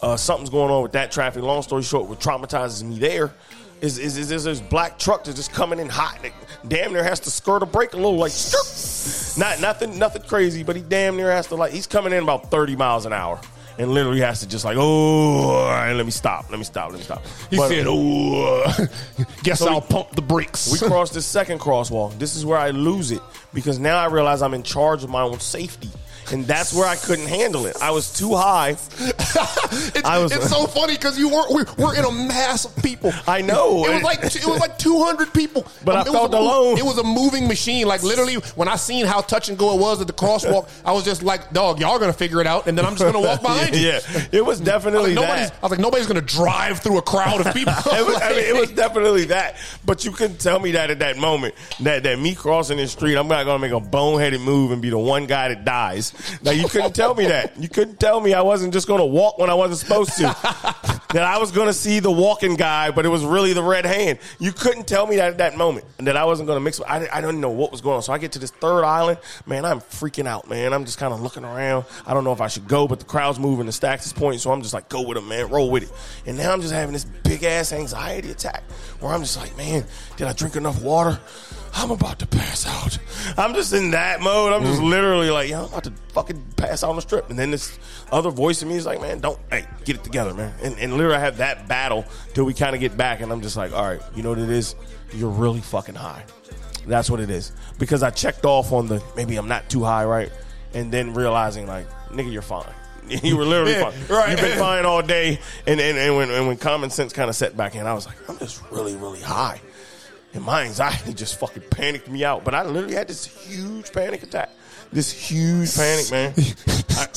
Uh, 0.02 0.16
something's 0.16 0.50
going 0.50 0.70
on 0.70 0.82
with 0.82 0.92
that 0.92 1.10
traffic. 1.12 1.42
Long 1.42 1.62
story 1.62 1.82
short, 1.82 2.08
what 2.08 2.20
traumatizes 2.20 2.82
me 2.82 2.98
there 2.98 3.32
is 3.80 3.98
is, 3.98 4.16
is, 4.18 4.30
is 4.30 4.44
this 4.44 4.60
black 4.60 4.98
truck 4.98 5.24
that's 5.24 5.36
just 5.36 5.52
coming 5.52 5.78
in 5.78 5.88
hot. 5.88 6.16
And 6.16 6.26
it 6.26 6.32
damn 6.68 6.92
near 6.92 7.04
has 7.04 7.20
to 7.20 7.30
skirt 7.30 7.62
a 7.62 7.66
brake 7.66 7.92
a 7.92 7.96
little, 7.96 8.16
like 8.16 8.32
not 9.38 9.60
nothing 9.60 9.98
nothing 9.98 10.22
crazy, 10.22 10.62
but 10.62 10.76
he 10.76 10.82
damn 10.82 11.16
near 11.16 11.30
has 11.30 11.46
to 11.48 11.54
like 11.54 11.72
he's 11.72 11.86
coming 11.86 12.12
in 12.12 12.22
about 12.22 12.50
thirty 12.50 12.76
miles 12.76 13.06
an 13.06 13.12
hour. 13.12 13.40
And 13.76 13.90
literally 13.90 14.20
has 14.20 14.38
to 14.38 14.48
just 14.48 14.64
like, 14.64 14.76
oh, 14.78 14.82
all 15.48 15.68
right, 15.68 15.92
let 15.94 16.06
me 16.06 16.12
stop, 16.12 16.48
let 16.48 16.58
me 16.58 16.64
stop, 16.64 16.92
let 16.92 16.98
me 16.98 17.04
stop. 17.04 17.24
He 17.50 17.56
But- 17.56 17.70
said, 17.70 17.86
"Oh, 17.88 18.72
guess 19.42 19.58
So 19.58 19.66
I'll 19.68 19.80
we- 19.80 19.86
pump 19.88 20.10
the 20.12 20.22
brakes." 20.22 20.70
we 20.80 20.86
cross 20.86 21.10
this 21.10 21.26
second 21.26 21.58
crosswalk. 21.58 22.16
This 22.16 22.36
is 22.36 22.46
where 22.46 22.56
I 22.56 22.70
lose 22.70 23.10
it 23.10 23.20
because 23.52 23.80
now 23.80 23.96
I 23.98 24.06
realize 24.06 24.42
I'm 24.42 24.54
in 24.54 24.62
charge 24.62 25.02
of 25.02 25.10
my 25.10 25.22
own 25.22 25.40
safety. 25.40 25.90
And 26.32 26.46
that's 26.46 26.72
where 26.72 26.86
I 26.86 26.96
couldn't 26.96 27.26
handle 27.28 27.66
it. 27.66 27.76
I 27.80 27.90
was 27.90 28.12
too 28.16 28.34
high. 28.34 28.70
it's, 28.98 30.04
I 30.04 30.18
was- 30.18 30.32
it's 30.32 30.48
so 30.48 30.66
funny 30.66 30.94
because 30.94 31.18
you 31.18 31.28
weren't. 31.28 31.50
We're, 31.50 31.66
we're 31.78 31.96
in 31.96 32.04
a 32.04 32.10
mass 32.10 32.64
of 32.64 32.74
people. 32.82 33.12
I 33.26 33.40
know. 33.40 33.84
It 33.86 33.94
was 33.94 34.02
like 34.02 34.22
it 34.24 34.46
was 34.46 34.60
like 34.60 34.78
two 34.78 35.02
hundred 35.02 35.32
people. 35.32 35.66
But 35.84 35.96
um, 35.96 35.98
I 35.98 36.00
it 36.02 36.04
was 36.06 36.14
felt 36.14 36.34
a 36.34 36.38
alone. 36.38 36.78
It 36.78 36.84
was 36.84 36.96
a 36.98 37.02
moving 37.04 37.46
machine. 37.46 37.86
Like 37.86 38.02
literally, 38.02 38.36
when 38.56 38.68
I 38.68 38.76
seen 38.76 39.04
how 39.04 39.20
touch 39.20 39.48
and 39.50 39.58
go 39.58 39.74
it 39.74 39.80
was 39.80 40.00
at 40.00 40.06
the 40.06 40.12
crosswalk, 40.14 40.68
I 40.84 40.92
was 40.92 41.04
just 41.04 41.22
like, 41.22 41.52
"Dog, 41.52 41.78
y'all 41.78 41.98
gonna 41.98 42.12
figure 42.14 42.40
it 42.40 42.46
out," 42.46 42.66
and 42.66 42.78
then 42.78 42.86
I'm 42.86 42.96
just 42.96 43.04
gonna 43.12 43.20
walk 43.24 43.42
behind 43.42 43.74
you. 43.74 43.82
yeah, 43.88 44.00
it 44.32 44.44
was 44.44 44.60
I 44.60 44.60
was, 44.60 44.60
definitely 44.60 45.14
like, 45.14 45.26
that. 45.28 45.52
I 45.52 45.58
was 45.62 45.70
like, 45.72 45.80
nobody's 45.80 46.06
gonna 46.06 46.22
drive 46.22 46.80
through 46.80 46.96
a 46.98 47.02
crowd 47.02 47.46
of 47.46 47.52
people. 47.52 47.72
It 47.74 48.06
was, 48.06 48.16
I 48.22 48.30
mean, 48.30 48.38
it 48.44 48.58
was 48.58 48.70
definitely 48.70 49.26
that. 49.26 49.56
But 49.84 50.04
you 50.06 50.12
couldn't 50.12 50.38
tell 50.40 50.58
me 50.58 50.72
that 50.72 50.90
at 50.90 51.00
that 51.00 51.18
moment. 51.18 51.54
That 51.80 52.02
that 52.04 52.18
me 52.18 52.34
crossing 52.34 52.78
the 52.78 52.86
street, 52.88 53.16
I'm 53.16 53.28
not 53.28 53.44
gonna 53.44 53.58
make 53.58 53.72
a 53.72 53.80
boneheaded 53.84 54.40
move 54.42 54.70
and 54.70 54.80
be 54.80 54.88
the 54.90 54.98
one 54.98 55.26
guy 55.26 55.48
that 55.48 55.64
dies. 55.66 56.13
Like 56.42 56.58
you 56.58 56.68
couldn't 56.68 56.94
tell 56.94 57.14
me 57.14 57.26
that. 57.26 57.56
You 57.60 57.68
couldn't 57.68 58.00
tell 58.00 58.20
me 58.20 58.34
I 58.34 58.42
wasn't 58.42 58.72
just 58.72 58.86
gonna 58.86 59.06
walk 59.06 59.38
when 59.38 59.50
I 59.50 59.54
wasn't 59.54 59.80
supposed 59.80 60.16
to. 60.18 60.22
that 61.14 61.22
I 61.22 61.38
was 61.38 61.52
gonna 61.52 61.72
see 61.72 62.00
the 62.00 62.10
walking 62.10 62.56
guy, 62.56 62.90
but 62.90 63.06
it 63.06 63.08
was 63.08 63.24
really 63.24 63.52
the 63.52 63.62
red 63.62 63.86
hand. 63.86 64.18
You 64.38 64.52
couldn't 64.52 64.86
tell 64.86 65.06
me 65.06 65.16
that 65.16 65.30
at 65.30 65.38
that 65.38 65.56
moment. 65.56 65.86
That 65.98 66.16
I 66.16 66.24
wasn't 66.24 66.48
gonna 66.48 66.60
mix. 66.60 66.80
I 66.80 67.08
I 67.12 67.20
didn't 67.20 67.40
know 67.40 67.50
what 67.50 67.70
was 67.70 67.80
going 67.80 67.96
on. 67.96 68.02
So 68.02 68.12
I 68.12 68.18
get 68.18 68.32
to 68.32 68.38
this 68.38 68.50
third 68.50 68.84
island, 68.84 69.18
man. 69.46 69.64
I'm 69.64 69.80
freaking 69.80 70.26
out, 70.26 70.48
man. 70.48 70.72
I'm 70.72 70.84
just 70.84 70.98
kind 70.98 71.12
of 71.12 71.20
looking 71.20 71.44
around. 71.44 71.84
I 72.06 72.14
don't 72.14 72.24
know 72.24 72.32
if 72.32 72.40
I 72.40 72.48
should 72.48 72.66
go, 72.68 72.88
but 72.88 72.98
the 72.98 73.04
crowd's 73.04 73.38
moving. 73.38 73.66
The 73.66 73.72
stacks 73.72 74.06
is 74.06 74.12
pointing, 74.12 74.38
so 74.40 74.50
I'm 74.52 74.62
just 74.62 74.74
like, 74.74 74.88
go 74.88 75.06
with 75.06 75.18
it, 75.18 75.24
man. 75.24 75.48
Roll 75.48 75.70
with 75.70 75.84
it. 75.84 75.92
And 76.26 76.36
now 76.36 76.52
I'm 76.52 76.60
just 76.60 76.72
having 76.72 76.92
this 76.92 77.04
big 77.04 77.44
ass 77.44 77.72
anxiety 77.72 78.30
attack 78.30 78.62
where 79.00 79.12
I'm 79.12 79.20
just 79.20 79.36
like, 79.36 79.56
man, 79.56 79.84
did 80.16 80.26
I 80.26 80.32
drink 80.32 80.56
enough 80.56 80.82
water? 80.82 81.18
I'm 81.76 81.90
about 81.90 82.20
to 82.20 82.26
pass 82.26 82.66
out. 82.66 82.98
I'm 83.36 83.52
just 83.52 83.72
in 83.72 83.90
that 83.90 84.20
mode. 84.20 84.52
I'm 84.52 84.62
just 84.62 84.80
mm. 84.80 84.88
literally 84.88 85.30
like, 85.30 85.50
yo, 85.50 85.60
I'm 85.60 85.64
about 85.64 85.84
to 85.84 85.92
fucking 86.12 86.42
pass 86.56 86.84
out 86.84 86.90
on 86.90 86.96
the 86.96 87.02
strip. 87.02 87.28
And 87.30 87.38
then 87.38 87.50
this 87.50 87.78
other 88.12 88.30
voice 88.30 88.62
in 88.62 88.68
me 88.68 88.76
is 88.76 88.86
like, 88.86 89.00
man, 89.00 89.18
don't, 89.18 89.38
hey, 89.50 89.66
get 89.84 89.96
it 89.96 90.04
together, 90.04 90.32
man. 90.32 90.54
And, 90.62 90.78
and 90.78 90.92
literally 90.92 91.16
I 91.16 91.20
have 91.20 91.38
that 91.38 91.66
battle 91.66 92.04
till 92.32 92.44
we 92.44 92.54
kind 92.54 92.74
of 92.74 92.80
get 92.80 92.96
back. 92.96 93.20
And 93.20 93.32
I'm 93.32 93.42
just 93.42 93.56
like, 93.56 93.72
all 93.72 93.84
right, 93.84 94.00
you 94.14 94.22
know 94.22 94.28
what 94.30 94.38
it 94.38 94.50
is? 94.50 94.76
You're 95.12 95.30
really 95.30 95.60
fucking 95.60 95.96
high. 95.96 96.24
That's 96.86 97.10
what 97.10 97.18
it 97.18 97.30
is. 97.30 97.50
Because 97.78 98.02
I 98.02 98.10
checked 98.10 98.44
off 98.44 98.72
on 98.72 98.86
the, 98.86 99.02
maybe 99.16 99.36
I'm 99.36 99.48
not 99.48 99.68
too 99.68 99.82
high, 99.82 100.04
right? 100.04 100.30
And 100.74 100.92
then 100.92 101.12
realizing 101.12 101.66
like, 101.66 101.88
nigga, 102.10 102.32
you're 102.32 102.42
fine. 102.42 102.66
You 103.22 103.36
were 103.36 103.44
literally 103.44 103.74
fine. 103.74 103.92
right. 104.08 104.30
You've 104.30 104.40
been 104.40 104.58
fine 104.58 104.86
all 104.86 105.02
day. 105.02 105.38
And, 105.66 105.78
and, 105.78 105.98
and, 105.98 106.16
when, 106.16 106.30
and 106.30 106.46
when 106.46 106.56
common 106.56 106.88
sense 106.88 107.12
kind 107.12 107.28
of 107.28 107.36
set 107.36 107.54
back 107.54 107.74
in, 107.74 107.86
I 107.86 107.92
was 107.92 108.06
like, 108.06 108.16
I'm 108.30 108.38
just 108.38 108.62
really, 108.70 108.96
really 108.96 109.20
high. 109.20 109.60
And 110.34 110.42
my 110.44 110.62
anxiety 110.64 111.14
just 111.14 111.38
fucking 111.38 111.62
panicked 111.70 112.08
me 112.08 112.24
out. 112.24 112.44
But 112.44 112.54
I 112.54 112.62
literally 112.64 112.94
had 112.94 113.08
this 113.08 113.24
huge 113.24 113.92
panic 113.92 114.22
attack. 114.22 114.50
This 114.92 115.10
huge 115.10 115.74
panic, 115.74 116.10
man. 116.10 116.34
I- 116.90 117.08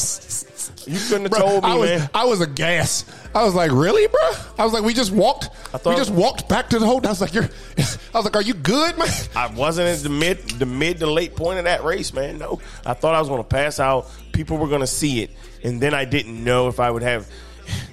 you 0.85 0.99
couldn't 0.99 1.23
have 1.23 1.31
Bro, 1.31 1.39
told 1.41 1.63
me, 1.63 1.69
I 1.69 1.75
was, 1.75 1.89
man. 1.89 2.09
I 2.13 2.25
was 2.25 2.41
aghast. 2.41 3.09
I 3.35 3.43
was 3.43 3.53
like, 3.53 3.71
really, 3.71 4.07
bro? 4.07 4.21
I 4.57 4.63
was 4.63 4.71
like, 4.73 4.83
we 4.83 4.93
just 4.93 5.11
walked. 5.11 5.49
I 5.73 5.77
thought- 5.77 5.91
we 5.91 5.95
just 5.97 6.11
walked 6.11 6.47
back 6.47 6.69
to 6.69 6.79
the 6.79 6.85
hotel. 6.85 7.09
I 7.09 7.11
was 7.11 7.21
like, 7.21 7.33
you're. 7.33 7.43
I 7.77 8.17
was 8.17 8.25
like, 8.25 8.35
are 8.35 8.41
you 8.41 8.53
good, 8.53 8.97
man? 8.97 9.09
I 9.35 9.47
wasn't 9.47 9.89
at 9.89 9.99
the 9.99 10.09
mid, 10.09 10.37
the 10.51 10.65
mid 10.65 10.99
to 10.99 11.07
late 11.11 11.35
point 11.35 11.59
of 11.59 11.65
that 11.65 11.83
race, 11.83 12.13
man. 12.13 12.37
No, 12.37 12.61
I 12.85 12.93
thought 12.93 13.15
I 13.15 13.19
was 13.19 13.27
going 13.27 13.41
to 13.43 13.47
pass 13.47 13.79
out. 13.79 14.09
People 14.31 14.57
were 14.57 14.67
going 14.67 14.81
to 14.81 14.87
see 14.87 15.21
it, 15.23 15.31
and 15.63 15.81
then 15.81 15.93
I 15.93 16.05
didn't 16.05 16.41
know 16.41 16.67
if 16.69 16.79
I 16.79 16.89
would 16.89 17.03
have. 17.03 17.29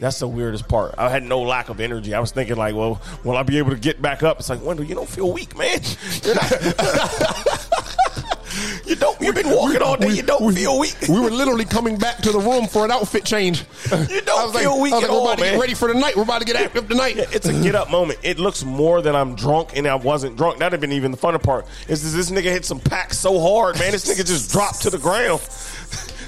That's 0.01 0.19
the 0.19 0.29
weirdest 0.29 0.69
part. 0.69 0.95
I 0.99 1.09
had 1.09 1.23
no 1.23 1.43
lack 1.43 1.69
of 1.69 1.81
energy. 1.81 2.15
I 2.15 2.21
was 2.21 2.33
thinking 2.33 2.57
like, 2.57 2.75
well, 2.75 3.01
will 3.25 3.37
I 3.37 3.43
be 3.43 3.59
able 3.59 3.71
to 3.71 3.77
get 3.77 4.03
back 4.03 4.23
up? 4.23 4.39
It's 4.39 4.51
like, 4.51 4.63
Wendell, 4.63 4.87
you 4.87 4.95
don't 4.95 5.09
feel 5.09 5.33
weak, 5.33 5.57
man. 5.57 5.81
You're 6.23 6.35
not. 6.35 6.51
you 8.87 8.97
don't. 8.97 9.21
You've 9.21 9.35
been 9.35 9.51
walking 9.51 9.83
all 9.83 9.97
day. 9.97 10.11
You 10.11 10.23
don't 10.23 10.55
feel 10.55 10.79
weak. 10.79 10.97
We 11.09 11.21
were 11.21 11.31
literally 11.31 11.65
coming 11.65 11.97
back 11.97 12.19
to 12.19 12.33
the 12.33 12.39
room 12.39 12.67
for 12.67 12.85
an 12.85 12.91
outfit 12.91 13.25
change. 13.25 13.65
You 13.91 14.21
don't 14.21 14.47
was 14.47 14.55
like, 14.55 14.65
feel 14.65 14.81
weak 14.81 14.93
I 14.93 14.97
was 14.97 15.03
like, 15.03 15.11
we're 15.11 15.17
all, 15.17 15.27
about 15.27 15.39
to 15.39 15.45
get 15.45 15.61
ready 15.61 15.75
for 15.75 15.93
the 15.93 15.99
night. 15.99 16.17
We're 16.17 16.23
about 16.23 16.41
to 16.41 16.45
get 16.45 16.57
active 16.57 16.89
tonight. 16.89 17.17
Yeah, 17.17 17.25
it's 17.33 17.47
a 17.47 17.63
get 17.63 17.75
up 17.75 17.91
moment. 17.91 18.19
It 18.23 18.39
looks 18.39 18.65
more 18.65 19.03
than 19.03 19.15
I'm 19.15 19.35
drunk 19.35 19.77
and 19.77 19.87
I 19.87 19.95
wasn't 19.95 20.37
drunk. 20.37 20.59
That'd 20.59 20.73
have 20.73 20.81
been 20.81 20.93
even 20.93 21.11
the 21.11 21.17
funner 21.17 21.43
part. 21.43 21.67
Is 21.89 22.03
this, 22.03 22.13
this 22.13 22.31
nigga 22.31 22.51
hit 22.51 22.65
some 22.65 22.81
packs 22.81 23.19
so 23.19 23.41
hard, 23.41 23.79
man. 23.79 23.93
This 23.93 24.07
nigga 24.07 24.27
just 24.27 24.51
dropped 24.51 24.83
to 24.83 24.91
the 24.91 24.99
ground. 24.99 25.41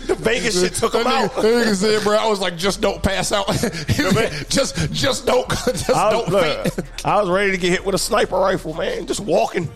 The 0.06 0.14
Vegas 0.14 0.60
shit 0.60 0.74
took 0.74 0.94
him 0.94 1.04
That 1.04 1.24
out. 1.24 1.30
nigga, 1.42 1.74
said, 1.74 2.02
bro, 2.02 2.16
I 2.16 2.28
was 2.28 2.40
like, 2.40 2.56
just 2.56 2.80
don't 2.80 3.02
pass 3.02 3.32
out. 3.32 3.46
just, 4.48 4.92
just 4.92 5.26
don't, 5.26 5.48
just 5.66 5.90
I 5.90 6.10
don't 6.10 6.28
look, 6.28 6.74
I 7.04 7.20
was 7.20 7.28
ready 7.30 7.50
to 7.52 7.58
get 7.58 7.70
hit 7.70 7.84
with 7.84 7.94
a 7.94 7.98
sniper 7.98 8.36
rifle, 8.36 8.74
man. 8.74 9.06
Just 9.06 9.20
walking. 9.20 9.68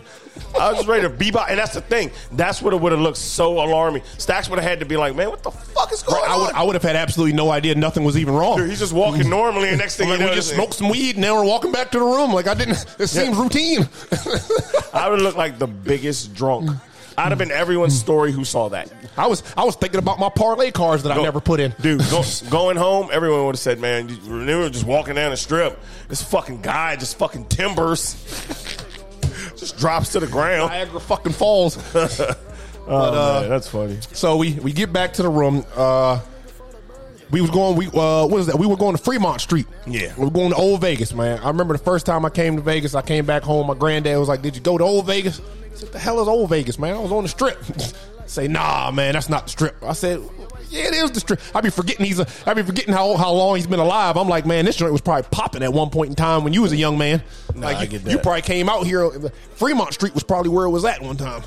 I 0.57 0.69
was 0.69 0.77
just 0.77 0.87
ready 0.87 1.03
to 1.03 1.09
be 1.09 1.31
by, 1.31 1.49
and 1.49 1.59
that's 1.59 1.73
the 1.73 1.81
thing. 1.81 2.11
That's 2.31 2.61
what 2.61 2.73
it 2.73 2.79
would 2.79 2.91
have 2.91 3.01
looked 3.01 3.17
so 3.17 3.53
alarming. 3.53 4.03
Stacks 4.17 4.49
would 4.49 4.59
have 4.59 4.67
had 4.67 4.79
to 4.79 4.85
be 4.85 4.97
like, 4.97 5.15
man, 5.15 5.29
what 5.29 5.43
the 5.43 5.51
fuck 5.51 5.91
is 5.91 6.03
going 6.03 6.23
I 6.25 6.37
would, 6.37 6.49
on? 6.49 6.55
I 6.55 6.63
would 6.63 6.75
have 6.75 6.83
had 6.83 6.95
absolutely 6.95 7.33
no 7.33 7.51
idea 7.51 7.75
nothing 7.75 8.03
was 8.03 8.17
even 8.17 8.33
wrong. 8.33 8.57
Dude, 8.57 8.69
he's 8.69 8.79
just 8.79 8.93
walking 8.93 9.29
normally, 9.29 9.69
and 9.69 9.77
next 9.77 9.97
thing 9.97 10.09
Like, 10.09 10.19
you 10.19 10.25
we 10.27 10.33
just 10.33 10.53
smoked 10.53 10.75
some 10.75 10.89
weed 10.89 11.15
and 11.15 11.21
now 11.21 11.35
we're 11.35 11.45
walking 11.45 11.71
back 11.71 11.91
to 11.91 11.99
the 11.99 12.05
room. 12.05 12.31
Like 12.33 12.47
I 12.47 12.53
didn't. 12.53 12.85
It 12.97 13.07
seems 13.07 13.37
routine. 13.37 13.87
I 14.93 15.09
would 15.09 15.21
look 15.21 15.35
like 15.35 15.59
the 15.59 15.67
biggest 15.67 16.33
drunk. 16.33 16.69
I'd 17.17 17.29
have 17.29 17.37
been 17.37 17.51
everyone's 17.51 17.97
story 17.97 18.31
who 18.31 18.45
saw 18.45 18.69
that. 18.69 18.91
I 19.17 19.27
was 19.27 19.43
I 19.57 19.63
was 19.63 19.75
thinking 19.75 19.99
about 19.99 20.19
my 20.19 20.29
parlay 20.29 20.71
cards 20.71 21.03
that 21.03 21.11
I 21.17 21.21
never 21.21 21.41
put 21.41 21.59
in. 21.59 21.73
Dude, 21.81 22.01
go, 22.09 22.23
going 22.49 22.77
home, 22.77 23.09
everyone 23.11 23.45
would 23.45 23.55
have 23.55 23.59
said, 23.59 23.79
man, 23.79 24.09
you, 24.09 24.45
they 24.45 24.55
were 24.55 24.69
just 24.69 24.85
walking 24.85 25.15
down 25.15 25.31
the 25.31 25.37
strip. 25.37 25.79
This 26.07 26.23
fucking 26.23 26.61
guy 26.61 26.95
just 26.95 27.17
fucking 27.17 27.45
timbers. 27.45 28.13
just 29.57 29.77
drops 29.77 30.13
to 30.13 30.19
the 30.19 30.27
ground. 30.27 30.71
Niagara 30.71 30.99
fucking 30.99 31.33
Falls. 31.33 31.77
Oh, 32.87 33.41
man, 33.41 33.49
that's 33.49 33.67
funny. 33.67 33.99
So 34.11 34.37
we 34.37 34.53
we 34.55 34.73
get 34.73 34.91
back 34.91 35.13
to 35.13 35.21
the 35.21 35.29
room. 35.29 35.63
Uh, 35.75 36.19
we 37.29 37.39
was 37.39 37.51
going. 37.51 37.77
We 37.77 37.85
uh, 37.87 38.25
what 38.25 38.39
is 38.39 38.47
that? 38.47 38.57
We 38.57 38.65
were 38.65 38.75
going 38.75 38.95
to 38.95 39.01
Fremont 39.01 39.39
Street. 39.39 39.67
Yeah. 39.85 40.13
we 40.17 40.25
were 40.25 40.31
going 40.31 40.49
to 40.49 40.55
Old 40.55 40.81
Vegas, 40.81 41.13
man. 41.13 41.39
I 41.39 41.47
remember 41.47 41.77
the 41.77 41.83
first 41.83 42.05
time 42.07 42.25
I 42.25 42.29
came 42.29 42.55
to 42.55 42.61
Vegas. 42.61 42.95
I 42.95 43.03
came 43.03 43.25
back 43.25 43.43
home. 43.43 43.67
My 43.67 43.75
granddad 43.75 44.17
was 44.17 44.27
like, 44.27 44.41
"Did 44.41 44.55
you 44.55 44.61
go 44.61 44.77
to 44.79 44.83
Old 44.83 45.05
Vegas?" 45.05 45.39
Said, 45.73 45.91
"The 45.91 45.99
hell 45.99 46.21
is 46.21 46.27
Old 46.27 46.49
Vegas, 46.49 46.77
man? 46.79 46.95
I 46.95 46.99
was 46.99 47.11
on 47.11 47.23
the 47.23 47.29
Strip." 47.29 47.63
Say, 48.25 48.47
"Nah, 48.47 48.91
man, 48.91 49.13
that's 49.13 49.29
not 49.29 49.45
the 49.45 49.49
Strip." 49.51 49.75
I 49.83 49.93
said. 49.93 50.21
Yeah, 50.69 50.87
it 50.87 50.93
is 50.93 51.11
the 51.11 51.19
strip. 51.19 51.41
I 51.53 51.59
be 51.59 51.69
forgetting 51.69 52.05
he's 52.05 52.19
a. 52.19 52.27
I 52.45 52.53
be 52.53 52.63
forgetting 52.63 52.93
how 52.93 53.17
how 53.17 53.33
long 53.33 53.57
he's 53.57 53.67
been 53.67 53.81
alive. 53.81 54.15
I'm 54.15 54.29
like, 54.29 54.45
man, 54.45 54.63
this 54.63 54.77
joint 54.77 54.93
was 54.93 55.01
probably 55.01 55.27
popping 55.29 55.63
at 55.63 55.73
one 55.73 55.89
point 55.89 56.11
in 56.11 56.15
time 56.15 56.45
when 56.45 56.53
you 56.53 56.61
was 56.61 56.71
a 56.71 56.77
young 56.77 56.97
man. 56.97 57.21
Nah, 57.53 57.67
like 57.67 57.77
I 57.77 57.83
you, 57.83 57.99
you 58.11 58.17
probably 58.19 58.41
came 58.41 58.69
out 58.69 58.85
here. 58.85 59.11
Fremont 59.55 59.93
Street 59.93 60.13
was 60.13 60.23
probably 60.23 60.49
where 60.49 60.65
it 60.65 60.69
was 60.69 60.85
at 60.85 61.01
one 61.01 61.17
time. 61.17 61.43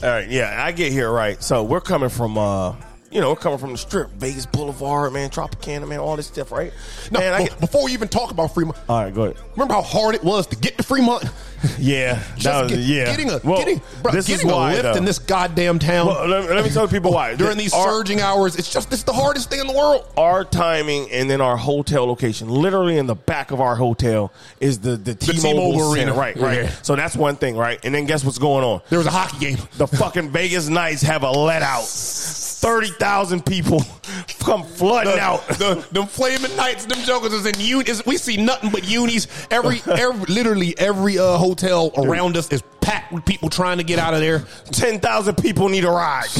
All 0.00 0.08
right, 0.08 0.28
yeah, 0.28 0.64
I 0.64 0.70
get 0.70 0.92
here 0.92 1.10
right. 1.10 1.42
So 1.42 1.64
we're 1.64 1.80
coming 1.80 2.08
from, 2.08 2.38
uh, 2.38 2.76
you 3.10 3.20
know, 3.20 3.30
we're 3.30 3.36
coming 3.36 3.58
from 3.58 3.72
the 3.72 3.78
strip, 3.78 4.10
Vegas 4.10 4.46
Boulevard, 4.46 5.12
man, 5.12 5.30
Tropicana, 5.30 5.88
man, 5.88 5.98
all 5.98 6.16
this 6.16 6.26
stuff, 6.26 6.52
right? 6.52 6.72
No, 7.10 7.20
man, 7.20 7.32
I 7.34 7.44
get. 7.44 7.60
before 7.60 7.84
we 7.84 7.92
even 7.92 8.08
talk 8.08 8.30
about 8.30 8.52
Fremont, 8.54 8.76
All 8.88 9.02
right, 9.02 9.14
go 9.14 9.24
ahead. 9.24 9.36
remember 9.56 9.74
how 9.74 9.82
hard 9.82 10.14
it 10.14 10.22
was 10.24 10.46
to 10.48 10.56
get 10.56 10.76
to 10.78 10.82
Fremont? 10.84 11.24
Yeah, 11.76 12.22
Just 12.36 12.44
that 12.44 12.62
was 12.62 12.70
get- 12.72 12.80
yeah. 12.82 13.04
getting 13.06 13.30
a 13.30 13.40
Well, 13.42 13.58
getting, 13.58 13.80
bro, 14.00 14.12
this 14.12 14.28
getting 14.28 14.46
is 14.46 14.52
a 14.52 14.54
why 14.56 14.70
lift 14.74 14.82
though. 14.84 14.92
in 14.94 15.04
this 15.04 15.18
goddamn 15.18 15.80
town 15.80 16.06
Well, 16.06 16.28
let, 16.28 16.42
me- 16.48 16.54
let 16.54 16.64
me 16.64 16.70
tell 16.70 16.86
people 16.86 17.12
why. 17.12 17.34
during 17.36 17.58
these 17.58 17.74
Our- 17.74 17.90
surging 17.90 18.20
hours. 18.20 18.54
It's 18.54 18.72
just 18.72 18.92
it's 18.92 19.02
the 19.02 19.12
hardest 19.12 19.50
thing 19.50 19.58
in 19.58 19.66
the 19.66 19.72
world. 19.72 20.06
our 20.16 20.44
timing 20.44 21.10
and 21.10 21.28
then 21.28 21.40
our 21.40 21.56
hotel 21.56 22.06
location, 22.06 22.48
literally 22.48 22.96
in 22.96 23.08
the 23.08 23.16
back 23.16 23.50
of 23.50 23.60
our 23.60 23.74
hotel, 23.74 24.32
is 24.60 24.78
the 24.78 24.96
the 24.96 25.16
T-Mobile, 25.16 25.40
T-Mobile 25.72 25.94
Center. 25.94 26.12
Arena. 26.12 26.14
right? 26.14 26.36
Right. 26.36 26.56
Yeah. 26.62 26.70
So 26.82 26.94
that's 26.94 27.16
one 27.16 27.34
thing, 27.34 27.56
right? 27.56 27.80
And 27.84 27.92
then 27.92 28.06
guess 28.06 28.24
what's 28.24 28.38
going 28.38 28.62
on? 28.62 28.80
There 28.88 29.00
was 29.00 29.08
a 29.08 29.10
hockey 29.10 29.38
game. 29.40 29.58
The 29.78 29.88
fucking 29.88 30.30
Vegas 30.30 30.68
Knights 30.68 31.02
have 31.02 31.24
a 31.24 31.30
let 31.32 31.62
out. 31.62 31.82
Thirty 32.60 32.88
thousand 32.88 33.46
people 33.46 33.82
come 34.40 34.64
flooding 34.64 35.14
The, 35.14 35.20
out. 35.20 35.46
the 35.48 35.86
them 35.92 36.06
flaming 36.08 36.54
knights, 36.56 36.86
them 36.86 36.98
jokers 37.04 37.32
is 37.32 37.46
in 37.46 37.54
unis. 37.60 38.04
We 38.04 38.16
see 38.16 38.36
nothing 38.36 38.70
but 38.70 38.86
unis. 38.88 39.28
Every 39.50 39.80
every 39.86 40.26
literally 40.34 40.76
every 40.78 41.18
uh, 41.18 41.36
hotel 41.38 41.92
around 41.96 42.36
us 42.36 42.48
is 42.50 42.62
packed 42.80 43.12
with 43.12 43.24
people 43.24 43.48
trying 43.50 43.78
to 43.78 43.84
get 43.84 43.98
out 43.98 44.12
of 44.14 44.20
there. 44.20 44.44
Ten 44.72 44.98
thousand 44.98 45.36
people 45.36 45.68
need 45.68 45.84
a 45.84 45.90
ride. 45.90 46.24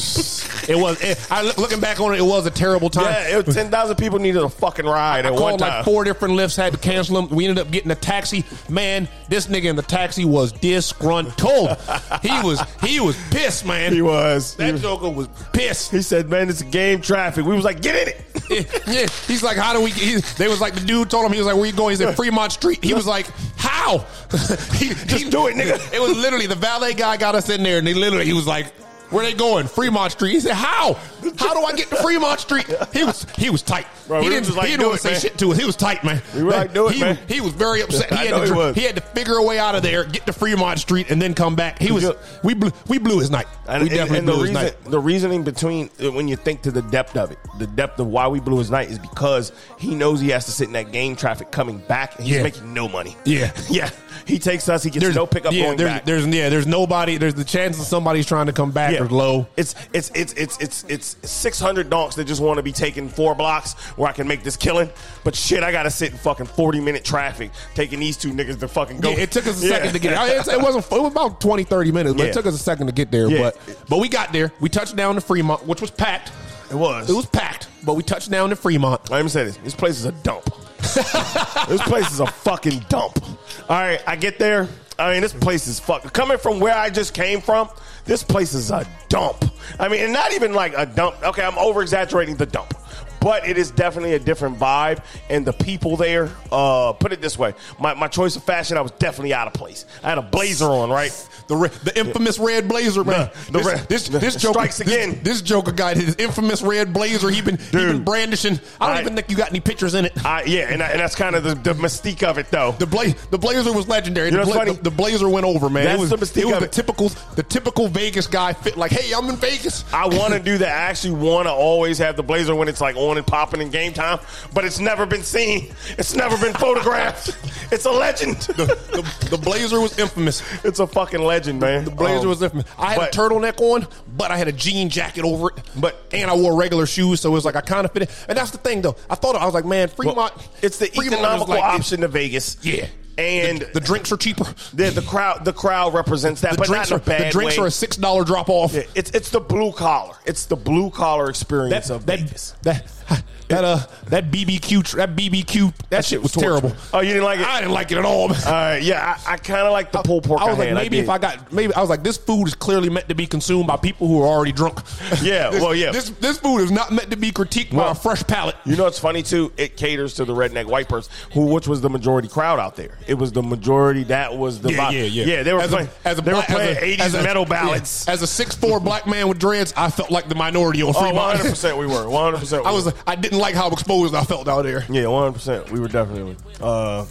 it 0.69 0.77
was. 0.77 1.01
It, 1.03 1.25
I 1.31 1.43
look- 1.43 1.59
looking 1.59 1.81
back 1.81 2.01
on 2.01 2.13
it, 2.15 2.19
it 2.19 2.23
was 2.25 2.47
a 2.47 2.51
terrible 2.51 2.91
time. 2.91 3.05
Yeah, 3.05 3.39
it 3.39 3.47
ten 3.47 3.71
thousand 3.71 3.97
people 3.97 4.19
needed 4.19 4.43
a 4.43 4.49
fucking 4.49 4.87
ride 4.87 5.25
I 5.25 5.29
at 5.29 5.35
one 5.41 5.57
time. 5.59 5.69
like 5.71 5.85
four 5.85 6.03
different 6.05 6.35
Lyfts, 6.35 6.57
had 6.57 6.73
to 6.73 6.79
cancel 6.81 7.15
them. 7.23 7.35
We 7.37 7.47
ended 7.47 7.65
up 7.65 7.71
getting 7.71 7.91
a 7.93 7.95
taxi. 7.95 8.45
Man, 8.69 9.07
this 9.29 9.47
nigga 9.47 9.65
in 9.67 9.77
the 9.77 9.83
taxi 9.83 10.25
was 10.25 10.51
disgruntled. 10.53 11.77
he 12.23 12.31
was 12.43 12.61
he 12.83 12.99
was 12.99 13.17
pissed, 13.31 13.65
man. 13.67 13.93
He 13.93 14.03
was. 14.03 14.57
That 14.57 14.67
He 14.67 14.73
was- 14.73 14.83
joker 14.83 15.11
was 15.11 15.29
pissed. 15.53 15.93
He 15.93 16.03
said, 16.09 16.29
"Man, 16.29 16.49
it's 16.49 16.63
game 16.63 17.01
traffic." 17.01 17.45
We 17.45 17.55
was 17.55 17.65
like, 17.65 17.81
"Get 17.81 17.95
in 17.95 18.09
it." 18.09 18.29
yeah, 18.87 19.07
he's 19.27 19.43
like, 19.43 19.57
how 19.57 19.73
do 19.75 19.83
we? 19.83 19.91
He, 19.91 20.17
they 20.37 20.49
was 20.49 20.61
like, 20.61 20.75
the 20.75 20.81
dude 20.81 21.11
told 21.11 21.27
him 21.27 21.33
he 21.33 21.39
was 21.39 21.47
like, 21.47 21.57
where 21.57 21.67
you 21.67 21.73
going? 21.73 21.91
He's 21.91 21.99
said 21.99 22.17
Fremont 22.17 22.53
Street. 22.53 22.83
He 22.83 22.95
was 22.95 23.07
like, 23.17 23.27
how? 23.57 23.99
he, 24.75 24.89
Just 25.07 25.31
do 25.31 25.47
it, 25.49 25.57
nigga. 25.57 25.93
It 25.93 26.01
was 26.01 26.17
literally 26.17 26.47
the 26.47 26.55
valet 26.55 26.95
guy 26.95 27.17
got 27.17 27.35
us 27.35 27.51
in 27.51 27.63
there, 27.63 27.79
and 27.79 27.87
they 27.87 27.95
literally 27.95 28.25
he 28.25 28.33
was 28.33 28.47
like. 28.47 28.73
Where 29.11 29.25
they 29.25 29.33
going? 29.33 29.67
Fremont 29.67 30.13
Street. 30.13 30.33
He 30.33 30.41
said, 30.41 30.55
"How? 30.55 30.95
How 31.37 31.55
do 31.55 31.61
I 31.65 31.73
get 31.73 31.89
to 31.89 31.97
Fremont 31.97 32.41
Street?" 32.41 32.67
He 32.93 33.05
was 33.05 33.25
he 33.37 33.49
was 33.51 33.63
tight. 33.63 33.87
Bro, 34.07 34.21
he 34.21 34.29
we 34.29 34.35
didn't, 34.35 34.47
just 34.47 34.57
like, 34.57 34.67
he 34.67 34.73
didn't 34.77 34.87
want 34.89 34.99
it, 34.99 35.03
to 35.03 35.09
say 35.09 35.13
man." 35.13 35.21
shit 35.21 35.39
to 35.39 35.53
us. 35.53 35.59
He 35.59 35.65
was 35.65 35.77
tight, 35.77 36.05
man. 36.05 36.21
We 36.35 36.43
were 36.43 36.51
like, 36.51 36.75
"Do 36.75 36.89
it, 36.89 36.95
he, 36.95 37.01
man." 37.01 37.19
He 37.29 37.41
was 37.41 37.53
very 37.53 37.83
upset. 37.83 38.13
He 38.19 38.27
had, 38.27 38.47
to, 38.47 38.73
he 38.75 38.83
had 38.83 38.97
to 38.97 39.01
figure 39.03 39.35
a 39.35 39.43
way 39.43 39.59
out 39.59 39.75
of 39.75 39.83
there, 39.83 40.05
get 40.05 40.27
to 40.27 40.33
Fremont 40.33 40.79
Street, 40.81 41.11
and 41.11 41.21
then 41.23 41.35
come 41.35 41.55
back. 41.57 41.79
He 41.79 41.93
was 41.93 42.11
we 42.43 42.55
blew 42.55 42.71
we 42.89 42.99
blew 42.99 43.19
his 43.19 43.31
night. 43.31 43.47
And, 43.67 43.83
we 43.83 43.89
definitely 43.91 44.19
and 44.19 44.27
blew 44.27 44.37
the 44.39 44.43
his 44.45 44.51
night. 44.53 44.85
the 44.85 44.99
reasoning 44.99 45.43
between 45.45 45.91
uh, 46.03 46.11
when 46.11 46.27
you 46.27 46.37
think 46.37 46.63
to 46.63 46.71
the 46.71 46.83
depth 46.83 47.17
of 47.17 47.31
it, 47.31 47.39
the 47.59 47.67
depth 47.67 48.01
of 48.01 48.07
why 48.09 48.27
we 48.29 48.41
blew 48.41 48.59
his 48.59 48.71
night 48.71 48.89
is 48.91 48.99
because 48.99 49.53
he 49.79 49.95
knows 49.95 50.21
he 50.21 50.31
has 50.31 50.47
to 50.47 50.51
sit 50.53 50.67
in 50.69 50.73
that 50.73 50.91
game 50.93 51.17
traffic 51.17 51.51
coming 51.51 51.79
back, 51.79 52.17
and 52.17 52.27
he's 52.27 52.37
Yeah. 52.37 52.43
making 52.43 52.73
no 52.75 52.89
money. 52.89 53.17
Yeah. 53.25 53.53
yeah. 53.71 53.91
He 54.29 54.39
takes 54.39 54.69
us. 54.69 54.83
He 54.83 54.91
gets 54.91 55.03
there's, 55.03 55.15
no 55.17 55.27
pickup 55.27 55.53
yeah, 55.53 55.65
going 55.65 55.79
there's, 55.79 55.91
back. 55.91 56.05
There's 56.05 56.27
yeah, 56.27 56.51
there's 56.51 56.67
nobody. 56.67 57.17
There's 57.17 57.35
the 57.35 57.45
chance 57.45 57.79
that 57.79 57.85
somebody's 57.85 58.27
trying 58.27 58.47
to 58.47 58.53
come 58.53 58.71
back 58.71 58.93
Yeah. 58.93 59.07
low. 59.11 59.47
It's 59.57 59.75
it's 59.95 60.11
it's 60.15 60.35
it's 60.35 60.59
it's 60.59 60.85
it's 60.89 61.17
six 61.29 61.59
hundred 61.59 61.89
donks 61.89 62.15
that 62.17 62.27
just 62.27 62.43
want 62.43 62.59
to 62.59 62.63
be 62.63 62.71
taking 62.73 63.09
four 63.09 63.35
blocks 63.35 63.73
where 63.97 64.09
I 64.09 64.13
can 64.13 64.29
make 64.29 64.43
this 64.43 64.57
killing. 64.57 64.91
But 65.25 65.35
shit, 65.35 65.63
I 65.63 65.73
gotta 65.73 65.91
sit 65.91 66.13
in 66.13 66.19
fucking 66.19 66.47
forty 66.47 66.79
minute 66.79 67.05
traffic 67.05 67.51
taking 67.75 68.01
these 68.01 68.19
two 68.19 68.33
niggas 68.33 68.61
to 68.61 68.69
fucking 68.69 69.01
go. 69.01 69.11
Yeah, 69.11 69.21
it 69.21 69.31
took 69.33 69.47
us 69.47 69.63
a 69.63 69.67
Yeah. 69.67 69.73
second 69.73 69.93
to 69.95 69.99
get. 69.99 70.13
It, 70.13 70.53
it 70.53 70.61
wasn't. 70.61 70.85
It 70.85 71.03
was 71.03 71.13
about 71.13 71.41
20, 71.41 71.65
30 71.65 71.93
minutes, 71.93 72.15
but 72.15 72.27
it 72.27 72.33
took 72.35 72.45
us 72.47 72.55
a 72.55 72.59
second 72.59 72.87
to 72.89 72.93
get 72.93 73.11
there. 73.11 73.29
Yeah. 73.31 73.39
But 73.39 73.85
but 73.89 73.99
we 73.99 74.09
got 74.09 74.33
there. 74.33 74.53
We 74.61 74.69
touched 74.69 74.95
down 74.95 75.15
to 75.15 75.23
Fremont, 75.23 75.67
which 75.67 75.81
was 75.81 75.91
packed. 75.91 76.33
It 76.71 76.75
was. 76.75 77.09
It 77.09 77.15
was 77.15 77.25
packed, 77.25 77.69
but 77.83 77.95
we 77.95 78.03
touched 78.03 78.31
down 78.31 78.51
to 78.51 78.57
Fremont. 78.57 79.11
Let 79.11 79.23
me 79.23 79.31
say 79.31 79.45
this: 79.45 79.57
this 79.59 79.75
place 79.75 79.99
is 79.99 80.05
a 80.05 80.13
dump. 80.13 80.51
this 81.69 81.83
place 81.83 82.11
is 82.13 82.21
a 82.21 82.27
fucking 82.27 82.85
dump. 82.89 83.23
All 83.69 83.77
right, 83.77 84.01
I 84.07 84.17
get 84.17 84.39
there. 84.39 84.69
I 84.99 85.13
mean, 85.13 85.23
this 85.23 85.33
place 85.33 85.67
is 85.69 85.79
fuck. 85.79 86.13
Coming 86.13 86.39
from 86.39 86.59
where 86.59 86.75
I 86.75 86.91
just 86.91 87.15
came 87.15 87.41
from, 87.41 87.69
this 88.05 88.25
place 88.25 88.53
is 88.55 88.71
a 88.71 88.87
dump. 89.09 89.45
I 89.79 89.89
mean, 89.89 90.01
and 90.01 90.13
not 90.13 90.33
even 90.33 90.53
like 90.55 90.75
a 90.77 90.87
dump. 90.87 91.23
Okay, 91.23 91.43
I'm 91.43 91.59
over 91.59 91.83
exaggerating 91.83 92.37
the 92.37 92.47
dump. 92.47 92.75
But 93.21 93.49
it 93.49 93.59
is 93.59 93.71
definitely 93.71 94.15
a 94.15 94.19
different 94.19 94.59
vibe, 94.59 95.03
and 95.29 95.47
the 95.47 95.53
people 95.53 95.97
there. 95.97 96.31
Uh, 96.53 96.93
put 96.93 97.13
it 97.13 97.21
this 97.21 97.39
way: 97.39 97.55
my, 97.79 97.95
my 97.95 98.09
choice 98.09 98.37
of 98.37 98.45
fashion, 98.45 98.77
I 98.77 98.81
was 98.81 98.93
definitely 98.93 99.35
out 99.35 99.47
of 99.47 99.55
place. 99.55 99.85
I 100.03 100.09
had 100.11 100.19
a 100.19 100.23
blazer 100.23 100.67
on, 100.67 100.91
right? 100.91 101.11
The 101.49 101.57
re- 101.57 101.69
the 101.85 101.99
infamous 101.99 102.39
red 102.39 102.69
blazer, 102.69 103.05
man. 103.05 103.31
The- 103.47 103.53
the 103.53 103.59
this, 103.59 103.67
red- 103.67 103.89
this, 103.89 104.09
this 104.09 104.37
joker, 104.37 104.53
strikes 104.55 104.81
again. 104.81 105.21
This, 105.23 105.43
Joker 105.43 105.73
guy, 105.73 105.95
his 105.95 106.15
infamous 106.17 106.61
red 106.63 106.93
blazer. 106.93 107.31
He 107.31 107.41
been 107.41 107.57
he 107.57 107.71
been 107.73 108.05
brandishing. 108.05 108.61
I 108.81 108.89
don't 108.89 108.97
I- 108.97 109.01
even 109.01 109.15
think 109.15 109.31
you 109.31 109.37
got 109.37 109.49
any 109.51 109.61
pictures 109.61 109.95
in 109.95 110.05
it. 110.05 110.13
I, 110.27 110.43
yeah, 110.45 110.71
and, 110.73 110.83
I- 110.83 110.89
and 110.91 111.01
that's 111.01 111.15
kind 111.15 111.35
of 111.35 111.43
the, 111.45 111.55
the 111.55 111.73
mystique 111.75 112.23
of 112.23 112.37
it, 112.39 112.51
though. 112.51 112.73
The 112.73 112.87
bla- 112.87 113.15
the 113.31 113.39
blazer 113.39 113.73
was 113.73 113.89
legendary. 113.89 114.31
You 114.31 114.37
know 114.37 114.45
the, 114.45 114.73
the, 114.75 114.83
the 114.83 114.91
blazer 114.91 115.29
went 115.29 115.47
over, 115.47 115.71
man. 115.71 115.85
That's 115.85 115.99
it 115.99 116.01
was, 116.01 116.11
the 116.11 116.17
mystique 116.17 116.43
it 116.43 116.47
was 116.47 116.55
of 116.55 116.61
the 116.61 116.67
it. 116.67 116.73
typical 116.73 117.09
the 117.37 117.43
typical 117.43 117.89
Vegas 117.89 118.27
guy 118.27 118.53
fit 118.53 118.77
like, 118.77 118.91
hey, 118.91 119.13
I'm 119.15 119.29
in 119.31 119.37
Vegas. 119.37 119.85
I 119.93 120.07
want 120.07 120.35
to 120.35 120.41
do 120.41 120.59
that. 120.59 120.69
I 120.69 120.91
actually 120.91 121.15
want 121.15 121.47
to 121.47 121.53
always 121.53 121.97
have 121.99 122.17
the 122.17 122.23
blazer 122.23 122.55
when 122.55 122.69
it's 122.69 122.81
like 122.83 122.97
on 122.97 123.08
and 123.17 123.27
popping 123.27 123.61
in 123.63 123.71
game 123.71 123.93
time, 123.95 124.19
but 124.53 124.65
it's 124.65 124.79
never 124.79 125.07
been 125.07 125.23
seen. 125.23 125.73
It's 125.97 126.15
never 126.15 126.37
been 126.37 126.53
photographed. 126.55 127.37
It's 127.73 127.85
a 127.87 127.91
legend. 127.91 128.37
the, 128.37 128.67
the, 128.67 129.27
the 129.31 129.39
blazer 129.39 129.81
was 129.81 129.99
infamous. 129.99 130.43
it's 130.65 130.79
a 130.81 130.87
fucking 130.87 131.23
legend, 131.23 131.61
man. 131.61 131.85
The 131.85 131.91
blazer 131.91 132.23
Um, 132.25 132.29
was 132.29 132.43
infamous. 132.43 132.67
I 132.79 132.91
had 132.93 132.97
but- 132.99 133.15
a 133.15 133.19
turtleneck 133.19 133.61
on, 133.61 133.87
but 134.17 134.31
I 134.31 134.37
had 134.37 134.49
a 134.49 134.53
jean 134.53 134.89
jacket 134.91 135.25
over 135.25 135.49
it. 135.49 135.55
But- 135.77 135.97
and 136.13 136.31
I 136.31 136.35
wore 136.37 136.57
regular 136.57 136.87
shoes, 136.87 137.21
so 137.21 137.31
it 137.31 137.33
was 137.33 137.45
like 137.45 137.57
I 137.57 137.61
kind 137.61 137.85
of 137.85 137.93
fit 137.93 138.03
it. 138.03 138.11
And 138.29 138.37
that's 138.37 138.51
the 138.51 138.59
thing, 138.59 138.83
though. 138.83 138.97
I 139.09 139.15
thought 139.15 139.37
I 139.37 139.45
was 139.45 139.55
like, 139.55 139.65
man, 139.65 139.89
Fremont. 139.89 140.17
Well, 140.37 140.45
it's 140.63 140.79
the 140.79 140.87
Fremont 140.87 141.13
economical 141.15 141.55
like- 141.55 141.63
option 141.65 142.01
to 142.01 142.09
Vegas. 142.09 142.57
Yeah, 142.63 142.87
and 143.19 143.61
the, 143.61 143.67
the 143.75 143.81
drinks 143.81 144.11
are 144.13 144.17
cheaper. 144.17 144.45
the, 144.73 144.91
the 144.91 145.03
crowd 145.03 145.45
the 145.45 145.53
crowd 145.53 145.93
represents 145.93 146.41
that, 146.43 146.53
The 146.53 146.59
but 146.59 146.67
drinks 146.69 146.91
not 146.91 147.01
are 147.01 147.03
in 147.03 147.03
a 147.03 147.19
bad 147.19 147.27
the 147.29 147.31
drinks 147.33 147.57
way. 147.59 147.65
are 147.65 147.67
a 147.67 147.71
six 147.71 147.97
dollar 147.97 148.25
drop 148.25 148.49
off. 148.49 148.73
Yeah, 148.75 148.83
it's 148.95 149.11
it's 149.11 149.31
the 149.31 149.41
blue 149.41 149.73
collar. 149.73 150.15
It's 150.25 150.47
the 150.47 150.57
blue 150.57 150.91
collar 150.91 151.29
experience 151.29 151.89
That 151.89 151.95
of 151.95 152.07
that, 152.07 152.21
Vegas. 152.21 152.55
that 152.63 152.91
that 153.49 153.65
uh 153.65 153.79
that 154.09 154.31
BBQ 154.31 154.95
that 154.97 155.17
BBQ 155.17 155.73
that, 155.91 156.05
shit 156.05 156.23
was 156.23 156.33
torture. 156.33 156.47
terrible. 156.49 156.73
Oh, 156.93 157.01
you 157.01 157.09
didn't 157.15 157.25
like 157.25 157.41
it? 157.41 157.47
I 157.47 157.61
didn't 157.61 157.73
like 157.73 157.91
it 157.91 157.99
at 157.99 158.05
all. 158.05 158.23
All 158.23 158.29
right, 158.29 158.83
yeah, 158.83 159.19
I, 159.27 159.33
I 159.33 159.37
kind 159.39 159.63
of 159.67 159.73
like 159.73 159.91
the 159.93 160.03
pulled 160.03 160.25
pork. 160.25 160.41
I 160.43 160.45
was 160.51 160.59
like, 160.59 160.69
had. 160.69 160.75
maybe 160.75 160.99
if. 160.99 161.09
I 161.09 161.17
got, 161.19 161.51
maybe 161.53 161.73
I 161.75 161.81
was 161.81 161.89
like, 161.89 162.03
this 162.03 162.19
food 162.19 162.47
is 162.49 162.55
clearly 162.55 162.91
meant 162.91 163.09
to 163.09 163.15
be 163.15 163.27
consumed 163.27 163.67
by 163.67 163.77
people 163.77 164.07
who 164.09 164.21
are 164.23 164.27
already 164.27 164.53
drunk. 164.53 164.79
Yeah, 165.23 165.51
This- 165.51 165.63
well, 165.63 165.75
yeah. 165.75 165.91
This 165.93 166.11
this 166.11 166.39
food 166.39 166.59
is 166.59 166.71
not 166.71 166.93
meant 166.93 167.11
to 167.11 167.17
be 167.17 167.31
critiqued 167.31 167.75
by 167.75 167.91
a 167.91 167.95
fresh 167.95 168.23
palate. 168.25 168.57
You 168.67 168.77
know 168.77 168.85
what's 168.85 168.99
funny 168.99 169.23
too? 169.23 169.53
It 169.57 169.77
caters 169.77 170.15
to 170.15 170.25
the 170.27 170.35
redneck 170.35 170.67
white 170.67 170.89
person, 170.89 171.11
who 171.33 171.47
which 171.47 171.67
was 171.67 171.81
the 171.81 171.89
majority 171.91 172.29
crowd 172.29 172.59
out 172.59 172.77
there. 172.77 172.99
It 173.07 173.15
was 173.15 173.33
the 173.33 173.43
majority. 173.43 174.05
That 174.05 174.37
was 174.37 174.61
the 174.61 174.73
Yeah, 174.73 174.91
yeah, 174.91 175.03
yeah. 175.05 175.25
Yeah, 175.25 175.43
they 175.43 175.55
were 175.55 175.61
As 175.61 175.73
a- 175.73 175.77
playing. 175.77 175.89
as 176.05 176.19
a 176.19 176.23
they 176.23 176.33
were 176.33 176.37
black- 176.37 176.51
as 176.51 176.55
playing 176.57 176.77
a- 176.77 176.85
eighties 176.85 177.15
a- 177.15 177.23
metal 177.23 177.43
yeah. 177.45 177.49
ballads. 177.49 178.07
As 178.09 178.21
a 178.23 178.27
six 178.27 178.55
four 178.55 178.79
black 178.81 179.07
man 179.07 179.29
with 179.29 179.39
dreads, 179.39 179.73
I 179.77 179.91
felt 179.91 180.11
like 180.11 180.29
the 180.29 180.35
minority 180.35 180.83
on 180.83 180.95
Oh, 180.95 181.13
100 181.15 181.49
percent 181.51 181.79
we 181.79 181.87
were. 181.87 182.09
One 182.09 182.25
hundred 182.25 182.41
percent. 182.41 182.67
I 182.67 182.71
was, 182.73 182.93
I 183.07 183.15
didn't 183.15 183.39
like 183.39 183.55
how 183.55 183.71
exposed 183.71 184.15
I 184.15 184.25
felt 184.25 184.49
out 184.49 184.63
there. 184.63 184.85
Yeah, 184.91 185.07
one 185.07 185.23
hundred 185.23 185.35
percent. 185.35 185.71
We 185.71 185.81
were 185.81 185.89
definitely. 185.89 186.37
Uh, 186.61 187.07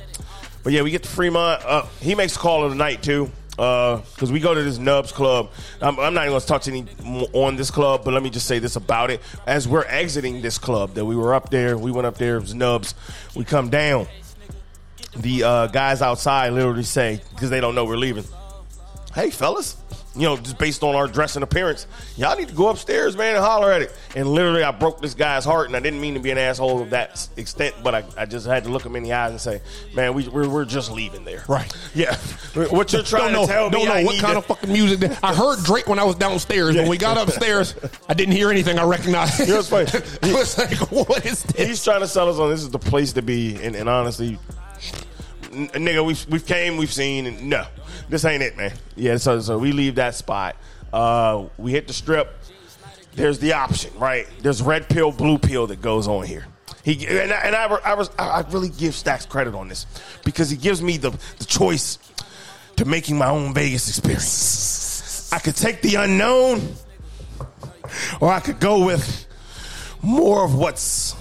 but 0.63 0.73
yeah, 0.73 0.82
we 0.82 0.91
get 0.91 1.04
to 1.04 1.10
Fremont. 1.10 1.63
Uh, 1.65 1.86
he 2.00 2.15
makes 2.15 2.36
a 2.36 2.39
call 2.39 2.63
of 2.63 2.71
the 2.71 2.78
night 2.78 3.02
too. 3.04 3.32
Because 3.56 4.32
we 4.32 4.39
go 4.39 4.54
to 4.54 4.62
this 4.62 4.78
Nubs 4.78 5.12
club. 5.12 5.50
I'm, 5.82 6.00
I'm 6.00 6.13
not 6.13 6.26
even 6.26 6.34
going 6.34 6.41
to 6.41 6.47
touch 6.47 6.67
any 6.67 6.86
on 7.34 7.56
this 7.56 7.71
club, 7.71 8.06
but 8.06 8.13
let 8.13 8.21
me 8.21 8.30
just 8.30 8.45
say 8.45 8.60
this 8.60 8.76
about 8.76 9.10
it. 9.10 9.19
As 9.47 9.67
we're 9.67 9.86
exiting 9.86 10.43
this 10.43 10.60
club, 10.60 10.93
that 10.93 11.06
we 11.06 11.15
were 11.15 11.34
up 11.34 11.50
there, 11.50 11.76
we 11.76 11.89
went 11.91 12.06
up 12.06 12.19
there, 12.19 12.38
it 12.38 12.41
was 12.41 12.54
Nubs. 12.54 12.93
We 13.36 13.45
come 13.45 13.71
down. 13.71 14.06
The 15.15 15.43
uh, 15.43 15.67
guys 15.67 16.04
outside 16.04 16.54
literally 16.54 16.84
say, 16.84 17.19
because 17.32 17.50
they 17.50 17.60
don't 17.60 17.73
know 17.73 17.86
we're 17.86 17.97
leaving, 17.97 18.26
hey, 19.15 19.32
fellas, 19.32 19.76
you 20.17 20.27
know, 20.27 20.38
just 20.38 20.58
based 20.58 20.84
on 20.84 20.95
our 20.95 21.08
dress 21.08 21.36
and 21.36 21.43
appearance, 21.43 21.88
y'all 22.15 22.38
need 22.38 22.47
to 22.49 22.53
go 22.53 22.69
upstairs, 22.69 23.15
man, 23.15 23.36
and 23.36 23.43
holler 23.43 23.71
at 23.71 23.82
it. 23.82 23.95
And 24.15 24.27
literally, 24.27 24.63
I 24.63 24.71
broke 24.71 25.01
this 25.01 25.13
guy's 25.13 25.45
heart, 25.45 25.67
and 25.67 25.75
I 25.75 25.80
didn't 25.80 26.01
mean 26.01 26.15
to 26.15 26.19
be 26.19 26.32
an 26.32 26.38
asshole 26.38 26.82
of 26.82 26.89
that 26.91 27.27
extent, 27.38 27.75
but 27.84 27.95
I, 27.95 28.03
I 28.17 28.25
just 28.25 28.45
had 28.47 28.63
to 28.63 28.69
look 28.69 28.86
him 28.86 28.95
in 28.95 29.03
the 29.03 29.13
eyes 29.13 29.32
and 29.32 29.39
say, 29.41 29.62
man, 29.93 30.13
we, 30.13 30.27
we're, 30.27 30.49
we're 30.49 30.65
just 30.65 30.91
leaving 30.91 31.23
there. 31.25 31.43
Right. 31.47 31.71
Yeah. 31.95 32.15
What 32.53 32.93
you're 32.93 33.01
trying 33.03 33.34
don't 33.34 33.34
know, 33.34 33.45
to 33.47 33.51
tell 33.51 33.69
don't 33.71 33.82
me, 33.82 33.86
know 33.88 33.93
I 33.93 34.03
what 34.03 34.19
kind 34.21 34.34
to- 34.34 34.38
of 34.39 34.45
fucking 34.45 34.71
music. 34.71 34.99
That, 34.99 35.19
I 35.23 35.34
heard 35.34 35.63
Drake 35.63 35.88
when 35.88 35.97
I 35.99 36.03
was 36.03 36.15
downstairs. 36.15 36.75
When 36.75 36.88
we 36.88 36.97
got 36.97 37.17
upstairs, 37.17 37.73
I 38.08 38.13
didn't 38.13 38.34
hear 38.36 38.51
anything 38.51 38.77
I 38.77 38.84
recognized. 38.84 39.39
You 39.39 39.47
know 39.47 39.56
what's 39.63 39.69
funny? 39.69 39.88
I 40.23 40.34
was 40.38 40.58
like, 40.58 40.91
what 40.91 41.25
is 41.25 41.41
this? 41.43 41.67
He's 41.67 41.84
trying 41.84 42.01
to 42.01 42.08
sell 42.08 42.30
us 42.30 42.38
on 42.38 42.49
this 42.51 42.62
is 42.62 42.69
the 42.69 42.77
place 42.80 43.13
to 43.13 43.21
be, 43.23 43.56
and, 43.63 43.75
and 43.75 43.89
honestly, 43.89 44.38
n- 45.51 45.69
nigga, 45.69 46.05
we've 46.05 46.25
we've 46.29 46.45
came, 46.45 46.77
we've 46.77 46.93
seen, 46.93 47.25
and 47.25 47.49
no, 47.49 47.65
this 48.10 48.25
ain't 48.25 48.43
it, 48.43 48.57
man. 48.57 48.73
Yeah, 48.95 49.17
so 49.17 49.39
so 49.39 49.57
we 49.57 49.71
leave 49.71 49.95
that 49.95 50.15
spot. 50.15 50.55
Uh, 50.91 51.45
we 51.57 51.71
hit 51.71 51.88
the 51.88 51.93
strip. 51.93 52.33
There's 53.13 53.39
the 53.39 53.53
option, 53.53 53.97
right? 53.97 54.27
There's 54.41 54.62
red 54.62 54.89
pill, 54.89 55.12
blue 55.12 55.38
pill 55.38 55.67
that 55.67 55.81
goes 55.81 56.07
on 56.07 56.25
here. 56.25 56.45
He 56.83 57.05
and 57.07 57.31
I, 57.31 57.36
and 57.38 57.55
I, 57.55 57.65
I 57.65 57.93
was 57.95 58.10
I 58.17 58.45
really 58.51 58.69
give 58.69 58.95
Stacks 58.95 59.25
credit 59.25 59.53
on 59.55 59.67
this 59.67 59.86
because 60.23 60.49
he 60.49 60.57
gives 60.57 60.81
me 60.81 60.97
the 60.97 61.12
the 61.39 61.45
choice 61.45 61.97
to 62.77 62.86
making 62.86 63.17
my 63.17 63.29
own 63.29 63.53
Vegas 63.53 63.89
experience. 63.89 65.31
I 65.33 65.39
could 65.39 65.55
take 65.55 65.81
the 65.81 65.95
unknown, 65.95 66.75
or 68.21 68.31
I 68.31 68.39
could 68.39 68.60
go 68.60 68.86
with 68.86 69.27
more 70.01 70.45
of 70.45 70.55
what's 70.55 71.15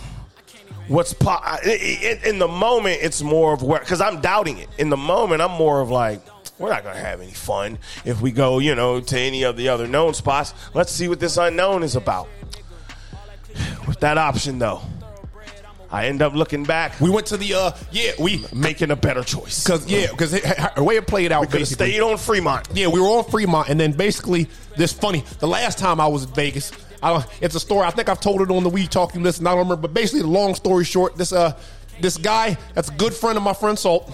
what's 0.88 1.12
po- 1.12 1.30
I- 1.30 1.60
i- 1.64 2.18
i- 2.24 2.28
in 2.28 2.38
the 2.38 2.48
moment 2.48 2.98
it's 3.02 3.22
more 3.22 3.52
of 3.52 3.62
where 3.62 3.80
because 3.80 4.00
i'm 4.00 4.20
doubting 4.20 4.58
it. 4.58 4.68
In 4.78 4.88
the 4.90 4.96
moment 4.96 5.42
i'm 5.42 5.50
more 5.52 5.80
of 5.80 5.90
like 5.90 6.20
we're 6.58 6.70
not 6.70 6.84
gonna 6.84 6.98
have 6.98 7.20
any 7.20 7.32
fun 7.32 7.78
if 8.04 8.20
we 8.20 8.30
go 8.32 8.58
you 8.58 8.74
know 8.74 9.00
to 9.00 9.18
any 9.18 9.42
of 9.42 9.56
the 9.56 9.68
other 9.68 9.86
known 9.86 10.14
spots. 10.14 10.54
Let's 10.74 10.92
see 10.92 11.08
what 11.08 11.20
this 11.20 11.36
unknown 11.36 11.82
is 11.82 11.96
about. 11.96 12.28
With 13.86 14.00
that 14.00 14.18
option 14.18 14.58
though 14.58 14.80
i 15.96 16.06
end 16.06 16.22
up 16.22 16.34
looking 16.34 16.64
back 16.64 16.98
We 17.00 17.10
went 17.10 17.26
to 17.28 17.36
the 17.36 17.54
uh, 17.54 17.70
yeah, 17.90 18.12
we 18.18 18.44
making 18.52 18.90
a 18.90 18.96
better 18.96 19.22
choice 19.22 19.64
because 19.64 19.86
yeah, 19.90 20.08
because 20.10 20.32
the 20.32 20.82
way 20.82 20.96
it 20.96 21.06
played 21.06 21.32
out 21.32 21.50
basically. 21.50 21.90
stayed 21.90 22.00
on 22.00 22.16
fremont 22.18 22.68
Yeah, 22.74 22.88
we 22.88 23.00
were 23.00 23.06
on 23.06 23.24
Fremont, 23.24 23.68
and 23.68 23.78
then 23.80 23.92
basically 23.92 24.48
this 24.76 24.92
funny. 24.92 25.24
The 25.38 25.48
last 25.48 25.78
time 25.78 26.00
I 26.00 26.06
was 26.06 26.24
in 26.24 26.30
Vegas, 26.34 26.72
I 27.02 27.12
don't. 27.12 27.26
It's 27.40 27.54
a 27.54 27.60
story. 27.60 27.86
I 27.86 27.90
think 27.90 28.08
I've 28.08 28.20
told 28.20 28.40
it 28.42 28.50
on 28.50 28.62
the 28.62 28.68
We 28.68 28.86
Talk 28.86 29.14
You 29.14 29.20
Listen. 29.20 29.46
I 29.46 29.50
don't 29.50 29.60
remember, 29.60 29.82
but 29.82 29.94
basically, 29.94 30.22
the 30.22 30.28
long 30.28 30.54
story 30.54 30.84
short, 30.84 31.16
this 31.16 31.32
uh, 31.32 31.58
this 32.00 32.16
guy 32.16 32.56
that's 32.74 32.88
a 32.88 32.94
good 32.94 33.14
friend 33.14 33.36
of 33.36 33.42
my 33.42 33.54
friend 33.54 33.78
Salt. 33.78 34.12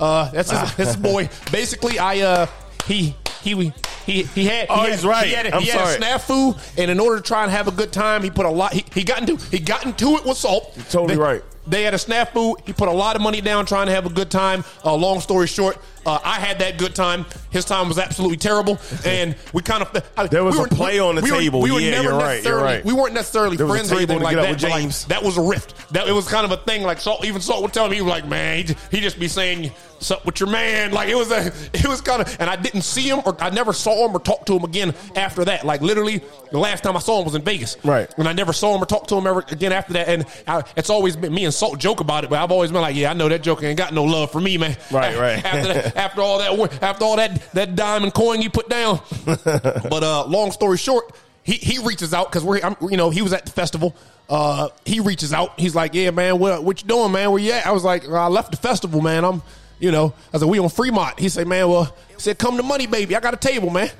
Uh, 0.00 0.30
that's 0.30 0.50
his, 0.50 0.70
his 0.88 0.96
boy. 0.96 1.28
Basically, 1.52 1.98
I 1.98 2.20
uh, 2.20 2.46
he 2.86 3.16
he 3.42 3.72
he 4.06 4.22
he 4.24 4.44
had. 4.46 4.66
Oh, 4.70 4.82
he 4.84 4.90
he's 4.90 5.02
had, 5.02 5.08
right. 5.08 5.26
He 5.26 5.32
had, 5.34 5.46
a, 5.46 5.54
I'm 5.56 5.62
he 5.62 5.68
had 5.68 6.00
a 6.00 6.04
snafu, 6.04 6.78
and 6.78 6.90
in 6.90 6.98
order 7.00 7.16
to 7.16 7.22
try 7.22 7.42
and 7.42 7.52
have 7.52 7.68
a 7.68 7.72
good 7.72 7.92
time, 7.92 8.22
he 8.22 8.30
put 8.30 8.46
a 8.46 8.50
lot. 8.50 8.72
He, 8.72 8.84
he 8.94 9.04
got 9.04 9.20
into 9.20 9.36
he 9.50 9.58
got 9.58 9.84
into 9.84 10.16
it 10.16 10.24
with 10.24 10.36
salt. 10.38 10.74
totally 10.90 11.14
They- 11.14 11.20
right. 11.20 11.42
They 11.66 11.82
had 11.82 11.92
a 11.92 11.98
snafu. 11.98 12.54
He 12.64 12.72
put 12.72 12.88
a 12.88 12.92
lot 12.92 13.14
of 13.14 13.20
money 13.20 13.42
down 13.42 13.66
trying 13.66 13.88
to 13.88 13.92
have 13.92 14.06
a 14.06 14.08
good 14.08 14.30
time. 14.30 14.64
Uh, 14.82 14.94
long 14.94 15.20
story 15.20 15.46
short, 15.46 15.76
uh, 16.06 16.18
I 16.24 16.40
had 16.40 16.60
that 16.60 16.78
good 16.78 16.94
time. 16.94 17.26
His 17.50 17.66
time 17.66 17.88
was 17.88 17.98
absolutely 17.98 18.38
terrible, 18.38 18.78
and 19.04 19.36
we 19.52 19.60
kind 19.60 19.82
of 19.82 20.02
I- 20.16 20.28
There 20.28 20.44
was 20.44 20.56
we 20.56 20.64
a 20.64 20.68
play 20.68 20.98
on 20.98 21.16
the 21.16 21.20
we 21.20 21.30
were- 21.30 21.36
table. 21.38 21.60
We 21.60 21.70
were 21.70 21.80
Yeah, 21.80 21.90
never 21.90 22.04
you're 22.04 22.18
right, 22.18 22.42
you're 22.42 22.56
right. 22.62 22.82
we 22.86 22.94
weren't 22.94 23.12
necessarily 23.12 23.58
There 23.58 23.68
friends 23.68 23.92
or 23.92 23.96
anything 23.96 24.20
like 24.20 24.36
that. 24.36 24.58
but, 24.62 24.70
like, 24.70 24.90
that 25.08 25.22
was 25.22 25.36
a 25.36 25.42
rift. 25.42 25.74
That 25.92 26.08
it 26.08 26.12
was 26.12 26.26
kind 26.26 26.46
of 26.46 26.52
a 26.52 26.56
thing. 26.56 26.84
Like 26.84 27.02
Salt, 27.02 27.26
even 27.26 27.42
Salt 27.42 27.60
would 27.60 27.74
tell 27.74 27.86
me, 27.86 27.96
he 27.96 28.00
was 28.02 28.10
like, 28.10 28.26
"Man, 28.26 28.56
he 28.56 28.62
just, 28.64 28.78
he 28.90 29.00
just 29.00 29.20
be 29.20 29.28
saying." 29.28 29.70
What's 29.98 30.12
up 30.12 30.24
with 30.24 30.38
your 30.38 30.48
man? 30.48 30.92
Like 30.92 31.08
it 31.08 31.16
was 31.16 31.32
a, 31.32 31.48
it 31.74 31.88
was 31.88 32.00
kind 32.00 32.22
of, 32.22 32.36
and 32.38 32.48
I 32.48 32.54
didn't 32.54 32.82
see 32.82 33.08
him 33.08 33.20
or 33.26 33.36
I 33.42 33.50
never 33.50 33.72
saw 33.72 34.06
him 34.06 34.14
or 34.14 34.20
talked 34.20 34.46
to 34.46 34.56
him 34.56 34.62
again 34.62 34.94
after 35.16 35.44
that. 35.46 35.64
Like 35.66 35.80
literally, 35.80 36.20
the 36.52 36.58
last 36.58 36.84
time 36.84 36.96
I 36.96 37.00
saw 37.00 37.18
him 37.18 37.24
was 37.24 37.34
in 37.34 37.42
Vegas, 37.42 37.76
Right. 37.82 38.08
And 38.16 38.28
I 38.28 38.32
never 38.32 38.52
saw 38.52 38.76
him 38.76 38.82
or 38.82 38.86
talked 38.86 39.08
to 39.08 39.16
him 39.16 39.26
ever 39.26 39.44
again 39.48 39.72
after 39.72 39.94
that. 39.94 40.08
And 40.08 40.24
I, 40.46 40.62
it's 40.76 40.88
always 40.88 41.16
been 41.16 41.34
me 41.34 41.46
and 41.46 41.52
Salt 41.52 41.80
joke 41.80 41.98
about 41.98 42.22
it, 42.22 42.30
but 42.30 42.40
I've 42.40 42.52
always 42.52 42.70
been 42.70 42.80
like, 42.80 42.94
yeah, 42.94 43.10
I 43.10 43.14
know 43.14 43.28
that 43.28 43.42
joke 43.42 43.64
ain't 43.64 43.76
got 43.76 43.92
no 43.92 44.04
love 44.04 44.30
for 44.30 44.40
me, 44.40 44.56
man. 44.56 44.76
Right, 44.92 45.18
right. 45.18 45.44
After 45.44 45.72
that, 45.72 45.96
after 45.96 46.20
all 46.20 46.38
that, 46.38 46.82
after 46.82 47.04
all 47.04 47.16
that 47.16 47.52
that 47.54 47.74
diamond 47.74 48.14
coin 48.14 48.40
you 48.40 48.50
put 48.50 48.68
down. 48.68 49.00
but 49.24 50.04
uh, 50.04 50.26
long 50.26 50.52
story 50.52 50.78
short, 50.78 51.12
he 51.42 51.54
he 51.54 51.84
reaches 51.84 52.14
out 52.14 52.30
because 52.30 52.44
we're 52.44 52.60
I'm, 52.62 52.76
you 52.82 52.96
know 52.96 53.10
he 53.10 53.22
was 53.22 53.32
at 53.32 53.46
the 53.46 53.52
festival. 53.52 53.96
Uh, 54.28 54.68
he 54.84 55.00
reaches 55.00 55.32
out. 55.32 55.58
He's 55.58 55.74
like, 55.74 55.94
yeah, 55.94 56.10
man, 56.10 56.38
what 56.38 56.62
what 56.62 56.82
you 56.82 56.86
doing, 56.86 57.10
man? 57.10 57.32
Where 57.32 57.40
you 57.40 57.50
at? 57.50 57.66
I 57.66 57.72
was 57.72 57.82
like, 57.82 58.08
I 58.08 58.28
left 58.28 58.52
the 58.52 58.58
festival, 58.58 59.00
man. 59.00 59.24
I'm 59.24 59.42
you 59.78 59.90
know 59.90 60.14
I 60.32 60.38
said 60.38 60.48
we 60.48 60.58
on 60.58 60.68
Fremont. 60.68 61.18
He 61.18 61.28
said, 61.28 61.46
man, 61.46 61.68
well, 61.68 61.84
he 62.08 62.14
said 62.20 62.38
come 62.38 62.56
to 62.56 62.62
money, 62.62 62.86
baby. 62.86 63.14
I 63.16 63.20
got 63.20 63.34
a 63.34 63.38
table, 63.38 63.70
man. 63.70 63.90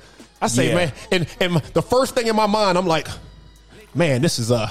I 0.41 0.47
say, 0.47 0.69
Yeah. 0.69 0.75
man, 0.75 0.93
and 1.11 1.27
and 1.39 1.53
the 1.73 1.81
first 1.81 2.15
thing 2.15 2.27
in 2.27 2.35
my 2.35 2.47
mind, 2.47 2.77
I'm 2.77 2.87
like, 2.87 3.07
man, 3.93 4.21
this 4.21 4.39
is 4.39 4.51
uh. 4.51 4.69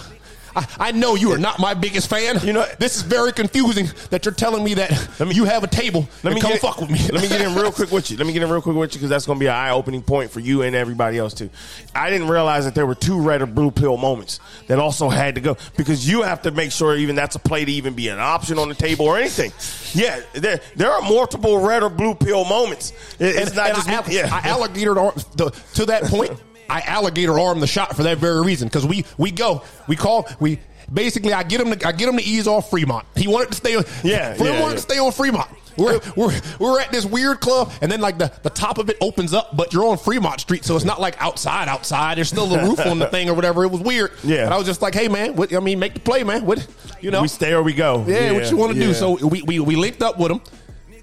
I, 0.57 0.67
I 0.79 0.93
know 0.93 1.15
you 1.15 1.33
are 1.33 1.39
not 1.39 1.59
my 1.59 1.75
biggest 1.75 2.09
fan. 2.09 2.37
You 2.43 2.53
know- 2.53 2.67
this 2.79 2.97
is 2.97 3.03
very 3.03 3.33
confusing 3.33 3.87
that 4.11 4.25
you're 4.25 4.35
telling 4.35 4.65
me 4.65 4.75
that 4.75 4.91
you 5.33 5.45
have 5.45 5.65
a 5.65 5.67
table. 5.67 6.09
Let 6.23 6.35
me 6.35 6.41
come 6.41 6.53
get, 6.53 6.61
fuck 6.61 6.81
with 6.81 6.91
me. 6.91 6.99
Let 7.13 7.23
me 7.23 7.29
get 7.29 7.41
in 7.41 7.55
real 7.55 7.73
quick 7.79 7.91
with 7.91 8.11
you. 8.11 8.17
Let 8.17 8.27
me 8.27 8.33
get 8.33 8.43
in 8.43 8.51
real 8.51 8.63
quick 8.63 8.77
with 8.77 8.93
you 8.95 8.99
because 8.99 9.11
that's 9.11 9.27
going 9.27 9.39
to 9.39 9.41
be 9.43 9.47
an 9.47 9.55
eye 9.55 9.71
opening 9.71 10.03
point 10.03 10.31
for 10.31 10.41
you 10.41 10.63
and 10.63 10.75
everybody 10.77 11.19
else 11.19 11.35
too. 11.35 11.51
I 11.95 12.11
didn't 12.11 12.29
realize 12.29 12.65
that 12.65 12.75
there 12.75 12.87
were 12.87 12.95
two 12.95 13.21
red 13.21 13.43
or 13.43 13.47
blue 13.47 13.71
pill 13.71 13.97
moments 13.97 14.41
that 14.69 14.79
also 14.79 15.09
had 15.09 15.35
to 15.37 15.41
go 15.41 15.57
because 15.77 16.09
you 16.09 16.23
have 16.23 16.43
to 16.43 16.51
make 16.51 16.73
sure 16.73 16.97
even 16.97 17.17
that's 17.17 17.37
a 17.37 17.39
play 17.41 17.65
to 17.65 17.73
even 17.73 17.95
be 17.95 18.09
an 18.09 18.19
option 18.19 18.59
on 18.59 18.69
the 18.69 18.75
table 18.75 19.07
or 19.07 19.19
anything. 19.19 19.53
Yeah, 19.93 20.21
there 20.35 20.61
there 20.77 20.91
are 20.91 21.03
multiple 21.03 21.61
red 21.61 21.83
or 21.83 21.91
blue 21.91 22.15
pill 22.15 22.45
moments. 22.45 22.93
It- 23.19 23.37
it's 23.37 23.47
And- 23.49 23.57
not 23.57 23.67
and 23.69 23.77
just 23.77 23.89
I, 23.89 24.09
me- 24.09 24.17
yeah. 24.17 24.29
I 24.33 24.49
alligator 24.49 24.95
to 24.95 25.87
that 25.87 26.05
point. 26.05 26.33
I 26.69 26.81
alligator 26.83 27.39
arm 27.39 27.61
the 27.61 27.67
shot 27.67 27.97
for 27.97 28.03
that 28.05 28.19
very 28.19 28.43
reason 28.45 28.69
because 28.69 28.87
we 28.87 29.05
we 29.17 29.31
go 29.31 29.63
we 29.87 29.97
call 29.97 30.29
we 30.41 30.59
basically 30.93 31.33
I 31.33 31.43
get 31.43 31.61
him 31.61 31.77
to 31.77 31.89
I 31.89 31.93
get 31.93 32.09
him 32.09 32.17
to 32.17 32.23
ease 32.25 32.47
off 32.47 32.71
Fremont. 32.71 33.07
He 33.17 33.29
wanted 33.29 33.49
to 33.49 33.55
stay 33.55 33.77
on 33.77 33.85
Yeah, 34.03 34.35
Flim 34.35 34.55
yeah, 34.55 34.61
yeah. 34.69 34.75
to 34.75 34.79
stay 34.79 34.99
on 34.99 35.13
Fremont. 35.13 35.49
We're, 35.79 36.01
we're, 36.17 36.41
we're 36.59 36.81
at 36.81 36.91
this 36.91 37.07
weird 37.07 37.39
club, 37.41 37.73
and 37.81 37.91
then 37.91 38.01
like 38.01 38.19
the, 38.19 38.33
the 38.43 38.51
top 38.51 38.79
of 38.79 38.91
it 38.91 38.97
opens 39.01 39.33
up, 39.33 39.57
but 39.57 39.73
you're 39.73 39.85
on 39.85 39.97
Fremont 39.97 40.41
Street, 40.41 40.65
so 40.65 40.75
it's 40.75 40.85
not 40.85 41.01
like 41.01 41.15
outside, 41.23 41.69
outside. 41.69 42.19
There's 42.19 42.29
still 42.29 42.53
a 42.53 42.65
roof 42.69 42.85
on 42.85 42.99
the 42.99 43.07
thing 43.07 43.31
or 43.31 43.35
whatever. 43.35 43.63
It 43.63 43.71
was 43.71 43.81
weird. 43.81 44.11
Yeah. 44.25 44.45
and 44.47 44.53
I 44.53 44.59
was 44.59 44.67
just 44.67 44.83
like, 44.83 44.95
hey 44.95 45.07
man, 45.07 45.37
what, 45.37 45.55
I 45.55 45.61
mean, 45.61 45.79
make 45.79 45.95
the 45.95 46.01
play, 46.01 46.25
man. 46.25 46.45
What 46.45 46.67
you 47.01 47.13
know? 47.13 47.23
we 47.23 47.29
stay 47.29 47.53
or 47.55 47.63
we 47.63 47.75
go. 47.75 48.05
Yeah, 48.09 48.33
what 48.33 48.51
you 48.51 48.57
want 48.57 48.73
to 48.73 48.79
yeah. 48.79 48.87
do? 48.87 48.95
So 48.95 49.25
we, 49.25 49.43
we 49.43 49.61
we 49.61 49.77
linked 49.77 50.03
up 50.03 50.19
with 50.19 50.33
him, 50.33 50.41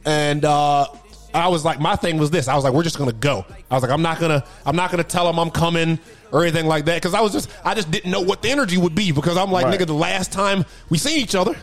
and 0.03 0.43
uh, 0.43 0.87
I 1.35 1.47
was 1.49 1.65
like, 1.65 1.79
my 1.79 1.95
thing 1.95 2.17
was 2.17 2.31
this. 2.31 2.47
I 2.47 2.55
was 2.55 2.63
like, 2.63 2.73
we're 2.73 2.83
just 2.83 2.97
gonna 2.97 3.11
go. 3.11 3.45
I 3.69 3.73
was 3.75 3.83
like, 3.83 3.91
I'm 3.91 4.01
not 4.01 4.19
gonna 4.19 4.43
I'm 4.65 4.75
not 4.75 4.89
gonna 4.91 5.03
tell 5.03 5.25
them 5.25 5.37
I'm 5.39 5.51
coming 5.51 5.99
or 6.31 6.43
anything 6.43 6.65
like 6.65 6.85
that 6.85 6.95
because 6.95 7.13
I 7.13 7.21
was 7.21 7.33
just 7.33 7.49
I 7.65 7.73
just 7.75 7.91
didn't 7.91 8.09
know 8.11 8.21
what 8.21 8.41
the 8.41 8.49
energy 8.49 8.77
would 8.77 8.95
be 8.95 9.11
because 9.11 9.37
I'm 9.37 9.51
like, 9.51 9.65
Right. 9.65 9.79
nigga, 9.79 9.85
the 9.87 9.93
last 9.93 10.31
time 10.31 10.63
we 10.89 10.97
seen 10.97 11.19
each 11.19 11.35
other. 11.35 11.55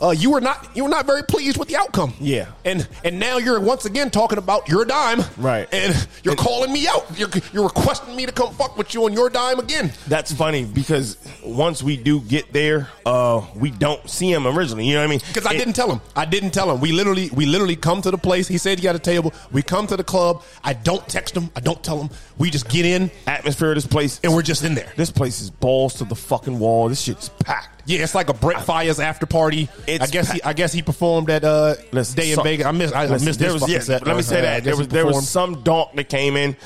Uh, 0.00 0.10
you 0.10 0.30
were 0.30 0.40
not 0.40 0.68
you 0.74 0.82
were 0.84 0.88
not 0.90 1.06
very 1.06 1.22
pleased 1.22 1.56
with 1.58 1.68
the 1.68 1.76
outcome. 1.76 2.12
Yeah. 2.20 2.46
and 2.64 2.86
and 3.04 3.18
now 3.18 3.38
you're 3.38 3.60
once 3.60 3.84
again 3.84 4.10
talking 4.10 4.38
about 4.38 4.68
your 4.68 4.84
dime, 4.84 5.20
Right. 5.36 5.68
And 5.72 6.06
you're 6.22 6.36
calling 6.36 6.72
me 6.72 6.86
out. 6.88 7.06
You're 7.16 7.28
you're 7.52 7.64
requesting 7.64 8.14
me 8.16 8.26
to 8.26 8.32
come 8.32 8.52
fuck 8.54 8.76
with 8.76 8.94
you 8.94 9.04
on 9.04 9.12
your 9.12 9.30
dime 9.30 9.58
again. 9.58 9.92
That's 10.08 10.32
funny 10.32 10.64
because 10.64 11.16
once 11.44 11.82
we 11.82 11.96
do 11.96 12.20
get 12.20 12.52
there, 12.52 12.88
uh, 13.06 13.42
we 13.54 13.70
don't 13.70 14.08
see 14.08 14.32
him 14.32 14.46
originally. 14.46 14.86
You 14.86 14.94
know 14.94 15.00
what 15.00 15.04
I 15.06 15.10
mean? 15.10 15.20
Because 15.28 15.46
I 15.46 15.52
It- 15.54 15.58
didn't 15.58 15.74
tell 15.74 15.90
him. 15.90 16.00
I 16.16 16.24
didn't 16.24 16.50
tell 16.50 16.70
him. 16.70 16.80
We 16.80 16.92
literally, 16.92 17.30
we 17.32 17.46
literally 17.46 17.76
come 17.76 18.02
to 18.02 18.10
the 18.10 18.18
place. 18.18 18.48
He 18.48 18.58
said 18.58 18.78
he 18.78 18.82
got 18.84 18.96
a 18.96 18.98
table. 18.98 19.32
We 19.52 19.62
come 19.62 19.86
to 19.88 19.96
the 19.96 20.04
club. 20.04 20.42
I 20.62 20.72
don't 20.72 21.06
text 21.08 21.36
him. 21.36 21.50
I 21.56 21.60
don't 21.60 21.82
tell 21.82 22.00
him. 22.00 22.10
We 22.38 22.50
just 22.50 22.68
get 22.68 22.84
in 22.84 23.10
atmosphere 23.26 23.70
of 23.70 23.74
this 23.76 23.86
place, 23.86 24.20
and 24.24 24.34
we're 24.34 24.42
just 24.42 24.64
in 24.64 24.74
there. 24.74 24.92
This 24.96 25.10
place 25.10 25.40
is 25.40 25.50
balls 25.50 25.94
to 25.94 26.04
the 26.04 26.14
fucking 26.16 26.58
wall. 26.58 26.88
This 26.88 27.00
shit's 27.00 27.28
packed. 27.40 27.73
Yeah, 27.86 28.02
it's 28.02 28.14
like 28.14 28.28
a 28.30 28.34
Brent 28.34 28.60
Faiyaz 28.60 29.02
after 29.02 29.26
party. 29.26 29.68
I 29.86 30.06
guess 30.06 30.30
he. 30.30 30.42
I 30.42 30.52
guess 30.54 30.72
he 30.72 30.82
performed 30.82 31.28
at 31.30 31.44
uh, 31.44 31.74
Listen, 31.92 32.16
Day 32.16 32.32
N 32.32 32.42
Vegas. 32.42 32.66
I 32.66 32.70
missed. 32.72 32.94
I 32.94 33.06
listen, 33.06 33.26
missed 33.26 33.38
this 33.38 33.52
was, 33.52 33.68
yeah, 33.68 33.80
set. 33.80 34.06
Let 34.06 34.16
me 34.16 34.22
say 34.22 34.38
Uh, 34.38 34.42
that 34.42 34.64
there 34.64 34.76
was 34.76 34.88
there 34.88 35.06
was 35.06 35.28
some 35.28 35.62
donk 35.62 35.94
that 35.96 36.08
came 36.08 36.36
in 36.36 36.56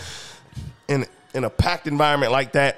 in 0.89 1.07
in 1.35 1.45
a 1.45 1.51
packed 1.51 1.87
environment 1.87 2.33
like 2.33 2.53
that. 2.53 2.77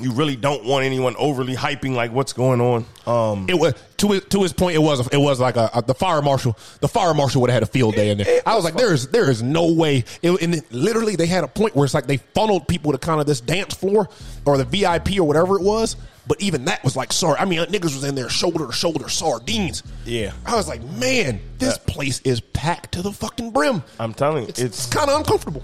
You 0.00 0.12
really 0.12 0.36
don't 0.36 0.64
want 0.64 0.84
anyone 0.84 1.14
overly 1.16 1.54
hyping 1.54 1.94
like 1.94 2.12
what's 2.12 2.32
going 2.32 2.60
on. 2.60 2.86
Um, 3.06 3.46
It 3.48 3.54
was 3.58 3.74
to 3.98 4.08
his, 4.08 4.24
to 4.26 4.42
his 4.42 4.52
point. 4.52 4.74
It 4.74 4.80
was 4.80 5.06
it 5.08 5.18
was 5.18 5.38
like 5.38 5.56
a, 5.56 5.70
a- 5.74 5.82
the 5.82 5.94
fire 5.94 6.22
marshal. 6.22 6.56
The 6.80 6.88
fire 6.88 7.14
marshal 7.14 7.40
would 7.42 7.50
have 7.50 7.56
had 7.56 7.62
a 7.62 7.70
field 7.72 7.94
day 7.94 8.10
in 8.10 8.18
there. 8.18 8.40
I 8.46 8.54
was 8.56 8.64
like, 8.64 8.74
there 8.74 8.92
is 8.92 9.08
there 9.08 9.30
is 9.30 9.42
no 9.42 9.72
way. 9.72 10.04
It, 10.22 10.42
and 10.42 10.54
it- 10.56 10.72
literally, 10.72 11.14
they 11.16 11.26
had 11.26 11.44
a 11.44 11.48
point 11.48 11.76
where 11.76 11.84
it's 11.84 11.94
like 11.94 12.06
they 12.06 12.16
funneled 12.16 12.66
people 12.68 12.92
to 12.92 12.98
kind 12.98 13.20
of 13.20 13.26
this 13.26 13.40
dance 13.40 13.74
floor 13.74 14.08
or 14.44 14.56
the 14.56 14.64
VIP 14.64 15.18
or 15.18 15.24
whatever 15.24 15.56
it 15.56 15.62
was. 15.62 15.96
But 16.26 16.40
even 16.40 16.64
that 16.66 16.82
was 16.84 16.96
like 16.96 17.12
sorry. 17.12 17.38
I 17.38 17.44
mean, 17.44 17.58
niggas 17.60 17.82
was 17.94 18.04
in 18.04 18.14
there 18.14 18.28
shoulder 18.28 18.66
to 18.66 18.72
shoulder 18.72 19.08
sardines. 19.08 19.82
Yeah. 20.04 20.32
I 20.46 20.54
was 20.56 20.68
like, 20.68 20.82
man, 20.84 21.40
this 21.58 21.76
place 21.78 22.20
is 22.24 22.40
packed 22.40 22.92
to 22.92 23.02
the 23.02 23.10
fucking 23.12 23.50
brim. 23.50 23.82
I'm 24.00 24.14
telling 24.14 24.44
you, 24.44 24.48
it's, 24.48 24.60
it's- 24.60 24.86
kind 24.86 25.10
of 25.10 25.16
uncomfortable. 25.18 25.62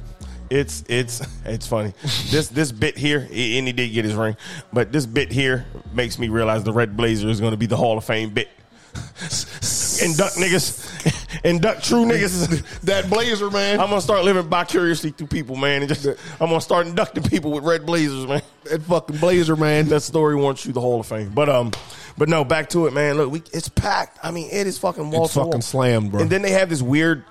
It's 0.50 0.84
it's 0.88 1.22
it's 1.44 1.66
funny. 1.66 1.92
this 2.30 2.48
this 2.48 2.72
bit 2.72 2.96
here, 2.96 3.20
and 3.20 3.30
he 3.66 3.72
did 3.72 3.88
get 3.88 4.04
his 4.04 4.14
ring, 4.14 4.36
but 4.72 4.92
this 4.92 5.06
bit 5.06 5.32
here 5.32 5.66
makes 5.92 6.18
me 6.18 6.28
realize 6.28 6.64
the 6.64 6.72
Red 6.72 6.96
Blazer 6.96 7.28
is 7.28 7.40
going 7.40 7.52
to 7.52 7.56
be 7.56 7.66
the 7.66 7.76
Hall 7.76 7.98
of 7.98 8.04
Fame 8.04 8.30
bit. 8.30 8.48
induct 10.02 10.36
niggas, 10.36 11.40
induct 11.44 11.84
true 11.84 12.04
niggas. 12.04 12.64
That 12.84 13.10
blazer, 13.10 13.50
man. 13.50 13.80
I'm 13.80 13.88
gonna 13.88 14.00
start 14.00 14.24
living 14.24 14.44
vicariously 14.48 15.10
through 15.10 15.26
people, 15.26 15.56
man, 15.56 15.82
and 15.82 15.88
just 15.88 16.06
I'm 16.06 16.48
gonna 16.48 16.60
start 16.60 16.86
inducting 16.86 17.24
people 17.24 17.50
with 17.50 17.64
red 17.64 17.84
blazers, 17.84 18.26
man. 18.26 18.42
that 18.64 18.82
fucking 18.82 19.18
blazer, 19.18 19.56
man. 19.56 19.88
That 19.88 20.00
story 20.00 20.36
wants 20.36 20.64
you 20.64 20.72
the 20.72 20.80
Hall 20.80 21.00
of 21.00 21.06
Fame, 21.06 21.30
but 21.34 21.48
um, 21.48 21.72
but 22.16 22.28
no, 22.28 22.44
back 22.44 22.68
to 22.70 22.86
it, 22.86 22.92
man. 22.92 23.16
Look, 23.16 23.30
we 23.30 23.42
it's 23.52 23.68
packed. 23.68 24.18
I 24.22 24.30
mean, 24.30 24.48
it 24.50 24.66
is 24.66 24.78
fucking 24.78 25.10
wall 25.10 25.24
It's 25.24 25.34
to 25.34 25.40
wall. 25.40 25.48
fucking 25.48 25.62
slammed, 25.62 26.12
bro. 26.12 26.20
And 26.20 26.30
then 26.30 26.42
they 26.42 26.50
have 26.52 26.68
this 26.68 26.82
weird 26.82 27.24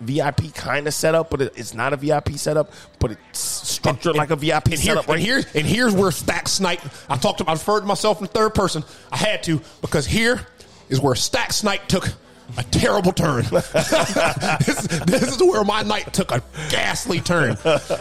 VIP 0.00 0.54
kind 0.54 0.86
of 0.86 0.94
setup, 0.94 1.30
but 1.30 1.42
it, 1.42 1.52
it's 1.56 1.74
not 1.74 1.92
a 1.92 1.96
VIP 1.96 2.30
setup, 2.32 2.72
but 2.98 3.10
it's 3.12 3.38
structured 3.38 4.16
like 4.16 4.30
a 4.30 4.36
VIP 4.36 4.66
and, 4.66 4.74
here, 4.74 4.94
setup. 4.94 5.08
and 5.08 5.20
here's 5.20 5.44
and 5.54 5.66
here's 5.66 5.94
where 5.94 6.10
Stack 6.10 6.48
Snipe. 6.48 6.80
I 7.08 7.16
talked 7.16 7.38
to 7.38 7.44
I 7.48 7.52
referred 7.52 7.80
to 7.80 7.86
myself 7.86 8.20
in 8.20 8.28
third 8.28 8.54
person. 8.54 8.84
I 9.12 9.16
had 9.16 9.42
to 9.44 9.60
because 9.82 10.06
here 10.06 10.46
is 10.90 11.00
where 11.00 11.14
Stack 11.14 11.52
Snipe 11.52 11.86
took 11.88 12.08
a 12.58 12.62
terrible 12.64 13.12
turn. 13.12 13.44
this, 13.50 14.86
this 15.06 15.36
is 15.36 15.42
where 15.42 15.64
my 15.64 15.82
night 15.82 16.12
took 16.12 16.32
a 16.32 16.42
ghastly 16.68 17.20
turn. 17.20 17.56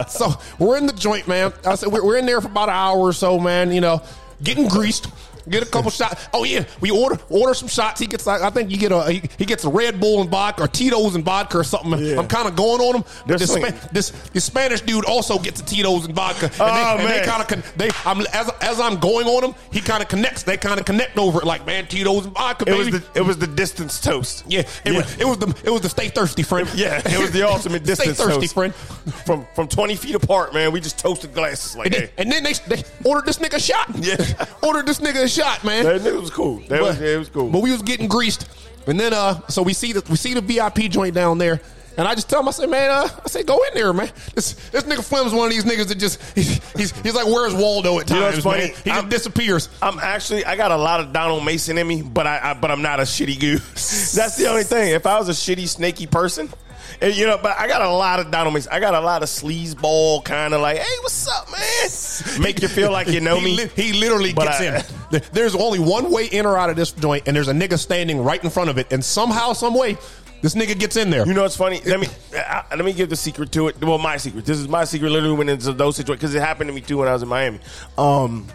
So 0.08 0.34
we're 0.58 0.78
in 0.78 0.88
the 0.88 0.94
joint, 0.94 1.28
man. 1.28 1.54
I 1.66 1.76
said 1.76 1.90
we're, 1.90 2.04
we're 2.04 2.18
in 2.18 2.26
there 2.26 2.42
for 2.42 2.48
about 2.48 2.70
an 2.70 2.76
hour 2.76 2.98
or 2.98 3.14
so, 3.14 3.40
man. 3.40 3.72
You 3.72 3.82
know, 3.82 4.02
getting 4.44 4.68
greased. 4.68 5.08
Get 5.50 5.64
a 5.64 5.66
couple 5.66 5.92
shots. 5.92 6.28
Oh 6.34 6.44
yeah, 6.44 6.66
we 6.82 6.92
order 6.92 7.18
order 7.30 7.54
some 7.54 7.68
shots. 7.68 8.00
He 8.00 8.08
gets, 8.08 8.26
like, 8.28 8.42
I 8.42 8.50
think 8.50 8.70
you 8.72 8.78
get 8.78 8.92
a 8.92 9.12
he, 9.12 9.22
he 9.38 9.46
gets 9.46 9.64
a 9.66 9.70
Red 9.70 10.00
Bull 10.00 10.22
and 10.22 10.30
vodka 10.30 10.64
or 10.64 10.68
Tito's 10.68 11.16
and 11.16 11.24
vodka 11.26 11.58
or 11.60 11.64
something. 11.64 11.98
Yeah. 12.04 12.20
I'm 12.20 12.28
kind 12.28 12.48
of 12.48 12.56
going 12.56 12.82
on 12.82 12.96
him. 12.98 13.04
This. 13.26 13.52
Spa- 13.52 13.72
this 13.92 14.10
this 14.34 14.44
Spanish 14.46 14.82
dude 14.82 15.06
also 15.06 15.40
gets 15.40 15.62
a 15.62 15.66
Tito's 15.66 16.06
and 16.06 16.14
vodka. 16.16 16.46
And 16.46 16.54
Oh, 16.60 16.98
they, 17.08 17.20
they 17.20 17.26
kind 17.26 17.42
of 17.42 17.48
con- 17.48 17.64
they 17.78 17.90
I'm 18.06 18.22
as 18.34 18.50
as 18.62 18.80
I'm 18.80 19.00
going 19.00 19.28
on 19.28 19.44
him, 19.44 19.56
he 19.72 19.82
kind 19.82 20.02
of 20.04 20.08
connects. 20.10 20.44
They 20.44 20.58
kind 20.58 20.80
of 20.80 20.86
connect 20.86 21.18
over 21.18 21.40
it 21.42 21.46
like 21.46 21.66
man, 21.66 21.88
Tito's 21.88 22.26
and 22.26 22.34
vodka. 22.34 22.70
it 22.70 22.78
was 22.78 22.90
the 22.92 23.04
it 23.16 23.22
was 23.22 23.38
the 23.38 23.48
distance 23.48 24.00
toast. 24.00 24.44
yeah, 24.48 24.64
it 24.86 24.92
was 24.94 25.18
it 25.20 25.26
was 25.26 25.38
the 25.40 25.48
it 25.64 25.70
was 25.70 25.82
the 25.82 25.90
stay 25.90 26.10
thirsty 26.10 26.44
friend. 26.44 26.70
Yeah, 26.76 27.02
it 27.06 27.20
was 27.20 27.32
the 27.32 27.44
ultimate 27.48 27.84
distance 27.86 28.18
stay 28.18 28.24
thirsty 28.26 28.42
toast. 28.42 28.54
friend. 28.54 28.74
From 29.26 29.48
from 29.56 29.68
twenty 29.68 29.96
feet 29.96 30.16
apart, 30.16 30.54
man. 30.54 30.72
We 30.72 30.80
just 30.80 31.00
toasted 31.00 31.34
glasses 31.34 31.76
like 31.76 31.88
And 31.88 31.94
then, 31.96 32.02
that. 32.02 32.12
and 32.18 32.32
then 32.32 32.44
they, 32.44 32.54
they 32.76 32.84
ordered 33.04 33.26
this 33.26 33.38
nigga 33.40 33.56
a 33.56 33.60
shot. 33.60 33.88
Yeah. 33.96 34.46
ordered 34.64 34.86
this 34.86 35.00
nigga 35.00 35.24
a 35.24 35.28
shot, 35.28 35.39
man. 35.64 35.84
That 35.86 36.02
nigga 36.02 36.22
was 36.22 36.30
cool. 36.30 36.60
That 36.70 36.82
was, 36.82 37.00
yeah, 37.00 37.08
it 37.16 37.18
was 37.18 37.30
cool. 37.30 37.50
But 37.50 37.62
we 37.62 37.72
was 37.72 37.82
getting 37.82 38.08
greased, 38.08 38.48
and 38.88 39.00
then 39.00 39.14
uh, 39.14 39.40
so 39.48 39.62
we 39.64 39.74
see 39.74 39.94
the 39.94 40.04
we 40.10 40.16
see 40.16 40.34
the 40.34 40.42
VIP 40.42 40.90
joint 40.92 41.16
down 41.16 41.38
there. 41.38 41.62
And 41.98 42.08
I 42.08 42.16
just 42.16 42.30
tell 42.30 42.40
him, 42.40 42.48
I 42.48 42.52
say, 42.52 42.66
man, 42.66 42.90
uh, 42.90 43.10
I 43.26 43.28
say, 43.28 43.44
go 43.44 43.58
in 43.64 43.74
there, 43.74 43.92
man. 43.92 44.10
This 44.34 44.54
this 44.70 44.84
nigga 44.84 45.04
Flim's 45.04 45.34
one 45.34 45.48
of 45.48 45.52
these 45.52 45.66
niggas 45.66 45.88
that 45.90 45.98
just 45.98 46.22
he's 46.34 46.72
he's, 46.74 46.92
he's 47.02 47.14
like, 47.14 47.26
where's 47.26 47.54
Waldo 47.54 48.00
at 48.00 48.10
You 48.10 48.16
know 48.16 48.32
times, 48.32 48.46
man? 48.46 48.72
He 48.86 48.92
I'm- 48.92 49.10
disappears. 49.10 49.68
I'm 49.82 50.00
actually 50.00 50.46
I 50.46 50.56
got 50.56 50.72
a 50.72 50.78
lot 50.78 51.02
of 51.02 51.12
Donald 51.12 51.44
Mason 51.44 51.78
in 51.78 51.86
me, 51.86 52.02
but 52.02 52.26
I, 52.26 52.52
I 52.52 52.54
but 52.54 52.72
I'm 52.72 52.82
not 52.82 53.00
a 53.02 53.04
shitty 53.04 53.38
goose. 53.40 54.14
That's 54.16 54.38
the 54.38 54.48
only 54.48 54.64
thing. 54.64 54.94
If 54.94 55.06
I 55.06 55.20
was 55.20 55.28
a 55.28 55.34
shitty 55.34 55.68
snaky 55.68 56.08
person, 56.08 56.48
And, 57.02 57.16
you 57.16 57.26
know, 57.28 57.38
but 57.42 57.58
I 57.58 57.68
got 57.68 57.82
a 57.82 57.90
lot 57.90 58.20
of 58.20 58.32
Donald 58.32 58.54
Mason. 58.54 58.72
I 58.72 58.80
got 58.80 58.94
a 58.94 59.00
lot 59.00 59.24
of 59.24 59.30
sleazeball 59.30 60.24
kind 60.26 60.54
of 60.54 60.62
like, 60.62 60.78
hey, 60.78 60.98
what's 61.02 61.28
up, 61.28 61.48
man? 61.52 62.42
Make 62.42 62.62
you 62.62 62.68
feel 62.68 62.92
like 62.92 63.08
you 63.08 63.22
know 63.22 63.38
he, 63.38 63.46
me. 63.46 63.58
li- 63.58 63.70
he 63.76 63.94
literally 63.94 64.34
But 64.34 64.46
gets 64.60 64.62
I- 64.62 65.18
in. 65.18 65.22
There's 65.34 65.56
only 65.56 65.80
one 65.80 66.12
way 66.12 66.26
in 66.26 66.46
or 66.46 66.58
out 66.58 66.70
of 66.70 66.76
this 66.76 66.92
joint, 66.92 67.24
and 67.28 67.36
there's 67.36 67.48
a 67.48 67.54
nigga 67.54 67.78
standing 67.80 68.22
right 68.24 68.44
in 68.44 68.50
front 68.50 68.70
of 68.70 68.78
it, 68.78 68.92
and 68.92 69.04
somehow, 69.04 69.54
some 69.54 69.74
way, 69.74 69.98
this 70.42 70.56
nigga 70.56 70.78
gets 70.80 70.96
in 70.98 71.10
there. 71.10 71.26
You 71.26 71.34
know 71.34 71.42
what's 71.42 71.58
funny? 71.58 71.82
Let 71.86 72.00
me 72.00 72.08
I, 72.38 72.64
let 72.76 72.86
me 72.86 72.94
give 72.94 73.10
the 73.10 73.16
secret 73.16 73.52
to 73.54 73.68
it. 73.70 73.82
Well, 73.84 73.98
my 73.98 74.18
secret. 74.18 74.46
This 74.46 74.58
is 74.60 74.68
my 74.68 74.84
secret. 74.86 75.10
Literally, 75.10 75.36
when 75.36 75.50
it's 75.50 75.66
those 75.66 75.96
situations, 75.96 76.22
because 76.22 76.36
it 76.36 76.40
happened 76.42 76.70
to 76.70 76.74
me 76.74 76.82
too 76.82 76.98
when 77.00 77.08
I 77.08 77.14
was 77.14 77.24
in 77.24 77.28
Miami. 77.30 77.60
Um, 77.98 78.48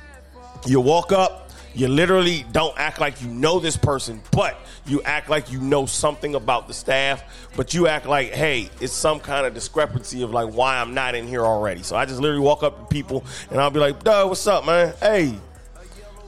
you 0.67 0.81
walk 0.81 1.13
up. 1.13 1.44
You 1.75 1.89
literally 1.89 2.47
don't 2.53 2.77
act 2.79 3.01
like 3.01 3.21
you 3.21 3.29
know 3.29 3.59
this 3.59 3.77
person, 3.77 4.21
but 4.31 4.57
you 4.87 5.03
act 5.03 5.29
like 5.29 5.51
you 5.51 5.61
know 5.61 5.87
something 5.87 6.37
about 6.37 6.69
the 6.69 6.75
staff. 6.75 7.49
But 7.57 7.75
you 7.75 7.89
act 7.89 8.07
like, 8.07 8.31
hey, 8.31 8.71
it's 8.81 8.93
some 8.93 9.19
kind 9.19 9.45
of 9.45 9.55
discrepancy 9.55 10.23
of 10.23 10.31
like 10.31 10.55
why 10.55 10.79
I'm 10.79 10.95
not 10.95 11.17
in 11.17 11.27
here 11.27 11.45
already. 11.45 11.83
So 11.83 11.97
I 11.97 12.05
just 12.05 12.21
literally 12.21 12.45
walk 12.45 12.63
up 12.63 12.79
to 12.79 12.85
people 12.87 13.25
and 13.51 13.61
I'll 13.61 13.71
be 13.71 13.81
like, 13.81 14.05
"Duh, 14.05 14.27
what's 14.27 14.47
up, 14.47 14.65
man? 14.67 14.95
Hey, 15.01 15.35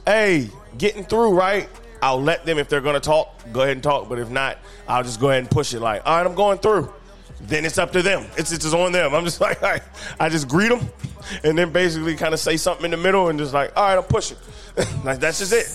hey, 0.05 0.49
getting 0.77 1.05
through, 1.05 1.33
right? 1.33 1.69
I'll 2.01 2.21
let 2.21 2.45
them 2.45 2.57
if 2.57 2.67
they're 2.67 2.81
gonna 2.81 2.99
talk, 2.99 3.33
go 3.53 3.61
ahead 3.61 3.77
and 3.77 3.83
talk. 3.83 4.09
But 4.09 4.19
if 4.19 4.29
not, 4.29 4.57
I'll 4.87 5.03
just 5.03 5.19
go 5.19 5.29
ahead 5.29 5.43
and 5.43 5.49
push 5.49 5.73
it. 5.73 5.79
Like, 5.79 6.01
all 6.05 6.17
right, 6.17 6.25
I'm 6.25 6.35
going 6.35 6.57
through. 6.59 6.93
Then 7.41 7.65
it's 7.65 7.77
up 7.77 7.93
to 7.93 8.01
them. 8.01 8.25
It's 8.37 8.51
it's 8.51 8.63
just 8.63 8.75
on 8.75 8.91
them. 8.91 9.13
I'm 9.13 9.23
just 9.23 9.39
like, 9.41 9.63
all 9.63 9.69
right. 9.69 9.81
I 10.19 10.27
just 10.27 10.49
greet 10.49 10.69
them, 10.69 10.89
and 11.43 11.57
then 11.57 11.71
basically 11.71 12.15
kind 12.15 12.33
of 12.33 12.39
say 12.41 12.57
something 12.57 12.85
in 12.85 12.91
the 12.91 12.97
middle, 12.97 13.29
and 13.29 13.39
just 13.39 13.53
like, 13.53 13.71
all 13.77 13.87
right, 13.87 13.97
I'm 13.97 14.03
pushing. 14.03 14.37
Like 15.03 15.19
that's 15.19 15.39
just 15.39 15.53
it. 15.53 15.67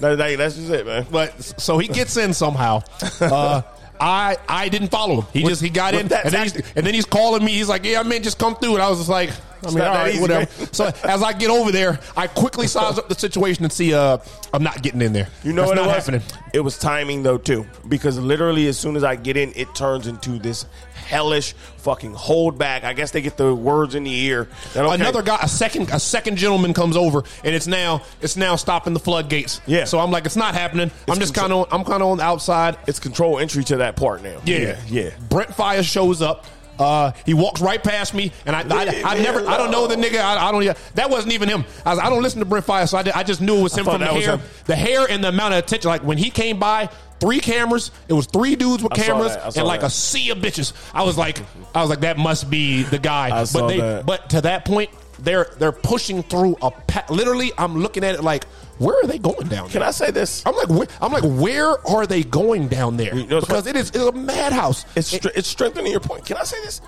That- 0.00 0.16
that- 0.16 0.38
that's 0.38 0.54
just 0.56 0.70
it, 0.70 0.86
man. 0.86 1.06
But 1.10 1.42
so 1.60 1.78
he 1.78 1.88
gets 1.88 2.16
in 2.16 2.32
somehow. 2.34 2.82
Uh, 3.20 3.62
I 4.00 4.36
I 4.48 4.68
didn't 4.70 4.88
follow 4.88 5.20
him. 5.20 5.26
He 5.32 5.42
just 5.42 5.60
he 5.62 5.68
got 5.68 5.92
in, 5.94 6.00
and 6.00 6.08
then, 6.10 6.42
he's, 6.44 6.54
and 6.74 6.86
then 6.86 6.94
he's 6.94 7.04
calling 7.04 7.44
me. 7.44 7.52
He's 7.52 7.68
like, 7.68 7.84
"Yeah, 7.84 8.00
I 8.00 8.02
mean, 8.02 8.22
just 8.22 8.38
come 8.38 8.56
through." 8.56 8.74
And 8.74 8.82
I 8.82 8.88
was 8.88 8.98
just 8.98 9.10
like, 9.10 9.28
"I 9.62 9.70
mean, 9.70 9.80
all 9.80 9.94
right, 9.94 10.12
easy, 10.12 10.20
whatever." 10.20 10.50
man. 10.58 10.72
So 10.72 10.92
as 11.04 11.22
I 11.22 11.32
get 11.32 11.50
over 11.50 11.70
there, 11.72 11.98
I 12.16 12.26
quickly 12.26 12.66
size 12.66 12.98
up 12.98 13.08
the 13.08 13.14
situation 13.14 13.64
and 13.64 13.72
see, 13.72 13.94
uh, 13.94 14.18
I'm 14.52 14.62
not 14.62 14.82
getting 14.82 15.02
in 15.02 15.12
there. 15.12 15.28
You 15.42 15.52
know 15.52 15.62
That's 15.62 15.70
what 15.70 15.78
it 15.78 15.86
was? 15.86 15.96
happening. 15.96 16.22
It 16.52 16.60
was 16.60 16.78
timing 16.78 17.22
though 17.22 17.38
too, 17.38 17.66
because 17.88 18.18
literally 18.18 18.66
as 18.68 18.78
soon 18.78 18.96
as 18.96 19.04
I 19.04 19.16
get 19.16 19.36
in, 19.36 19.52
it 19.56 19.74
turns 19.74 20.06
into 20.06 20.38
this 20.38 20.66
hellish 21.06 21.54
fucking 21.78 22.14
hold 22.14 22.56
back. 22.56 22.84
I 22.84 22.92
guess 22.92 23.10
they 23.10 23.20
get 23.20 23.36
the 23.36 23.54
words 23.54 23.94
in 23.94 24.04
the 24.04 24.14
ear. 24.26 24.48
that, 24.74 24.84
okay, 24.84 24.94
Another 24.94 25.22
guy, 25.22 25.38
a 25.42 25.48
second, 25.48 25.90
a 25.90 25.98
second 25.98 26.36
gentleman 26.36 26.72
comes 26.74 26.96
over, 26.96 27.24
and 27.44 27.54
it's 27.54 27.66
now 27.66 28.02
it's 28.20 28.36
now 28.36 28.56
stopping 28.56 28.92
the 28.94 29.00
floodgates. 29.00 29.60
Yeah. 29.66 29.84
So 29.84 29.98
I'm 29.98 30.10
like, 30.10 30.26
it's 30.26 30.36
not 30.36 30.54
happening. 30.54 30.90
I'm 31.08 31.18
just 31.18 31.34
kind 31.34 31.52
of 31.52 31.66
I'm 31.72 31.84
kind 31.84 32.02
of 32.02 32.08
on 32.10 32.18
the 32.18 32.24
outside. 32.24 32.76
It's 32.86 33.00
control 33.00 33.38
entry 33.38 33.64
to 33.64 33.78
that 33.78 33.96
part 33.96 34.22
now. 34.22 34.40
Yeah, 34.44 34.78
yeah. 34.88 35.10
Brent 35.28 35.50
Faiyaz 35.50 35.84
shows 35.84 36.22
up. 36.22 36.46
Uh, 36.80 37.12
he 37.26 37.34
walks 37.34 37.60
right 37.60 37.82
past 37.82 38.14
me, 38.14 38.32
and 38.46 38.56
I, 38.56 38.60
I, 38.60 39.02
I 39.04 39.18
never, 39.18 39.46
I 39.46 39.56
don't 39.58 39.70
know 39.70 39.86
the 39.86 39.96
nigga. 39.96 40.18
I, 40.18 40.48
I 40.48 40.50
don't. 40.50 40.76
That 40.94 41.10
wasn't 41.10 41.34
even 41.34 41.48
him. 41.48 41.64
I, 41.84 41.90
was, 41.90 41.98
I 41.98 42.08
don't 42.08 42.22
listen 42.22 42.38
to 42.40 42.46
Brent 42.46 42.66
Faiyaz, 42.66 42.88
so 42.88 42.98
I, 42.98 43.02
did- 43.02 43.14
I 43.14 43.22
just 43.22 43.40
knew 43.40 43.58
it 43.58 43.62
was 43.62 43.76
him 43.76 43.84
from 43.84 44.00
the 44.00 44.06
hair, 44.06 44.40
the 44.64 44.76
hair, 44.76 45.06
and 45.08 45.22
the 45.22 45.28
amount 45.28 45.54
of 45.54 45.58
attention. 45.58 45.90
Like 45.90 46.02
when 46.02 46.16
he 46.18 46.30
came 46.30 46.58
by, 46.58 46.88
three 47.20 47.40
cameras. 47.40 47.90
It 48.08 48.14
was 48.14 48.26
three 48.26 48.56
dudes 48.56 48.82
with 48.82 48.92
cameras 48.92 49.34
that. 49.34 49.46
I 49.46 49.48
saw 49.50 49.60
and 49.60 49.68
like 49.68 49.80
that. 49.80 49.88
a 49.88 49.90
sea 49.90 50.30
of 50.30 50.38
bitches. 50.38 50.72
I 50.94 51.04
was 51.04 51.16
like, 51.16 51.40
I 51.74 51.82
was 51.82 51.90
like, 51.90 52.00
that 52.00 52.18
must 52.18 52.50
be 52.50 52.82
the 52.82 52.98
guy. 52.98 53.44
But 53.52 53.68
they, 53.68 53.78
that. 53.78 54.06
but 54.06 54.30
to 54.30 54.40
that 54.40 54.64
point, 54.64 54.90
they're 55.20 55.48
they're 55.58 55.72
pushing 55.72 56.22
through 56.22 56.56
a. 56.62 56.70
Pa- 56.70 57.04
literally, 57.10 57.52
I'm 57.58 57.76
looking 57.78 58.04
at 58.04 58.14
it 58.14 58.24
like, 58.24 58.46
where 58.80 58.96
are 58.96 59.06
they 59.06 59.18
going 59.18 59.46
down? 59.48 59.64
There? 59.68 59.80
Can? 59.80 59.82
I 59.82 59.90
say 59.90 60.10
this? 60.10 60.42
I'm 60.46 60.56
like, 60.56 60.68
where, 60.68 60.88
I'm 61.00 61.12
like, 61.12 61.22
where 61.24 61.86
are 61.86 62.06
they 62.06 62.22
going 62.24 62.68
down 62.68 62.96
there? 62.96 63.14
You 63.14 63.26
know 63.26 63.40
because 63.40 63.66
it 63.66 63.76
is 63.76 63.90
it's 63.90 63.98
a 63.98 64.12
madhouse. 64.12 64.84
It's 64.96 65.08
str- 65.14 65.28
it's 65.34 65.48
strengthening 65.48 65.92
your 65.92 66.00
point. 66.00 66.24
Can 66.26 66.36
I 66.38 66.44
say 66.44 66.56
this? 66.64 66.80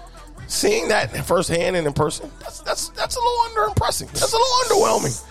Seeing 0.48 0.88
that 0.88 1.14
firsthand 1.26 1.76
and 1.76 1.86
in 1.86 1.92
person, 1.92 2.30
that's 2.40 2.60
that's 2.60 2.88
that's 2.90 3.16
a 3.16 3.20
little 3.20 3.38
under 3.48 3.62
impressing. 3.64 4.08
That's 4.08 4.32
a 4.32 4.36
little 4.36 4.76
underwhelming. 4.76 5.24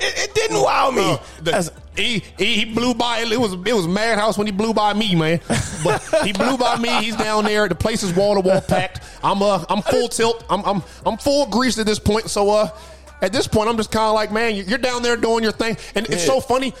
It, 0.00 0.30
it 0.30 0.34
didn't 0.34 0.62
wow 0.62 0.90
me. 0.90 1.02
Uh, 1.12 1.18
the- 1.42 1.54
As- 1.54 1.72
he, 1.96 2.20
he 2.38 2.64
blew 2.64 2.94
by. 2.94 3.18
It 3.18 3.38
was 3.38 3.52
it 3.52 3.74
was 3.74 3.86
madhouse 3.86 4.38
when 4.38 4.46
he 4.46 4.52
blew 4.52 4.72
by 4.72 4.94
me, 4.94 5.14
man. 5.14 5.40
But 5.84 6.00
he 6.24 6.32
blew 6.32 6.56
by 6.56 6.76
me. 6.78 6.88
He's 7.02 7.16
down 7.16 7.44
there. 7.44 7.68
The 7.68 7.74
place 7.74 8.02
is 8.02 8.14
wall 8.14 8.34
to 8.34 8.40
wall 8.40 8.62
packed. 8.62 9.00
I'm 9.22 9.42
uh 9.42 9.62
I'm 9.68 9.82
full 9.82 10.08
tilt. 10.08 10.42
I'm 10.48 10.64
I'm 10.64 10.82
I'm 11.04 11.18
full 11.18 11.44
grease 11.46 11.78
at 11.78 11.84
this 11.84 11.98
point. 11.98 12.30
So 12.30 12.48
uh 12.50 12.70
at 13.22 13.32
this 13.32 13.46
point 13.48 13.70
I'm 13.70 13.76
just 13.78 13.90
kind 13.90 14.04
of 14.08 14.14
like, 14.14 14.30
man, 14.30 14.54
you're 14.54 14.76
down 14.78 15.02
there 15.02 15.16
doing 15.16 15.42
your 15.42 15.52
thing, 15.52 15.76
and 15.94 16.06
it's 16.10 16.24
so 16.26 16.40
funny. 16.40 16.74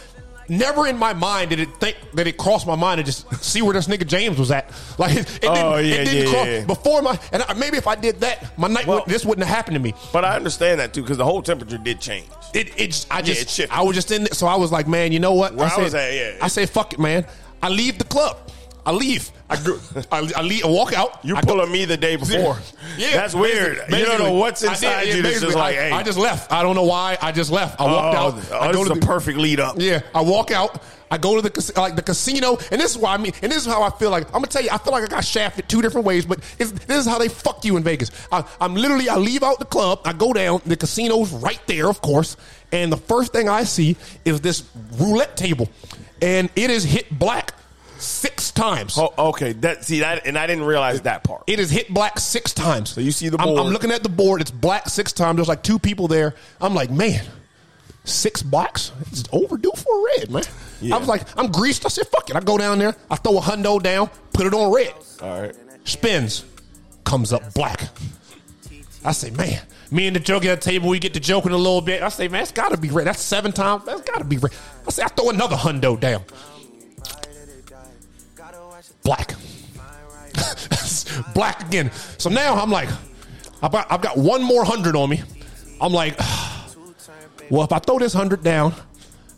Never 0.48 0.88
in 0.88 0.98
my 0.98 1.14
mind 1.14 1.50
did 1.50 1.60
it 1.60 1.68
think 1.76 1.96
that 2.14 2.26
it 2.26 2.36
crossed 2.36 2.66
my 2.66 2.74
mind 2.74 2.98
to 2.98 3.04
just 3.04 3.32
see 3.42 3.62
where 3.62 3.72
this 3.72 3.86
nigga 3.86 4.04
James 4.06 4.36
was 4.38 4.50
at. 4.50 4.70
Like 4.98 5.16
it, 5.16 5.26
oh, 5.26 5.26
it 5.26 5.40
didn't, 5.40 5.56
Oh, 5.64 5.76
yeah, 5.78 5.94
it 5.94 6.04
didn't 6.04 6.24
yeah, 6.26 6.32
cross 6.32 6.46
yeah. 6.46 6.64
before 6.66 7.00
my 7.00 7.18
and 7.32 7.42
I, 7.44 7.54
maybe 7.54 7.76
if 7.78 7.86
I 7.86 7.94
did 7.94 8.20
that, 8.20 8.58
my 8.58 8.66
night 8.68 8.86
Well- 8.86 8.98
would, 8.98 9.06
this 9.06 9.24
wouldn't 9.24 9.46
have 9.46 9.56
happened 9.56 9.76
to 9.76 9.80
me. 9.80 9.94
but 10.12 10.24
I 10.24 10.34
understand 10.34 10.80
that 10.80 10.92
too 10.92 11.02
because 11.02 11.16
the 11.16 11.24
whole 11.24 11.42
temperature 11.42 11.78
did 11.78 12.00
change. 12.00 12.26
It, 12.54 12.72
it's 12.76 13.06
I 13.10 13.18
Yeah, 13.18 13.22
just 13.22 13.58
it. 13.60 13.70
I 13.74 13.82
was 13.82 13.94
just 13.94 14.10
in 14.10 14.24
there, 14.24 14.34
so 14.34 14.46
I 14.48 14.56
was 14.56 14.72
like, 14.72 14.88
man, 14.88 15.12
you 15.12 15.20
know 15.20 15.32
what? 15.32 15.54
Where 15.54 15.66
I 15.66 15.70
said, 15.70 15.84
was 15.84 15.94
at, 15.94 16.12
yeah. 16.12 16.32
I 16.42 16.48
said, 16.48 16.68
fuck 16.68 16.92
it, 16.92 16.98
man. 16.98 17.24
I 17.62 17.68
leave 17.68 17.96
the 17.98 18.04
club. 18.04 18.36
I 18.84 18.92
leave. 18.92 19.30
I 19.48 19.62
go, 19.62 19.78
I, 20.10 20.30
I 20.36 20.42
leave. 20.42 20.64
I 20.64 20.68
walk 20.68 20.92
out. 20.92 21.24
You 21.24 21.36
I 21.36 21.42
go- 21.42 21.54
pulling 21.54 21.70
me 21.70 21.84
the 21.84 21.96
day 21.96 22.16
before. 22.16 22.58
Yeah, 22.98 23.12
that's 23.12 23.34
weird. 23.34 23.76
basically- 23.76 24.00
you 24.00 24.06
don't 24.06 24.18
know 24.18 24.32
what's 24.32 24.60
did, 24.60 24.70
inside 24.70 25.02
you. 25.02 25.22
That's 25.22 25.34
basically, 25.34 25.46
just 25.46 25.56
like, 25.56 25.76
I, 25.76 25.82
hey, 25.82 25.90
I 25.92 26.02
just 26.02 26.18
left. 26.18 26.52
I 26.52 26.62
don't 26.62 26.74
know 26.74 26.84
why. 26.84 27.16
I 27.20 27.30
just 27.32 27.50
left. 27.52 27.80
I 27.80 27.84
walked 27.84 28.16
oh, 28.16 28.20
out. 28.20 28.34
oh, 28.50 28.58
I 28.58 28.66
this 28.68 28.76
go 28.76 28.82
is 28.82 28.88
to 28.88 28.94
the 28.94 29.00
the 29.00 29.06
perfect 29.06 29.38
lead 29.38 29.60
up. 29.60 29.76
yeah, 29.78 30.00
I 30.14 30.22
walk 30.22 30.50
out. 30.50 30.82
I 31.12 31.18
go 31.18 31.38
to 31.38 31.42
the 31.42 31.72
like 31.76 31.94
the 31.94 32.02
casino, 32.02 32.56
and 32.70 32.80
this 32.80 32.92
is 32.92 32.98
why 32.98 33.12
I 33.12 33.18
mean, 33.18 33.32
and 33.42 33.52
this 33.52 33.58
is 33.58 33.66
how 33.66 33.82
I 33.82 33.90
feel 33.90 34.10
like. 34.10 34.26
I'm 34.28 34.32
gonna 34.32 34.46
tell 34.46 34.62
you, 34.62 34.70
I 34.72 34.78
feel 34.78 34.94
like 34.94 35.04
I 35.04 35.06
got 35.06 35.24
shafted 35.24 35.68
two 35.68 35.82
different 35.82 36.06
ways, 36.06 36.24
but 36.24 36.38
it's, 36.58 36.72
this 36.72 36.98
is 37.00 37.06
how 37.06 37.18
they 37.18 37.28
fuck 37.28 37.66
you 37.66 37.76
in 37.76 37.82
Vegas. 37.82 38.10
I, 38.32 38.42
I'm 38.58 38.74
literally, 38.74 39.10
I 39.10 39.16
leave 39.16 39.42
out 39.42 39.58
the 39.58 39.66
club, 39.66 40.00
I 40.06 40.14
go 40.14 40.32
down, 40.32 40.62
the 40.64 40.76
casino's 40.76 41.30
right 41.30 41.60
there, 41.66 41.88
of 41.90 42.00
course, 42.00 42.38
and 42.72 42.90
the 42.90 42.96
first 42.96 43.30
thing 43.30 43.46
I 43.46 43.64
see 43.64 43.96
is 44.24 44.40
this 44.40 44.64
roulette 44.98 45.36
table, 45.36 45.68
and 46.22 46.48
it 46.56 46.70
is 46.70 46.82
hit 46.82 47.10
black 47.18 47.52
six 48.02 48.50
times. 48.50 48.96
Oh, 48.98 49.12
okay. 49.30 49.52
That 49.52 49.84
see 49.84 50.00
that, 50.00 50.26
and 50.26 50.36
I 50.38 50.46
didn't 50.46 50.64
realize 50.64 51.02
that 51.02 51.24
part. 51.24 51.44
It 51.46 51.60
is 51.60 51.70
hit 51.70 51.92
black 51.92 52.18
six 52.18 52.52
times. 52.52 52.90
So 52.90 53.00
you 53.00 53.12
see 53.12 53.28
the 53.28 53.40
I'm, 53.40 53.56
I'm 53.56 53.68
looking 53.68 53.90
at 53.90 54.02
the 54.02 54.08
board. 54.08 54.40
It's 54.40 54.50
black 54.50 54.88
six 54.88 55.12
times. 55.12 55.36
There's 55.36 55.48
like 55.48 55.62
two 55.62 55.78
people 55.78 56.08
there. 56.08 56.34
I'm 56.60 56.74
like, 56.74 56.90
man, 56.90 57.24
six 58.04 58.42
blacks? 58.42 58.92
It's 59.10 59.24
overdue 59.32 59.72
for 59.76 59.98
a 59.98 60.18
red, 60.18 60.30
man. 60.30 60.44
Yeah. 60.80 60.96
I 60.96 60.98
was 60.98 61.08
like, 61.08 61.22
I'm 61.38 61.50
greased. 61.50 61.86
I 61.86 61.88
said, 61.88 62.06
fuck 62.08 62.28
it. 62.28 62.36
I 62.36 62.40
go 62.40 62.58
down 62.58 62.78
there. 62.78 62.96
I 63.10 63.16
throw 63.16 63.38
a 63.38 63.40
hundo 63.40 63.82
down, 63.82 64.10
put 64.32 64.46
it 64.46 64.54
on 64.54 64.72
red. 64.72 64.92
All 65.20 65.42
right. 65.42 65.56
Spins, 65.84 66.44
comes 67.04 67.32
up 67.32 67.54
black. 67.54 67.88
I 69.04 69.12
say, 69.12 69.30
man, 69.30 69.60
me 69.90 70.06
and 70.06 70.14
the 70.14 70.20
joke 70.20 70.44
at 70.44 70.60
the 70.60 70.70
table, 70.70 70.88
we 70.88 70.98
get 70.98 71.14
to 71.14 71.20
joking 71.20 71.52
a 71.52 71.56
little 71.56 71.80
bit. 71.80 72.02
I 72.02 72.08
say, 72.08 72.28
man, 72.28 72.42
it's 72.42 72.52
got 72.52 72.70
to 72.70 72.76
be 72.76 72.88
red. 72.88 73.06
That's 73.06 73.20
seven 73.20 73.52
times. 73.52 73.84
That's 73.84 74.02
got 74.02 74.18
to 74.18 74.24
be 74.24 74.38
red. 74.38 74.52
I 74.86 74.90
say, 74.90 75.02
I 75.02 75.08
throw 75.08 75.30
another 75.30 75.56
hundo 75.56 75.98
down. 75.98 76.22
Black. 79.02 79.34
black 81.34 81.62
again. 81.62 81.90
So 82.18 82.30
now 82.30 82.54
I'm 82.54 82.70
like, 82.70 82.88
I've 83.62 83.72
got, 83.72 83.90
I've 83.90 84.00
got 84.00 84.16
one 84.16 84.42
more 84.42 84.64
hundred 84.64 84.96
on 84.96 85.10
me. 85.10 85.22
I'm 85.80 85.92
like, 85.92 86.18
well, 87.50 87.64
if 87.64 87.72
I 87.72 87.78
throw 87.78 87.98
this 87.98 88.12
hundred 88.12 88.42
down, 88.42 88.74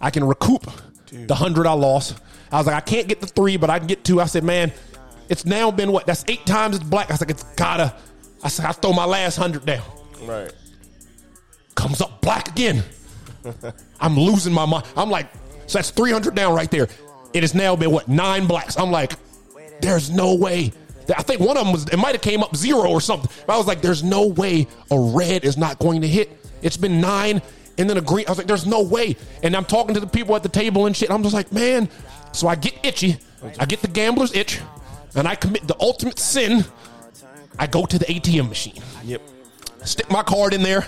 I 0.01 0.11
can 0.11 0.25
recoup 0.25 0.71
the 1.11 1.35
hundred 1.35 1.67
I 1.67 1.73
lost. 1.73 2.17
I 2.53 2.59
was 2.59 2.67
like, 2.67 2.77
I 2.77 2.81
can't 2.81 3.09
get 3.09 3.21
the 3.21 3.27
three, 3.27 3.57
but 3.57 3.71
I 3.71 3.79
can 3.79 3.89
get 3.89 4.05
two. 4.05 4.21
I 4.21 4.27
said, 4.27 4.45
man, 4.45 4.73
it's 5.29 5.45
now 5.45 5.71
been 5.71 5.93
what? 5.93 6.07
That's 6.07 6.25
eight 6.29 6.47
times 6.47 6.77
it's 6.77 6.85
black. 6.85 7.11
I 7.11 7.15
was 7.15 7.21
like, 7.21 7.31
it's 7.31 7.43
gotta. 7.55 7.95
I 8.43 8.49
said, 8.49 8.67
I 8.67 8.73
throw 8.73 8.93
my 8.93 9.07
last 9.07 9.37
hundred 9.37 9.65
down. 9.65 9.83
Right. 10.23 10.53
Comes 11.75 12.01
up 12.01 12.21
black 12.21 12.49
again. 12.49 12.83
I'm 14.01 14.19
losing 14.19 14.53
my 14.53 14.67
mind. 14.67 14.85
I'm 14.97 15.11
like, 15.11 15.29
so 15.67 15.79
that's 15.79 15.91
300 15.91 16.35
down 16.35 16.55
right 16.55 16.71
there. 16.71 16.89
It 17.33 17.43
has 17.43 17.55
now 17.55 17.75
been 17.75 17.91
what 17.91 18.07
nine 18.07 18.47
blacks. 18.47 18.79
I'm 18.79 18.91
like, 18.91 19.13
there's 19.81 20.11
no 20.11 20.35
way. 20.35 20.73
I 21.17 21.23
think 21.23 21.41
one 21.41 21.57
of 21.57 21.65
them 21.65 21.73
was. 21.73 21.87
It 21.89 21.99
might 21.99 22.13
have 22.13 22.23
came 22.23 22.43
up 22.43 22.57
zero 22.57 22.89
or 22.91 23.01
something. 23.01 23.31
But 23.47 23.55
I 23.55 23.59
was 23.59 23.67
like, 23.67 23.83
there's 23.83 24.03
no 24.03 24.27
way 24.29 24.67
a 24.91 24.99
red 24.99 25.45
is 25.45 25.57
not 25.59 25.79
going 25.79 26.01
to 26.01 26.09
hit. 26.09 26.31
It's 26.63 26.77
been 26.79 27.01
nine 27.01 27.43
and 27.77 27.91
then 27.91 27.99
a 27.99 28.01
green. 28.01 28.27
I 28.27 28.31
was 28.31 28.39
like, 28.39 28.47
there's 28.47 28.67
no 28.67 28.83
way. 28.83 29.17
And 29.43 29.55
I'm 29.55 29.65
talking 29.67 29.95
to 29.95 30.01
the 30.01 30.07
people 30.07 30.35
at 30.37 30.43
the 30.43 30.49
table 30.49 30.87
and 30.87 30.97
shit. 30.97 31.11
I'm 31.11 31.23
just 31.23 31.35
like, 31.35 31.53
man. 31.53 31.89
So 32.33 32.49
I 32.49 32.55
get 32.55 32.75
itchy. 32.85 33.19
I 33.61 33.67
get 33.67 33.83
the 33.83 33.89
gambler's 33.89 34.35
itch, 34.35 34.61
and 35.15 35.29
I 35.29 35.35
commit 35.35 35.69
the 35.69 35.77
ultimate 35.79 36.19
sin. 36.19 36.65
I 37.59 37.67
go 37.67 37.85
to 37.85 37.99
the 37.99 38.07
ATM 38.07 38.49
machine 38.49 38.83
Yep. 39.05 39.21
stick 39.85 40.11
my 40.11 40.23
card 40.23 40.55
in 40.55 40.63
there, 40.63 40.87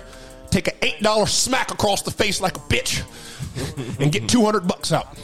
take 0.50 0.68
an 0.68 0.74
eight 0.80 1.02
dollar 1.02 1.26
smack 1.26 1.70
across 1.70 2.00
the 2.02 2.10
face 2.10 2.40
like 2.40 2.56
a 2.56 2.60
bitch, 2.60 3.02
and 4.00 4.10
get 4.10 4.26
two 4.28 4.42
hundred 4.44 4.66
bucks 4.66 4.90
out. 4.90 5.18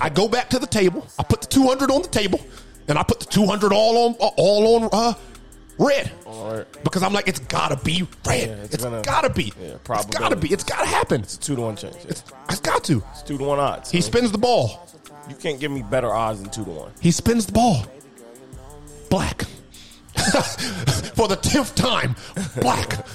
I 0.00 0.10
go 0.10 0.28
back 0.28 0.50
to 0.50 0.58
the 0.58 0.66
table. 0.66 1.06
I 1.18 1.22
put 1.22 1.40
the 1.40 1.46
two 1.46 1.66
hundred 1.66 1.90
on 1.90 2.02
the 2.02 2.08
table, 2.08 2.38
and 2.88 2.98
I 2.98 3.02
put 3.02 3.20
the 3.20 3.26
two 3.26 3.46
hundred 3.46 3.72
all 3.72 4.06
on 4.08 4.14
all 4.36 4.76
on 4.84 4.88
uh, 4.92 5.14
red 5.78 6.10
right. 6.26 6.64
because 6.84 7.02
I'm 7.02 7.12
like, 7.12 7.28
it's 7.28 7.38
gotta 7.40 7.76
be 7.76 8.06
red. 8.26 8.48
it's 8.64 8.74
it's 8.74 8.84
gonna- 8.84 9.02
gotta 9.02 9.30
be. 9.30 9.52
yeah, 9.60 9.76
it's 9.90 10.06
gotta 10.06 10.36
be. 10.36 10.48
It's 10.52 10.64
gotta 10.64 10.86
happen. 10.86 11.20
It's 11.22 11.36
two 11.36 11.54
to 11.56 11.62
one 11.62 11.76
change. 11.76 11.96
It's, 12.08 12.22
It's 12.50 12.60
got 12.60 12.84
to. 12.84 13.02
it's 13.12 13.22
two 13.22 13.38
to 13.38 13.44
one 13.44 13.58
odds. 13.58 13.90
He 13.90 13.98
man. 13.98 14.02
spins 14.02 14.32
the 14.32 14.38
ball. 14.38 14.86
You 15.28 15.34
can't 15.36 15.60
give 15.60 15.70
me 15.70 15.82
better 15.82 16.12
odds 16.12 16.40
than 16.40 16.50
two 16.50 16.64
to 16.64 16.70
one. 16.70 16.92
He 17.00 17.10
spins 17.10 17.46
the 17.46 17.52
ball. 17.52 17.84
Black. 19.10 19.42
for 21.14 21.28
the 21.28 21.36
tenth 21.40 21.74
time, 21.74 22.16
black. 22.60 23.06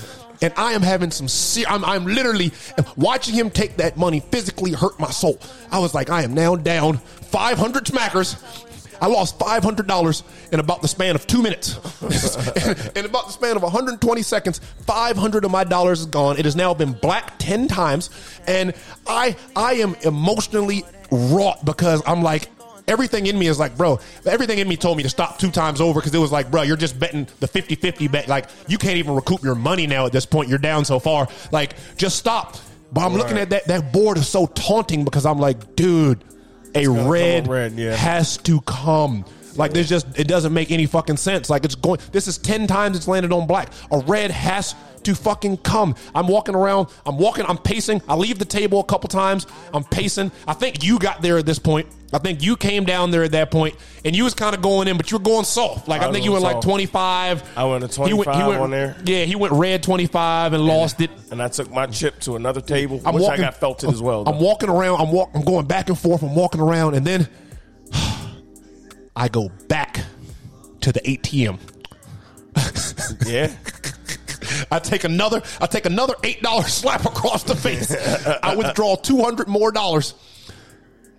And 0.42 0.54
I 0.58 0.74
am 0.74 0.82
having 0.82 1.12
some. 1.12 1.28
Ser- 1.28 1.66
I'm, 1.70 1.84
I'm 1.86 2.06
literally 2.06 2.52
watching 2.96 3.34
him 3.36 3.50
take 3.50 3.78
that 3.78 3.98
money 3.98 4.20
physically 4.20 4.72
hurt 4.72 5.00
my 5.00 5.10
soul. 5.10 5.40
I 5.72 5.80
was 5.80 5.94
like, 5.94 6.10
I 6.10 6.24
am 6.24 6.34
now 6.34 6.56
down 6.56 6.98
500 6.98 7.86
smackers. 7.86 8.36
I 9.04 9.08
lost 9.08 9.38
five 9.38 9.66
hundred 9.66 9.86
dollars 9.86 10.24
in 10.54 10.62
about 10.62 10.82
the 10.82 10.88
span 10.88 11.16
of 11.16 11.28
two 11.28 11.42
minutes. 11.42 11.76
in 12.96 13.04
about 13.04 13.26
the 13.26 13.32
span 13.34 13.58
of 13.58 13.62
120 13.62 14.22
seconds, 14.22 14.60
five 14.88 15.18
hundred 15.18 15.44
of 15.44 15.52
my 15.52 15.66
dollars 15.66 16.00
is 16.00 16.06
gone. 16.06 16.38
It 16.38 16.46
has 16.46 16.56
now 16.56 16.74
been 16.74 16.94
black 16.94 17.34
ten 17.38 17.68
times, 17.68 18.10
and 18.48 18.74
I 19.06 19.36
I 19.58 19.74
am 19.74 19.96
emotionally 20.04 20.86
wrought 21.12 21.66
because 21.66 22.02
I'm 22.08 22.24
like. 22.24 22.50
Everything 22.86 23.28
in 23.28 23.40
me 23.40 23.48
is 23.48 23.58
like, 23.58 23.78
bro, 23.78 23.98
everything 24.26 24.60
in 24.60 24.68
me 24.68 24.76
told 24.76 24.98
me 24.98 25.04
to 25.04 25.10
stop 25.10 25.40
two 25.40 25.50
times 25.50 25.80
over 25.80 26.02
because 26.02 26.14
it 26.14 26.18
was 26.18 26.34
like, 26.34 26.52
bro, 26.52 26.64
you're 26.64 26.76
just 26.76 27.00
betting 27.00 27.26
the 27.40 27.48
50 27.48 27.76
50 27.76 28.10
bet. 28.10 28.28
Like, 28.28 28.50
you 28.68 28.78
can't 28.78 28.98
even 28.98 29.16
recoup 29.16 29.42
your 29.42 29.56
money 29.56 29.88
now 29.88 30.06
at 30.06 30.12
this 30.12 30.26
point. 30.26 30.50
You're 30.50 30.58
down 30.58 30.84
so 30.84 31.00
far. 31.00 31.30
Like, 31.54 31.76
just 31.96 32.18
stop. 32.18 32.58
But 32.92 33.06
I'm 33.06 33.14
looking 33.14 33.38
at 33.38 33.52
that, 33.52 33.68
that 33.68 33.94
board 33.94 34.18
is 34.18 34.28
so 34.28 34.48
taunting 34.48 35.06
because 35.06 35.26
I'm 35.26 35.40
like, 35.40 35.78
dude, 35.78 36.26
a 36.76 36.88
red, 36.88 37.48
red, 37.48 37.74
yeah. 37.74 37.96
has 37.96 38.38
to 38.38 38.62
come. 38.62 39.26
Like 39.56 39.74
there's 39.74 39.90
just 39.90 40.08
it 40.18 40.28
doesn't 40.28 40.54
make 40.54 40.72
any 40.72 40.86
fucking 40.86 41.18
sense. 41.18 41.50
Like 41.50 41.66
it's 41.66 41.76
going. 41.76 42.00
This 42.12 42.28
is 42.28 42.38
ten 42.38 42.68
times 42.68 42.98
it's 42.98 43.08
landed 43.08 43.32
on 43.32 43.46
black. 43.48 43.72
A 43.92 44.00
red 44.00 44.32
has 44.32 44.76
to 45.06 45.16
fucking 45.16 45.58
come. 45.58 45.96
I'm 46.16 46.28
walking 46.28 46.56
around. 46.56 46.90
I'm 47.06 47.18
walking. 47.18 47.46
I'm 47.48 47.58
pacing. 47.58 48.02
I 48.08 48.16
leave 48.16 48.40
the 48.40 48.46
table 48.46 48.80
a 48.80 48.84
couple 48.84 49.10
times. 49.10 49.48
I'm 49.74 49.84
pacing. 49.84 50.32
I 50.48 50.54
think 50.54 50.84
you 50.84 51.00
got 51.00 51.22
there 51.22 51.38
at 51.38 51.46
this 51.46 51.60
point. 51.60 51.88
I 52.14 52.20
think 52.20 52.44
you 52.44 52.56
came 52.56 52.86
down 52.86 53.10
there 53.10 53.24
at 53.24 53.32
that 53.32 53.50
point, 53.50 53.76
and 54.06 54.16
you 54.16 54.24
was 54.24 54.36
kind 54.36 54.56
of 54.56 54.62
going 54.62 54.88
in, 54.88 54.98
but 54.98 55.10
you 55.10 55.18
were 55.18 55.24
going 55.24 55.46
soft. 55.46 55.88
Like 55.88 56.04
I, 56.04 56.10
I 56.10 56.12
think 56.12 56.24
you 56.24 56.32
went 56.32 56.44
going 56.44 56.56
like 56.56 56.64
25. 56.64 57.58
I 57.58 57.64
went 57.64 57.92
to 57.92 58.04
He 58.04 58.12
25 58.12 58.36
he 58.36 58.44
went, 58.48 58.62
on 58.62 58.70
there. 58.70 58.96
Yeah, 59.04 59.26
he 59.26 59.36
went 59.36 59.54
red 59.54 59.82
25 59.82 60.54
and 60.54 60.64
lost 60.64 61.02
it. 61.02 61.10
and 61.32 61.42
I 61.42 61.48
took 61.48 61.72
my 61.72 61.88
chip 61.88 62.20
to 62.22 62.36
another 62.36 62.62
table, 62.62 63.02
I'm 63.04 63.16
which 63.16 63.24
walking, 63.24 63.44
I 63.44 63.48
got 63.48 63.56
felted 63.56 63.90
as 63.90 64.02
well. 64.02 64.24
I'm 64.28 64.40
walking 64.40 64.70
around. 64.70 65.02
I'm 65.02 65.12
walk. 65.12 65.32
I'm 65.34 65.44
going 65.44 65.66
back 65.66 65.90
and 65.90 65.98
forth. 65.98 66.22
I'm 66.22 66.36
walking 66.36 66.62
around, 66.62 66.94
and 66.94 67.06
then 67.06 67.28
I 69.16 69.28
go 69.28 69.50
back 69.68 70.02
to 70.82 70.92
the 70.92 71.00
ATM. 71.00 71.58
yeah, 73.26 73.52
I 74.72 74.80
take 74.80 75.04
another. 75.04 75.42
I 75.62 75.66
take 75.68 75.86
another 75.86 76.16
eight 76.24 76.42
dollar 76.42 76.64
slap 76.68 77.06
across 77.06 77.44
the 77.44 77.56
face. 77.56 77.96
I 78.44 78.56
withdraw 78.56 78.96
two 78.96 79.22
hundred 79.24 79.48
more 79.48 79.72
dollars, 79.72 80.14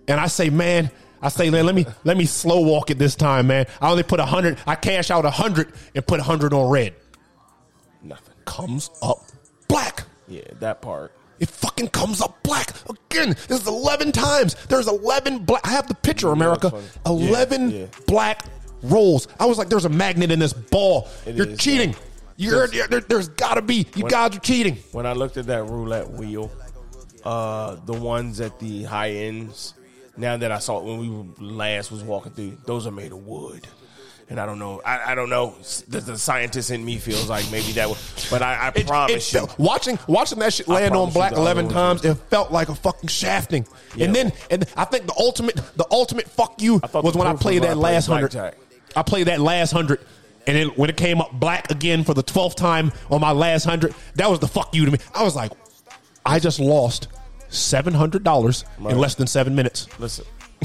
and 0.09 0.20
I 0.20 0.26
say, 0.26 0.51
man. 0.51 0.91
I 1.22 1.28
say, 1.28 1.49
man, 1.49 1.64
let 1.64 1.74
me 1.74 1.87
let 2.05 2.18
me 2.18 2.26
slow 2.26 2.61
walk 2.61 2.91
it 2.91 2.99
this 2.99 3.14
time, 3.16 3.47
man. 3.47 3.64
I 3.80 3.91
only 3.91 4.03
put 4.03 4.20
a 4.20 4.26
hundred. 4.26 4.59
I 4.66 4.74
cash 4.74 5.11
out 5.11 5.24
a 5.24 5.30
hundred 5.30 5.72
and 5.95 6.07
put 6.07 6.20
a 6.20 6.22
hundred 6.22 6.53
on 6.53 6.70
red. 6.70 6.95
nothing. 8.03 8.35
Comes 8.45 8.91
up 9.01 9.20
black. 9.68 10.05
Yeah, 10.28 10.43
that 10.61 10.82
part. 10.82 11.12
It 11.41 11.49
fucking 11.49 11.89
comes 11.89 12.20
up 12.20 12.43
black 12.43 12.72
again. 12.91 13.30
This 13.49 13.62
is 13.62 13.66
eleven 13.66 14.12
times. 14.12 14.55
There's 14.68 14.87
eleven 14.87 15.39
black. 15.47 15.66
I 15.66 15.70
have 15.70 15.89
the 15.89 15.95
picture, 15.95 16.28
America. 16.28 16.70
funny. 16.70 16.85
Yeah, 17.07 17.28
Eleven 17.30 17.70
yeah. 17.70 17.87
black 18.07 18.45
rolls. 18.82 19.26
I 19.41 19.47
was 19.47 19.57
like, 19.57 19.70
"There's 19.70 19.87
a 19.87 19.91
magnet 19.91 20.30
in 20.30 20.39
this 20.41 20.53
ball. 20.53 21.09
It 21.24 21.37
You're 21.37 21.49
is, 21.49 21.59
cheating. 21.59 21.97
You're- 22.37 22.87
there, 22.89 23.01
there's 23.01 23.28
got 23.28 23.55
to 23.55 23.62
be. 23.62 23.87
You 23.95 24.09
guys 24.09 24.37
are 24.37 24.41
cheating." 24.41 24.76
When 24.93 25.07
I 25.07 25.12
looked 25.12 25.37
at 25.37 25.47
that 25.47 25.64
roulette 25.64 26.11
wheel, 26.11 26.51
uh, 27.24 27.76
the 27.87 27.93
ones 27.95 28.41
at 28.41 28.59
the 28.59 28.85
high 28.85 29.11
ends, 29.11 29.74
now 30.16 30.37
that 30.37 30.53
I 30.53 30.59
saw 30.59 30.78
it 30.78 30.85
when 30.85 30.99
we 30.99 31.09
were 31.09 31.24
last 31.41 31.91
was 31.91 32.03
walking 32.03 32.32
through, 32.32 32.59
those 32.66 32.87
are 32.87 32.91
made 32.93 33.12
of 33.12 33.26
wood. 33.26 33.66
And 34.30 34.41
I 34.41 34.47
don't 34.47 34.59
know. 34.59 34.80
I, 34.87 35.12
I 35.12 35.14
don't 35.14 35.28
know. 35.28 35.55
The, 35.87 36.01
the 36.01 36.16
scientist 36.16 36.70
in 36.70 36.82
me 36.82 36.97
feels 36.97 37.28
like 37.28 37.45
maybe 37.53 37.72
that 37.72 37.91
would, 37.91 37.99
but 38.30 38.41
I, 38.41 38.55
I 38.55 38.72
It- 38.74 38.87
promise 38.87 39.35
it 39.35 39.41
you, 39.43 39.49
watching 39.59 39.99
watching 40.09 40.39
that 40.39 40.55
shit 40.55 40.66
land 40.66 40.95
on 40.97 41.12
black 41.12 41.32
eleven 41.32 41.68
times, 41.68 42.05
it 42.07 42.14
felt 42.30 42.51
like 42.51 42.70
a 42.70 42.74
fucking 42.74 43.09
shafting. 43.11 43.66
Yeah. 43.95 44.07
And 44.07 44.16
then 44.16 44.32
and 44.51 44.64
I 44.76 44.87
think 44.87 45.07
the 45.07 45.14
ultimate 45.18 45.57
the 45.76 45.87
ultimate 45.91 46.26
fuck 46.28 46.62
you 46.62 46.80
was 46.95 47.14
when 47.14 47.26
I 47.26 47.35
played 47.35 47.62
that 47.64 47.70
when 47.70 47.80
last 47.80 48.07
hundred. 48.07 48.55
I 48.97 49.03
played 49.03 49.26
that 49.26 49.41
last 49.41 49.72
hundred. 49.72 50.01
And 50.47 50.57
then 50.57 50.69
when 50.77 50.91
it 50.91 50.97
came 50.97 51.21
up 51.21 51.33
black 51.33 51.71
again 51.71 52.05
for 52.05 52.15
the 52.15 52.23
twelfth 52.23 52.57
time 52.57 52.93
on 53.11 53.21
my 53.21 53.33
last 53.33 53.65
hundred, 53.65 53.95
that 54.17 54.29
was 54.29 54.41
the 54.41 54.49
fuck 54.49 54.75
you 54.75 54.85
to 54.85 54.91
me. 54.91 54.99
I 55.15 55.23
was 55.23 55.35
like, 55.35 55.53
I 56.27 56.39
just 56.39 56.61
lost 56.61 57.09
seven 57.49 57.95
hundred 57.95 58.25
dollars 58.25 58.65
in 58.79 58.99
less 58.99 59.15
than 59.15 59.27
seven 59.27 59.55
minutes. 59.55 59.89
listen. 59.99 60.25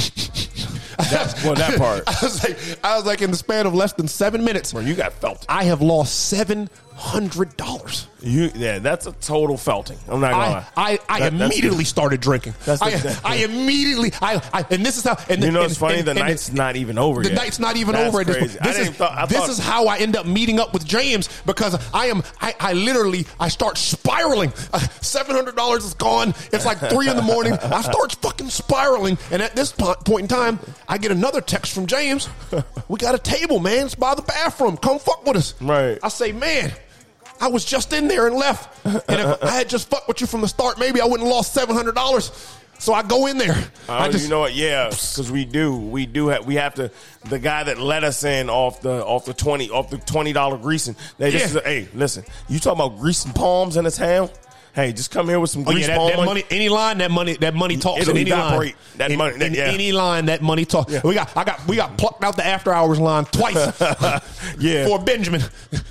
That's 1.09 1.43
well, 1.43 1.55
that 1.55 1.77
part. 1.77 2.03
I 2.07 2.17
was 2.21 2.43
like, 2.43 2.57
I 2.83 2.95
was 2.95 3.05
like, 3.05 3.21
in 3.21 3.31
the 3.31 3.37
span 3.37 3.65
of 3.65 3.73
less 3.73 3.93
than 3.93 4.07
seven 4.07 4.43
minutes, 4.43 4.73
Where 4.73 4.83
you 4.83 4.95
got 4.95 5.13
felt. 5.13 5.45
I 5.47 5.63
have 5.63 5.81
lost 5.81 6.27
seven 6.27 6.69
hundred 6.99 7.55
dollars. 7.55 8.07
You 8.21 8.51
yeah, 8.53 8.79
that's 8.79 9.07
a 9.07 9.13
total 9.13 9.55
felting. 9.55 9.97
I'm 10.09 10.19
not 10.19 10.31
gonna 10.31 10.43
I, 10.43 10.49
lie. 10.49 10.65
I, 10.75 10.99
I 11.07 11.19
That- 11.29 11.33
immediately 11.33 11.85
started 11.85 12.19
drinking. 12.19 12.53
That's 12.65 12.81
the- 12.81 12.85
I, 12.87 12.95
that- 12.97 13.21
I 13.25 13.35
immediately, 13.45 14.11
I, 14.21 14.41
I, 14.53 14.65
and 14.69 14.85
this 14.85 14.97
is 14.97 15.05
how, 15.05 15.15
and 15.29 15.41
You 15.41 15.51
know, 15.51 15.61
and, 15.61 15.71
it's 15.71 15.79
funny. 15.79 15.99
and- 15.99 16.07
the 16.07 16.11
and 16.11 16.19
night's 16.19 16.51
not 16.51 16.75
even 16.75 16.97
over 16.97 17.23
The 17.23 17.29
yet. 17.29 17.35
night's 17.37 17.59
not 17.59 17.77
even 17.77 17.93
That's 17.93 18.09
over 18.09 18.19
at 18.21 18.27
this 18.27 18.37
point. 18.37 18.51
This, 18.61 18.77
I 18.77 18.81
is, 18.81 18.89
thought, 18.89 19.17
I 19.17 19.25
this 19.25 19.37
thought, 19.37 19.49
is 19.49 19.57
how 19.59 19.87
I 19.87 19.99
end 19.99 20.17
up 20.17 20.25
meeting 20.25 20.59
up 20.59 20.73
with 20.73 20.85
James 20.85 21.29
because 21.45 21.79
I 21.93 22.07
am, 22.07 22.21
I, 22.41 22.53
I 22.59 22.73
literally, 22.73 23.25
I 23.39 23.47
start 23.47 23.77
spiraling. 23.77 24.49
Uh, 24.73 24.79
$700 24.79 25.77
is 25.77 25.93
gone. 25.93 26.33
It's 26.51 26.65
like 26.65 26.79
three 26.79 27.09
in 27.09 27.15
the 27.15 27.21
morning. 27.21 27.53
I 27.53 27.81
start 27.81 28.13
fucking 28.21 28.49
spiraling. 28.49 29.17
And 29.31 29.41
at 29.41 29.55
this 29.55 29.71
point 29.71 30.23
in 30.23 30.27
time, 30.27 30.59
I 30.89 30.97
get 30.97 31.11
another 31.11 31.39
text 31.39 31.71
from 31.73 31.87
James. 31.87 32.27
We 32.89 32.97
got 32.99 33.15
a 33.15 33.19
table, 33.19 33.59
man. 33.59 33.85
It's 33.85 33.95
by 33.95 34.13
the 34.15 34.21
bathroom. 34.23 34.75
Come 34.75 34.99
fuck 34.99 35.25
with 35.25 35.37
us. 35.37 35.53
Right. 35.61 35.97
I 36.03 36.09
say, 36.09 36.31
man, 36.33 36.71
I 37.41 37.47
was 37.47 37.63
just 37.65 37.93
in 37.93 38.07
there 38.07 38.27
and 38.27 38.35
left. 38.35 38.85
And 38.85 39.01
if 39.07 39.43
I 39.43 39.51
had 39.51 39.69
just 39.69 39.89
fucked 39.89 40.07
with 40.07 40.21
you 40.21 40.27
from 40.27 40.41
the 40.41 40.47
start, 40.47 40.77
maybe 40.79 40.99
I 41.01 41.05
wouldn't 41.05 41.21
have 41.27 41.31
lost 41.35 41.53
seven 41.53 41.75
hundred 41.75 41.95
dollars. 41.95 42.31
So 42.79 42.93
I 42.93 43.03
go 43.03 43.25
in 43.27 43.37
there. 43.37 43.57
Oh, 43.89 43.93
I 43.93 44.09
just 44.09 44.23
you 44.23 44.29
know 44.29 44.39
what? 44.39 44.53
Yeah, 44.53 44.87
because 44.89 45.29
we 45.29 45.43
do, 45.43 45.75
we 45.75 46.05
do 46.05 46.29
have, 46.29 46.45
we 46.45 46.55
have 46.55 46.75
to. 46.75 46.89
The 47.29 47.37
guy 47.37 47.63
that 47.65 47.77
let 47.77 48.05
us 48.05 48.23
in 48.23 48.49
off 48.49 48.79
the 48.81 49.03
off 49.05 49.25
the 49.25 49.33
twenty 49.33 49.69
off 49.69 49.89
the 49.89 49.97
twenty 49.97 50.31
dollar 50.31 50.57
greasing. 50.57 50.95
They 51.17 51.31
just, 51.31 51.55
Yeah. 51.55 51.61
hey, 51.63 51.87
listen, 51.93 52.23
you 52.47 52.57
talking 52.57 52.79
about 52.81 52.97
greasing 52.99 53.33
palms 53.33 53.75
in 53.75 53.83
the 53.83 53.91
town? 53.91 54.29
Hey, 54.73 54.93
just 54.93 55.11
come 55.11 55.27
here 55.27 55.39
with 55.39 55.49
some 55.49 55.63
Oh 55.67 55.71
grease 55.71 55.87
yeah, 55.87 55.97
that, 55.97 56.07
that 56.09 56.15
money. 56.17 56.25
money, 56.27 56.43
any 56.51 56.69
line, 56.69 56.99
that 56.99 57.11
money, 57.11 57.35
that 57.37 57.55
money 57.55 57.77
talks 57.77 58.01
It'll 58.01 58.11
in 58.15 58.21
any 58.21 58.31
line. 58.31 58.73
That 58.97 59.11
in, 59.11 59.17
money- 59.17 59.45
in 59.45 59.53
yeah. 59.53 59.63
any 59.63 59.91
line, 59.91 60.25
that 60.27 60.41
money 60.41 60.65
talks. 60.65 61.03
We 61.03 61.15
got, 61.15 61.35
I 61.35 61.43
got, 61.43 61.67
we 61.67 61.75
got 61.75 61.97
plucked 61.97 62.23
out 62.23 62.35
the 62.35 62.45
after 62.45 62.71
hours 62.71 62.99
line 62.99 63.25
twice. 63.25 63.57
Yeah. 64.59 64.87
for 64.87 64.99
Benjamin. 64.99 65.41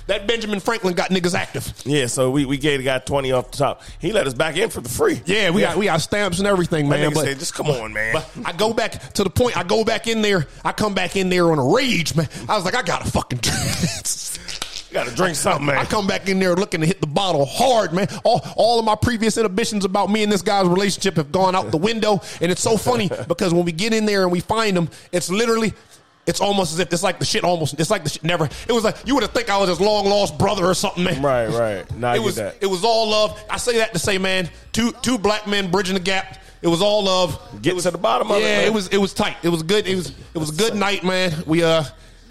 That 0.07 0.27
Benjamin 0.27 0.59
Franklin 0.59 0.93
got 0.93 1.09
niggas 1.09 1.33
active. 1.33 1.71
Yeah, 1.85 2.07
so 2.07 2.29
we, 2.29 2.45
we 2.45 2.57
gave 2.57 2.79
the 2.79 2.85
guy 2.85 2.99
twenty 2.99 3.31
off 3.31 3.51
the 3.51 3.57
top. 3.57 3.81
He 3.99 4.11
let 4.11 4.27
us 4.27 4.33
back 4.33 4.57
in 4.57 4.69
for 4.69 4.81
the 4.81 4.89
free. 4.89 5.21
Yeah, 5.25 5.49
we 5.51 5.61
got 5.61 5.77
we 5.77 5.85
got 5.85 6.01
stamps 6.01 6.39
and 6.39 6.47
everything, 6.47 6.87
man. 6.89 7.13
But, 7.13 7.23
said, 7.25 7.39
just 7.39 7.53
come 7.53 7.67
on, 7.67 7.93
man. 7.93 8.13
but 8.13 8.29
I 8.45 8.51
go 8.53 8.73
back 8.73 9.13
to 9.13 9.23
the 9.23 9.29
point. 9.29 9.57
I 9.57 9.63
go 9.63 9.83
back 9.83 10.07
in 10.07 10.21
there. 10.21 10.47
I 10.63 10.71
come 10.71 10.93
back 10.93 11.15
in 11.15 11.29
there 11.29 11.51
on 11.51 11.59
a 11.59 11.63
rage, 11.63 12.15
man. 12.15 12.27
I 12.47 12.55
was 12.55 12.65
like, 12.65 12.75
I 12.75 12.81
gotta 12.83 13.09
fucking. 13.09 13.39
you 14.89 14.93
got 14.93 15.07
to 15.07 15.15
drink 15.15 15.35
something, 15.35 15.65
man. 15.67 15.77
I 15.77 15.85
come 15.85 16.07
back 16.07 16.27
in 16.29 16.39
there 16.39 16.55
looking 16.55 16.81
to 16.81 16.87
hit 16.87 16.99
the 16.99 17.07
bottle 17.07 17.45
hard, 17.45 17.93
man. 17.93 18.07
All, 18.23 18.41
all 18.55 18.79
of 18.79 18.85
my 18.85 18.95
previous 18.95 19.37
inhibitions 19.37 19.85
about 19.85 20.09
me 20.09 20.23
and 20.23 20.31
this 20.31 20.41
guy's 20.41 20.67
relationship 20.67 21.15
have 21.17 21.31
gone 21.31 21.55
out 21.55 21.69
the 21.71 21.77
window. 21.77 22.21
And 22.41 22.51
it's 22.51 22.61
so 22.61 22.75
funny 22.77 23.09
because 23.27 23.53
when 23.53 23.65
we 23.65 23.71
get 23.71 23.93
in 23.93 24.05
there 24.05 24.23
and 24.23 24.31
we 24.31 24.39
find 24.39 24.75
him, 24.75 24.89
it's 25.11 25.29
literally, 25.29 25.73
it's 26.25 26.41
almost 26.41 26.73
as 26.73 26.79
if 26.79 26.91
it's 26.91 27.03
like 27.03 27.19
the 27.19 27.25
shit 27.25 27.43
almost, 27.43 27.79
it's 27.79 27.89
like 27.91 28.03
the 28.03 28.09
shit 28.09 28.23
never, 28.23 28.45
it 28.67 28.71
was 28.71 28.83
like, 28.83 28.97
you 29.05 29.13
would 29.13 29.23
have 29.23 29.31
think 29.31 29.49
I 29.49 29.57
was 29.57 29.69
his 29.69 29.79
long 29.79 30.07
lost 30.07 30.37
brother 30.37 30.65
or 30.65 30.73
something, 30.73 31.03
man. 31.03 31.21
right, 31.21 31.47
right. 31.49 31.91
Now 31.95 32.15
It 32.15 32.23
was, 32.23 32.35
that. 32.37 32.55
it 32.61 32.67
was 32.67 32.83
all 32.83 33.09
love. 33.09 33.39
I 33.49 33.57
say 33.57 33.77
that 33.77 33.93
to 33.93 33.99
say, 33.99 34.17
man, 34.17 34.49
two, 34.71 34.91
two 35.03 35.17
black 35.19 35.45
men 35.47 35.69
bridging 35.69 35.93
the 35.95 35.99
gap. 35.99 36.37
It 36.61 36.67
was 36.67 36.81
all 36.81 37.03
love. 37.05 37.39
Get 37.61 37.77
to 37.79 37.91
the 37.91 37.97
bottom 37.97 38.31
of 38.31 38.37
it, 38.37 38.41
Yeah, 38.41 38.61
it 38.61 38.73
was, 38.73 38.87
it 38.89 38.97
was 38.97 39.13
tight. 39.13 39.37
It 39.43 39.49
was 39.49 39.63
good. 39.63 39.87
It 39.87 39.95
was, 39.95 40.09
it 40.09 40.37
was 40.37 40.49
a 40.49 40.55
good 40.57 40.75
night, 40.75 41.03
man. 41.03 41.31
We, 41.45 41.63
uh, 41.63 41.83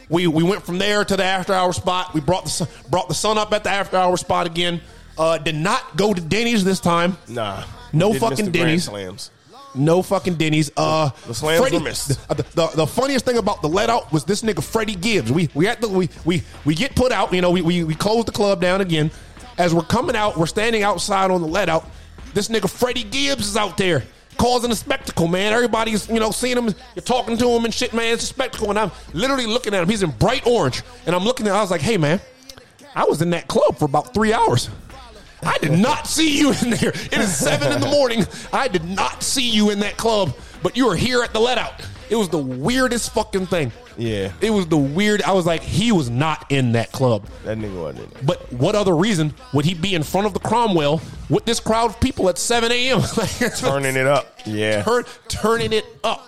we, 0.08 0.26
we 0.26 0.42
went 0.42 0.62
from 0.62 0.78
there 0.78 1.04
to 1.04 1.16
the 1.16 1.24
after 1.24 1.52
hour 1.52 1.72
spot. 1.72 2.14
We 2.14 2.20
brought 2.20 2.44
the 2.44 2.50
sun, 2.50 2.68
brought 2.90 3.08
the 3.08 3.14
sun 3.14 3.38
up 3.38 3.52
at 3.52 3.64
the 3.64 3.70
after 3.70 3.96
hour 3.96 4.16
spot 4.16 4.46
again. 4.46 4.80
Uh, 5.16 5.38
did 5.38 5.54
not 5.56 5.96
go 5.96 6.14
to 6.14 6.20
Denny's 6.20 6.64
this 6.64 6.80
time. 6.80 7.16
nah, 7.28 7.64
No 7.92 8.08
We 8.10 8.12
did 8.18 8.20
miss 8.22 8.30
fucking 8.38 8.52
Denny's. 8.52 8.84
Slams. 8.84 9.30
No 9.74 10.00
fucking 10.02 10.34
Denny's. 10.36 10.70
Uh, 10.76 11.10
The 11.26 11.34
slams 11.34 11.60
Freddie- 11.60 11.78
were 11.78 11.84
missed. 11.84 12.28
The, 12.28 12.42
the, 12.54 12.66
the 12.74 12.86
funniest 12.86 13.24
thing 13.24 13.36
about 13.36 13.60
the 13.62 13.68
let 13.68 13.90
out 13.90 14.10
was 14.12 14.24
this 14.24 14.42
nigga 14.42 14.62
Freddie 14.62 14.94
Gibbs. 14.94 15.30
We 15.30 15.50
we 15.54 15.66
had 15.66 15.80
the 15.80 15.88
we 15.88 16.08
we 16.24 16.42
we 16.64 16.74
get 16.74 16.94
put 16.94 17.12
out. 17.12 17.32
You 17.34 17.40
know, 17.42 17.50
we 17.50 17.60
we 17.62 17.84
we 17.84 17.94
close 17.94 18.24
the 18.24 18.32
club 18.32 18.60
down 18.60 18.80
again. 18.80 19.10
As 19.58 19.74
we're 19.74 19.82
coming 19.82 20.16
out, 20.16 20.36
we're 20.38 20.46
standing 20.46 20.84
outside 20.84 21.30
on 21.30 21.42
the 21.42 21.48
let 21.48 21.68
out. 21.68 21.88
This 22.32 22.48
nigga 22.48 22.70
Freddie 22.70 23.02
Gibbs 23.04 23.46
is 23.48 23.56
out 23.56 23.76
there 23.76 24.04
causing 24.38 24.70
a 24.70 24.74
spectacle, 24.74 25.28
man. 25.28 25.52
Everybody's 25.52 26.08
you 26.08 26.20
know 26.20 26.30
seeing 26.30 26.56
him. 26.56 26.74
You're 26.94 27.02
talking 27.02 27.36
to 27.36 27.48
him 27.50 27.64
and 27.64 27.74
shit, 27.74 27.92
man. 27.92 28.14
It's 28.14 28.24
a 28.24 28.26
spectacle, 28.26 28.70
and 28.70 28.78
I'm 28.78 28.90
literally 29.12 29.46
looking 29.46 29.74
at 29.74 29.82
him. 29.82 29.88
He's 29.88 30.02
in 30.02 30.10
bright 30.12 30.46
orange, 30.46 30.82
and 31.06 31.14
I'm 31.14 31.24
looking 31.24 31.46
at. 31.46 31.52
I 31.52 31.60
was 31.60 31.70
like, 31.70 31.82
hey, 31.82 31.98
man, 31.98 32.20
I 32.94 33.04
was 33.04 33.20
in 33.20 33.30
that 33.30 33.48
club 33.48 33.76
for 33.76 33.84
about 33.84 34.14
three 34.14 34.32
hours. 34.32 34.70
I 35.42 35.58
did 35.58 35.72
not 35.72 36.06
see 36.06 36.38
you 36.38 36.52
in 36.62 36.70
there. 36.70 36.88
It 36.88 37.18
is 37.18 37.36
seven 37.36 37.70
in 37.72 37.80
the 37.80 37.88
morning. 37.88 38.26
I 38.52 38.68
did 38.68 38.84
not 38.84 39.22
see 39.22 39.48
you 39.48 39.70
in 39.70 39.80
that 39.80 39.96
club, 39.96 40.34
but 40.62 40.76
you 40.76 40.88
are 40.88 40.96
here 40.96 41.22
at 41.22 41.32
the 41.32 41.38
let 41.38 41.58
out. 41.58 41.80
It 42.10 42.16
was 42.16 42.28
the 42.28 42.38
weirdest 42.38 43.12
fucking 43.12 43.46
thing. 43.46 43.72
Yeah. 43.96 44.32
It 44.40 44.50
was 44.50 44.66
the 44.66 44.78
weird. 44.78 45.22
I 45.22 45.32
was 45.32 45.44
like, 45.46 45.62
he 45.62 45.92
was 45.92 46.08
not 46.08 46.46
in 46.50 46.72
that 46.72 46.92
club. 46.92 47.26
That 47.44 47.58
nigga 47.58 47.82
wasn't 47.82 48.04
in 48.04 48.10
there. 48.10 48.22
But 48.24 48.52
what 48.52 48.74
other 48.74 48.96
reason 48.96 49.34
would 49.52 49.64
he 49.64 49.74
be 49.74 49.94
in 49.94 50.02
front 50.02 50.26
of 50.26 50.34
the 50.34 50.40
Cromwell 50.40 51.00
with 51.28 51.44
this 51.44 51.60
crowd 51.60 51.90
of 51.90 52.00
people 52.00 52.28
at 52.28 52.38
7 52.38 52.70
a.m.? 52.72 53.00
Turning 53.56 53.96
it 53.96 54.06
up. 54.06 54.38
Yeah. 54.46 54.82
Turn, 54.82 55.04
turning 55.28 55.72
it 55.72 55.84
up. 56.04 56.24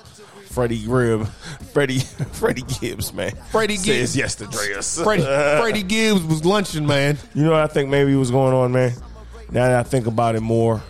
Freddie 0.50 0.84
Gibbs, 0.84 1.30
Freddie, 1.72 1.98
Freddie 2.32 2.62
Gibbs, 2.80 3.14
man. 3.14 3.30
Freddie 3.52 3.76
says 3.76 3.86
Gibbs. 3.86 4.16
yes 4.16 4.34
to 4.34 4.46
Dreas. 4.46 5.02
Freddie, 5.02 5.22
Freddie 5.60 5.84
Gibbs 5.84 6.24
was 6.24 6.44
lunching, 6.44 6.84
man. 6.86 7.18
You 7.34 7.44
know 7.44 7.52
what 7.52 7.60
I 7.60 7.68
think 7.68 7.88
maybe 7.88 8.16
was 8.16 8.32
going 8.32 8.52
on, 8.52 8.72
man? 8.72 8.92
Now 9.52 9.68
that 9.68 9.78
I 9.78 9.82
think 9.84 10.08
about 10.08 10.34
it 10.34 10.40
more 10.40 10.82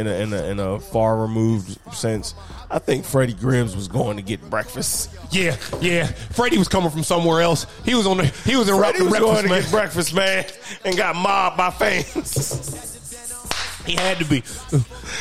in 0.00 0.06
a, 0.06 0.10
in 0.22 0.32
a, 0.32 0.44
in 0.50 0.60
a 0.60 0.80
far 0.80 1.16
removed 1.20 1.78
sense, 1.94 2.34
I 2.70 2.78
think 2.78 3.04
Freddie 3.04 3.34
Gibbs 3.34 3.74
was 3.76 3.88
going 3.88 4.16
to 4.16 4.22
get 4.22 4.48
breakfast. 4.50 5.10
Yeah, 5.30 5.56
yeah. 5.80 6.06
Freddie 6.06 6.58
was 6.58 6.68
coming 6.68 6.90
from 6.90 7.02
somewhere 7.04 7.40
else. 7.40 7.66
He 7.84 7.94
was 7.94 8.06
on 8.06 8.16
the. 8.18 8.24
He 8.26 8.56
was 8.56 8.68
in 8.68 8.76
Freddie 8.76 9.02
was 9.02 9.10
breakfast, 9.10 9.20
going 9.32 9.42
to 9.44 9.48
man. 9.50 9.62
get 9.62 9.70
breakfast, 9.70 10.14
man, 10.14 10.44
and 10.84 10.96
got 10.96 11.16
mobbed 11.16 11.56
by 11.56 11.70
fans. 11.70 12.96
He 13.86 13.94
had 13.96 14.18
to 14.18 14.24
be. 14.26 14.42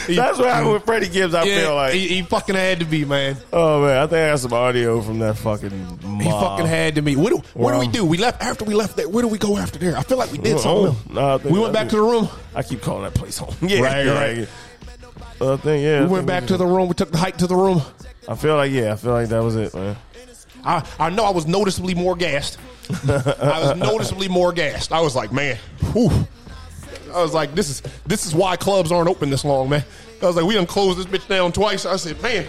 He- 0.06 0.16
That's 0.16 0.38
what 0.38 0.50
happened 0.50 0.74
with 0.74 0.84
Freddie 0.86 1.08
Gibbs. 1.08 1.34
I 1.34 1.44
yeah, 1.46 1.62
feel 1.62 1.76
like. 1.76 1.94
he, 1.94 2.08
he 2.08 2.22
fucking 2.24 2.56
had 2.56 2.80
to 2.80 2.86
be, 2.86 3.06
man. 3.06 3.38
oh 3.54 3.82
man, 3.84 3.98
I 3.98 4.02
think 4.08 4.14
I 4.20 4.30
got 4.32 4.40
some 4.40 4.54
audio 4.54 5.02
from 5.02 5.20
that 5.20 5.38
fucking 5.38 6.00
mob. 6.04 6.22
He 6.22 6.30
fucking 6.30 6.66
had 6.66 6.96
to 6.96 7.02
be. 7.02 7.16
What 7.16 7.30
do, 7.32 7.42
what 7.54 7.72
do 7.74 7.80
we 7.80 7.88
do? 7.88 8.04
We 8.06 8.18
left 8.18 8.44
after 8.44 8.66
we 8.66 8.74
left 8.76 8.98
there. 8.98 9.08
Where 9.08 9.22
do 9.22 9.28
we 9.30 9.38
go 9.38 9.58
after 9.58 9.80
there? 9.80 9.98
I 9.98 10.04
feel 10.04 10.18
like 10.18 10.32
we 10.32 10.40
did 10.40 10.60
something. 10.60 10.94
think- 10.94 11.44
we 11.46 11.58
went 11.60 11.74
back 11.74 11.88
to 11.90 11.96
the 11.96 12.02
room. 12.02 12.28
I 12.54 12.62
keep 12.64 12.82
calling 12.82 13.04
that 13.04 13.14
place 13.14 13.38
home. 13.38 13.56
Yeah, 13.62 13.80
Right, 13.82 14.06
yeah, 14.06 14.14
right. 14.40 14.50
Yeah. 15.42 15.54
I 15.54 15.58
think 15.58 15.84
yeah. 15.84 16.02
We 16.04 16.08
went 16.08 16.28
back 16.28 16.48
to 16.48 16.58
the 16.58 16.66
room. 16.66 16.88
We 16.88 16.94
took 16.94 17.12
the 17.12 17.18
hike 17.18 17.38
to 17.38 17.48
the 17.48 17.56
room. 17.56 17.82
I 18.28 18.36
feel 18.36 18.56
like 18.56 18.72
yeah. 18.72 18.94
I 18.94 18.96
feel 18.96 19.12
like 19.12 19.30
that 19.30 19.44
was 19.44 19.56
it, 19.56 19.74
man. 19.74 19.96
I, 20.64 20.86
I 21.00 21.10
know 21.10 21.24
I 21.24 21.32
was 21.32 21.48
noticeably 21.48 21.96
more 21.96 22.16
gassed. 22.16 22.58
I 22.90 23.74
was 23.74 23.78
noticeably 23.78 24.28
more 24.28 24.52
gassed. 24.52 24.92
I 24.92 25.02
was 25.02 25.16
like, 25.16 25.32
man, 25.32 25.58
whew. 25.94 26.10
I 27.14 27.22
was 27.22 27.34
like, 27.34 27.56
this 27.56 27.70
is 27.70 27.82
this 28.06 28.26
is 28.26 28.36
why 28.36 28.56
clubs 28.56 28.92
aren't 28.92 29.10
open 29.10 29.30
this 29.30 29.46
long, 29.46 29.70
man. 29.70 29.84
I 30.22 30.26
was 30.26 30.36
like, 30.36 30.46
we 30.46 30.54
done 30.54 30.66
closed 30.66 31.00
this 31.00 31.06
bitch 31.06 31.28
down 31.28 31.52
twice. 31.52 31.86
I 31.86 31.96
said, 31.96 32.22
man, 32.22 32.46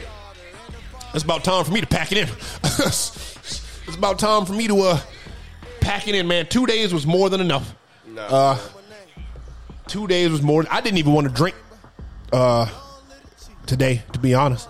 it's 1.14 1.24
about 1.24 1.44
time 1.44 1.64
for 1.64 1.72
me 1.72 1.80
to 1.80 1.86
pack 1.86 2.12
it 2.12 2.18
in. 2.18 2.28
it's 2.64 3.96
about 3.96 4.18
time 4.18 4.44
for 4.44 4.52
me 4.52 4.66
to 4.68 4.80
uh 4.80 5.00
pack 5.80 6.08
it 6.08 6.14
in, 6.14 6.28
man. 6.28 6.46
Two 6.46 6.66
days 6.66 6.92
was 6.92 7.06
more 7.06 7.30
than 7.30 7.40
enough. 7.40 7.74
Uh, 8.16 8.58
two 9.86 10.06
days 10.06 10.30
was 10.30 10.42
more. 10.42 10.64
I 10.70 10.80
didn't 10.80 10.98
even 10.98 11.12
want 11.12 11.26
to 11.26 11.32
drink 11.32 11.56
uh 12.32 12.66
today, 13.66 14.02
to 14.12 14.18
be 14.18 14.34
honest. 14.34 14.68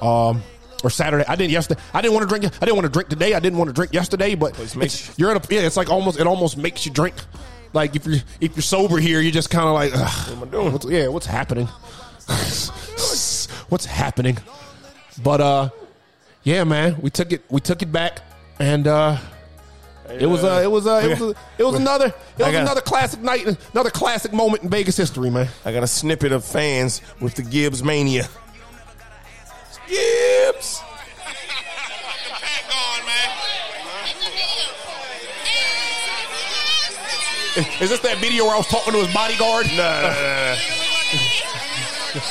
Um, 0.00 0.42
or 0.84 0.90
Saturday. 0.90 1.24
I 1.26 1.36
didn't 1.36 1.50
yesterday. 1.50 1.80
I 1.92 2.00
didn't 2.00 2.14
want 2.14 2.28
to 2.28 2.38
drink. 2.38 2.54
I 2.62 2.64
didn't 2.64 2.76
want 2.76 2.86
to 2.86 2.92
drink 2.92 3.08
today. 3.08 3.34
I 3.34 3.40
didn't 3.40 3.58
want 3.58 3.68
to 3.68 3.74
drink 3.74 3.92
yesterday. 3.92 4.34
But 4.34 4.58
It's 4.76 5.18
you're 5.18 5.30
in 5.30 5.36
a 5.36 5.42
yeah. 5.50 5.60
It's 5.60 5.76
like 5.76 5.90
almost. 5.90 6.20
It 6.20 6.26
almost 6.26 6.56
makes 6.56 6.86
you 6.86 6.92
drink. 6.92 7.14
Like 7.72 7.96
if 7.96 8.06
you're 8.06 8.20
if 8.40 8.56
you're 8.56 8.62
sober 8.62 8.98
here, 8.98 9.20
you're 9.20 9.32
just 9.32 9.50
kind 9.50 9.66
of 9.66 9.74
like, 9.74 9.92
Ugh, 9.94 10.32
am 10.32 10.42
I 10.42 10.46
doing? 10.46 10.72
What's, 10.72 10.86
yeah, 10.86 11.08
what's 11.08 11.26
happening? 11.26 11.66
what's 13.68 13.84
happening? 13.86 14.38
But 15.22 15.40
uh, 15.40 15.68
yeah, 16.44 16.64
man, 16.64 16.96
we 17.00 17.10
took 17.10 17.32
it. 17.32 17.44
We 17.50 17.60
took 17.60 17.82
it 17.82 17.92
back, 17.92 18.20
and 18.58 18.86
uh, 18.86 19.18
it 20.10 20.26
was 20.26 20.44
uh, 20.44 20.60
it 20.62 20.70
was 20.70 20.86
uh, 20.86 21.00
it 21.04 21.08
was 21.10 21.22
uh, 21.22 21.40
it 21.58 21.64
was 21.64 21.74
another 21.74 22.06
it 22.06 22.14
was 22.38 22.52
got- 22.52 22.62
another 22.62 22.80
classic 22.80 23.20
night, 23.20 23.46
another 23.72 23.90
classic 23.90 24.32
moment 24.32 24.62
in 24.62 24.70
Vegas 24.70 24.96
history, 24.96 25.30
man. 25.30 25.48
I 25.64 25.72
got 25.72 25.82
a 25.82 25.86
snippet 25.86 26.32
of 26.32 26.44
fans 26.44 27.00
with 27.20 27.34
the 27.34 27.42
Gibbs 27.42 27.82
mania. 27.84 28.28
Gibbs. 29.88 30.82
Is 37.80 37.90
this 37.90 37.98
that 38.00 38.18
video 38.18 38.44
where 38.44 38.54
I 38.54 38.58
was 38.58 38.68
talking 38.68 38.92
to 38.92 39.00
his 39.04 39.12
bodyguard? 39.12 39.66
Nah, 39.74 39.76
nah, 39.76 40.08
nah, 40.12 40.54
nah. 40.54 40.56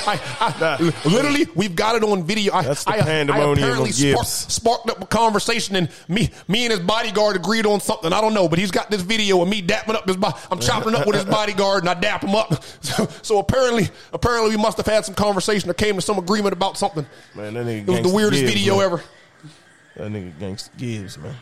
I, 0.07 0.19
I, 0.39 1.07
literally, 1.07 1.47
we've 1.55 1.75
got 1.75 1.95
it 1.95 2.03
on 2.03 2.23
video. 2.23 2.53
I, 2.53 2.63
That's 2.63 2.84
the 2.84 2.91
I, 2.91 3.01
pandemonium 3.01 3.49
I 3.49 3.53
apparently 3.53 3.91
Gibbs. 3.91 4.28
sparked, 4.28 4.51
sparked 4.51 4.89
up 4.89 5.01
a 5.01 5.05
conversation, 5.05 5.75
and 5.75 5.89
me, 6.07 6.30
me 6.47 6.65
and 6.65 6.71
his 6.71 6.80
bodyguard 6.80 7.36
agreed 7.36 7.65
on 7.65 7.80
something. 7.80 8.11
I 8.13 8.21
don't 8.21 8.34
know, 8.34 8.47
but 8.49 8.59
he's 8.59 8.71
got 8.71 8.89
this 8.89 9.01
video 9.01 9.41
of 9.41 9.47
me 9.49 9.61
dapping 9.61 9.95
up 9.95 10.07
his. 10.07 10.17
Bo- 10.17 10.34
I'm 10.51 10.59
chopping 10.59 10.95
up 10.95 11.05
with 11.05 11.15
his 11.15 11.25
bodyguard, 11.34 11.84
and 11.84 11.89
I 11.89 11.93
dap 11.93 12.23
him 12.23 12.36
up. 12.36 12.63
So, 12.88 13.05
so 13.21 13.39
apparently, 13.39 13.89
apparently, 14.13 14.51
we 14.55 14.61
must 14.61 14.78
have 14.78 14.86
had 14.86 15.03
some 15.03 15.13
conversation 15.15 15.69
or 15.69 15.73
came 15.73 15.95
to 15.95 16.01
some 16.01 16.17
agreement 16.17 16.53
about 16.53 16.78
something. 16.78 17.05
Man, 17.36 17.53
that 17.55 17.65
nigga 17.65 17.82
It 17.82 17.88
was 17.88 18.01
the 18.01 18.09
weirdest 18.15 18.41
Gibbs, 18.43 18.53
video 18.53 18.78
man. 18.78 18.86
ever. 18.86 19.03
That 19.95 20.11
nigga 20.11 20.34
Gangsta 20.39 20.78
Gibbs, 20.78 21.17
man. 21.17 21.36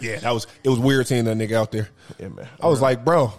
Yeah, 0.00 0.18
that 0.20 0.32
was. 0.32 0.46
It 0.62 0.68
was 0.70 0.78
weird 0.78 1.06
seeing 1.06 1.24
that 1.26 1.36
nigga 1.36 1.52
out 1.52 1.70
there. 1.70 1.88
Yeah, 2.18 2.28
man. 2.28 2.48
I 2.60 2.68
was 2.68 2.80
like, 2.80 3.04
bro, 3.04 3.32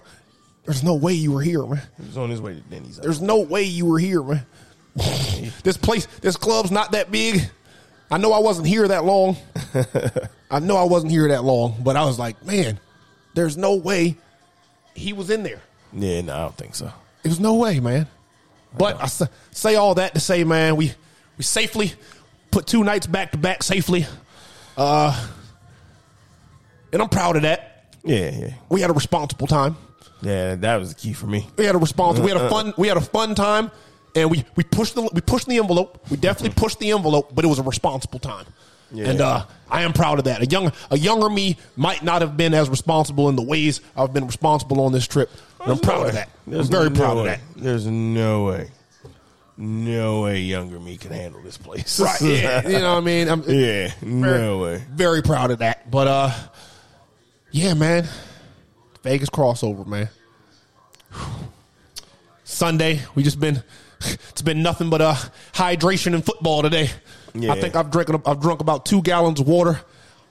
there's 0.65 0.83
no 0.83 0.95
way 0.95 1.13
you 1.13 1.31
were 1.31 1.41
here, 1.41 1.65
man. 1.65 1.81
he 1.99 2.05
was 2.07 2.17
on 2.17 2.29
his 2.29 2.41
way 2.41 2.55
to 2.55 2.59
Denny's. 2.61 2.97
There's 2.97 3.21
no 3.21 3.39
way 3.41 3.63
you 3.63 3.85
were 3.85 3.99
here, 3.99 4.23
man. 4.23 4.45
this 5.63 5.77
place, 5.77 6.07
this 6.21 6.37
club's 6.37 6.71
not 6.71 6.91
that 6.93 7.11
big. 7.11 7.41
I 8.09 8.17
know 8.17 8.31
I 8.33 8.39
wasn't 8.39 8.67
here 8.67 8.87
that 8.87 9.03
long. 9.05 9.35
I 10.51 10.59
know 10.59 10.77
I 10.77 10.83
wasn't 10.83 11.11
here 11.11 11.27
that 11.29 11.43
long, 11.43 11.75
but 11.83 11.95
I 11.95 12.05
was 12.05 12.17
like, 12.19 12.43
man, 12.45 12.79
there's 13.33 13.57
no 13.57 13.75
way 13.75 14.15
he 14.93 15.11
was 15.13 15.29
in 15.29 15.43
there. 15.43 15.61
yeah, 15.91 16.21
no, 16.21 16.33
I 16.33 16.39
don't 16.39 16.57
think 16.57 16.75
so. 16.75 16.91
There's 17.23 17.39
no 17.39 17.55
way, 17.55 17.79
man. 17.79 18.07
But 18.77 19.01
I 19.01 19.07
sa- 19.07 19.27
say 19.51 19.75
all 19.75 19.95
that 19.95 20.13
to 20.13 20.19
say, 20.19 20.43
man, 20.43 20.75
we 20.75 20.91
we 21.37 21.43
safely 21.43 21.93
put 22.51 22.67
two 22.67 22.83
nights 22.83 23.07
back 23.07 23.31
to 23.31 23.37
back 23.37 23.63
safely, 23.63 24.05
uh, 24.77 25.27
and 26.93 27.01
I'm 27.01 27.09
proud 27.09 27.35
of 27.35 27.41
that. 27.43 27.95
Yeah, 28.03 28.29
yeah, 28.31 28.53
We 28.69 28.81
had 28.81 28.89
a 28.89 28.93
responsible 28.93 29.47
time. 29.47 29.75
Yeah. 30.21 30.55
That 30.55 30.77
was 30.77 30.93
the 30.93 30.99
key 30.99 31.13
for 31.13 31.27
me. 31.27 31.47
We 31.57 31.65
had 31.65 31.75
a 31.75 31.79
response. 31.79 32.19
We 32.19 32.29
had 32.31 32.41
a 32.41 32.49
fun. 32.49 32.73
We 32.77 32.87
had 32.87 32.97
a 32.97 33.01
fun 33.01 33.35
time, 33.35 33.71
and 34.15 34.29
we 34.31 34.45
we 34.55 34.63
pushed 34.63 34.95
the 34.95 35.09
we 35.13 35.21
pushed 35.21 35.47
the 35.47 35.57
envelope. 35.57 36.05
We 36.09 36.17
definitely 36.17 36.55
pushed 36.59 36.79
the 36.79 36.91
envelope, 36.91 37.33
but 37.33 37.45
it 37.45 37.47
was 37.47 37.59
a 37.59 37.63
responsible 37.63 38.19
time. 38.19 38.45
Yeah. 38.91 39.09
And 39.09 39.21
uh, 39.21 39.45
I 39.69 39.81
am 39.81 39.93
proud 39.93 40.19
of 40.19 40.25
that. 40.25 40.41
A 40.41 40.45
young 40.45 40.71
a 40.91 40.97
younger 40.97 41.29
me 41.29 41.57
might 41.75 42.03
not 42.03 42.21
have 42.21 42.37
been 42.37 42.53
as 42.53 42.69
responsible 42.69 43.29
in 43.29 43.35
the 43.35 43.41
ways 43.41 43.81
I've 43.97 44.13
been 44.13 44.25
responsible 44.27 44.81
on 44.81 44.91
this 44.91 45.07
trip. 45.07 45.29
And 45.61 45.71
I'm 45.71 45.77
no 45.77 45.81
proud 45.81 46.07
of 46.07 46.13
that. 46.13 46.29
There's 46.45 46.67
I'm 46.67 46.71
very 46.71 46.89
no 46.91 46.95
proud 46.95 47.17
of 47.17 47.23
way. 47.25 47.29
that. 47.31 47.39
There's 47.55 47.87
no 47.87 48.45
way, 48.45 48.69
no 49.57 50.21
way 50.21 50.41
younger 50.41 50.79
me 50.79 50.97
can 50.97 51.11
handle 51.11 51.41
this 51.41 51.57
place. 51.57 51.99
Right? 51.99 52.21
Yeah. 52.21 52.67
you 52.67 52.77
know 52.77 52.93
what 52.93 52.97
I 52.97 53.05
mean? 53.05 53.27
I'm 53.27 53.43
yeah, 53.47 53.91
no 54.03 54.59
way. 54.59 54.83
very 54.91 55.23
proud 55.23 55.49
of 55.51 55.59
that. 55.59 55.89
But 55.89 56.07
uh, 56.07 56.31
yeah, 57.51 57.73
man, 57.73 58.07
Vegas 59.05 59.29
crossover, 59.29 59.85
man. 59.85 60.09
Sunday, 62.43 63.01
we 63.13 63.21
just 63.21 63.39
been. 63.39 63.63
It's 64.29 64.41
been 64.41 64.61
nothing 64.61 64.89
but 64.89 65.01
uh 65.01 65.15
hydration 65.53 66.13
and 66.13 66.25
football 66.25 66.61
today. 66.61 66.89
Yeah. 67.33 67.53
I 67.53 67.61
think 67.61 67.75
I've 67.75 67.89
drank 67.89 68.09
I've 68.27 68.41
drunk 68.41 68.61
about 68.61 68.85
two 68.85 69.01
gallons 69.03 69.39
of 69.39 69.47
water. 69.47 69.79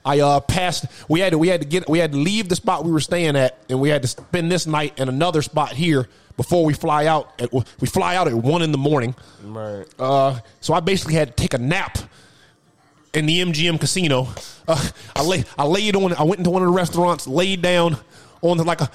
I 0.05 0.19
uh 0.19 0.39
passed. 0.41 0.85
We 1.09 1.21
had 1.21 1.31
to 1.31 1.37
we 1.37 1.47
had 1.47 1.61
to 1.61 1.67
get 1.67 1.89
we 1.89 1.99
had 1.99 2.11
to 2.11 2.17
leave 2.17 2.47
the 2.49 2.55
spot 2.55 2.85
we 2.85 2.91
were 2.91 2.99
staying 2.99 3.35
at, 3.37 3.57
and 3.69 3.79
we 3.79 3.89
had 3.89 4.01
to 4.01 4.07
spend 4.09 4.51
this 4.51 4.67
night 4.67 4.99
in 4.99 5.09
another 5.09 5.41
spot 5.41 5.71
here 5.71 6.07
before 6.37 6.63
we 6.65 6.73
fly 6.73 7.05
out. 7.05 7.31
At, 7.41 7.51
we 7.53 7.87
fly 7.87 8.15
out 8.15 8.27
at 8.27 8.33
one 8.33 8.61
in 8.61 8.71
the 8.73 8.77
morning. 8.77 9.15
Right. 9.41 9.85
Uh, 9.97 10.39
so 10.59 10.73
I 10.73 10.81
basically 10.81 11.15
had 11.15 11.29
to 11.29 11.41
take 11.41 11.53
a 11.53 11.57
nap 11.57 11.97
in 13.13 13.25
the 13.25 13.41
MGM 13.41 13.79
casino. 13.79 14.27
Uh, 14.67 14.89
I 15.15 15.23
lay, 15.23 15.43
I 15.57 15.65
laid 15.65 15.95
on. 15.95 16.13
I 16.13 16.23
went 16.23 16.39
into 16.39 16.49
one 16.49 16.61
of 16.61 16.67
the 16.67 16.73
restaurants, 16.73 17.25
laid 17.25 17.61
down 17.61 17.97
on 18.45 18.57
like 18.59 18.81
a. 18.81 18.89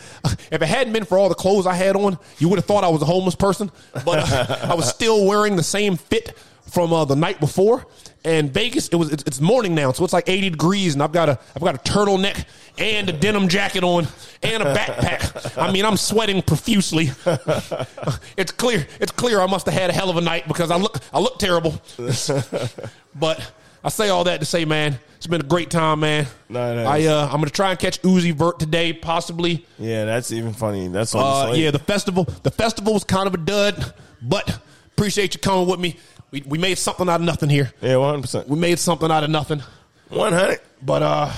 If 0.51 0.63
it 0.63 0.67
hadn't 0.67 0.93
been 0.93 1.05
for 1.05 1.19
all 1.19 1.29
the 1.29 1.35
clothes 1.35 1.67
I 1.67 1.75
had 1.75 1.97
on, 1.97 2.19
you 2.39 2.49
would 2.49 2.59
have 2.59 2.67
thought 2.67 2.85
I 2.85 2.89
was 2.89 3.03
a 3.03 3.07
homeless 3.07 3.35
person. 3.35 3.71
But 3.93 4.33
uh, 4.33 4.59
I 4.63 4.75
was 4.75 4.89
still 4.89 5.27
wearing 5.27 5.57
the 5.57 5.63
same 5.63 5.97
fit 5.97 6.37
from 6.71 6.93
uh, 6.93 7.05
the 7.05 7.17
night 7.17 7.41
before. 7.41 7.87
And 8.25 8.53
Vegas, 8.53 8.89
it 8.89 8.97
was 8.97 9.13
it's, 9.13 9.23
it's 9.25 9.41
morning 9.41 9.75
now, 9.75 9.93
so 9.93 10.05
it's 10.05 10.13
like 10.13 10.29
80 10.29 10.51
degrees, 10.51 10.93
and 10.95 11.03
I've 11.03 11.13
got 11.13 11.31
a 11.31 11.39
I've 11.57 11.63
got 11.63 11.75
a 11.75 11.79
turtleneck 11.79 12.45
and 12.79 13.09
a 13.09 13.13
denim 13.13 13.49
jacket 13.49 13.83
on 13.83 14.07
and 14.43 14.63
a 14.63 14.75
backpack. 14.75 15.59
I 15.61 15.73
mean, 15.73 15.87
I'm 15.87 15.97
sweating 15.97 16.43
profusely. 16.43 17.11
it's 18.37 18.53
clear. 18.53 18.87
It's 19.01 19.13
clear. 19.13 19.41
I 19.41 19.47
must 19.47 19.67
have 19.67 19.75
had 19.75 19.89
a 19.89 19.93
hell 19.95 20.11
of 20.11 20.19
a 20.19 20.21
night 20.21 20.47
because 20.47 20.71
I 20.71 20.77
look 20.77 20.99
I 21.15 21.19
look 21.19 21.39
terrible. 21.39 21.81
but 23.15 23.53
I 23.83 23.89
say 23.89 24.09
all 24.11 24.25
that 24.25 24.41
to 24.41 24.47
say, 24.47 24.65
man, 24.65 24.99
it's 25.17 25.27
been 25.27 25.41
a 25.41 25.45
great 25.45 25.71
time, 25.71 26.01
man. 26.01 26.27
No, 26.49 26.75
no, 26.75 26.85
I 26.89 27.05
uh, 27.07 27.25
I'm 27.27 27.33
gonna 27.41 27.49
try 27.51 27.71
and 27.71 27.79
catch 27.79 28.01
Uzi 28.03 28.33
Vert 28.35 28.59
today, 28.59 28.93
possibly. 28.93 29.65
Yeah, 29.79 30.05
that's 30.05 30.33
even 30.33 30.53
funny. 30.53 30.89
That's 30.89 31.15
on 31.15 31.51
Uh, 31.51 31.53
yeah, 31.53 31.71
the 31.71 31.79
festival. 31.79 32.25
The 32.43 32.51
festival 32.51 32.93
was 32.95 33.05
kind 33.05 33.27
of 33.27 33.35
a 33.35 33.39
dud, 33.39 33.95
but 34.21 34.59
appreciate 34.93 35.35
you 35.35 35.41
coming 35.41 35.67
with 35.67 35.81
me. 35.81 35.97
We 36.31 36.43
we 36.47 36.59
made 36.59 36.77
something 36.77 37.09
out 37.09 37.21
of 37.21 37.27
nothing 37.27 37.49
here. 37.49 37.73
yeah, 37.81 37.97
one 37.97 38.11
hundred 38.11 38.23
percent. 38.23 38.49
We 38.49 38.59
made 38.59 38.79
something 38.79 39.11
out 39.11 39.25
of 39.25 39.31
nothing. 39.31 39.63
One 40.11 40.33
hundred. 40.33 40.61
But 40.83 41.03
uh, 41.03 41.33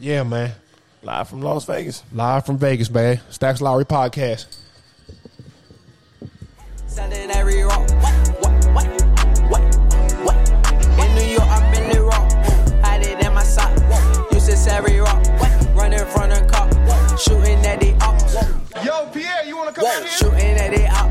yeah, 0.00 0.22
man. 0.22 0.52
Live 1.02 1.28
from 1.28 1.42
Las 1.42 1.64
Vegas. 1.64 2.02
Live 2.12 2.46
from 2.46 2.58
Vegas, 2.58 2.88
man. 2.90 3.20
Stacks 3.30 3.60
Lowry 3.60 3.84
podcast. 3.84 4.46
Selling 6.86 7.30
every 7.32 7.62
rock, 7.62 7.88
Whoa, 19.76 20.04
shooting 20.06 20.56
at 20.58 20.74
it 20.74 21.01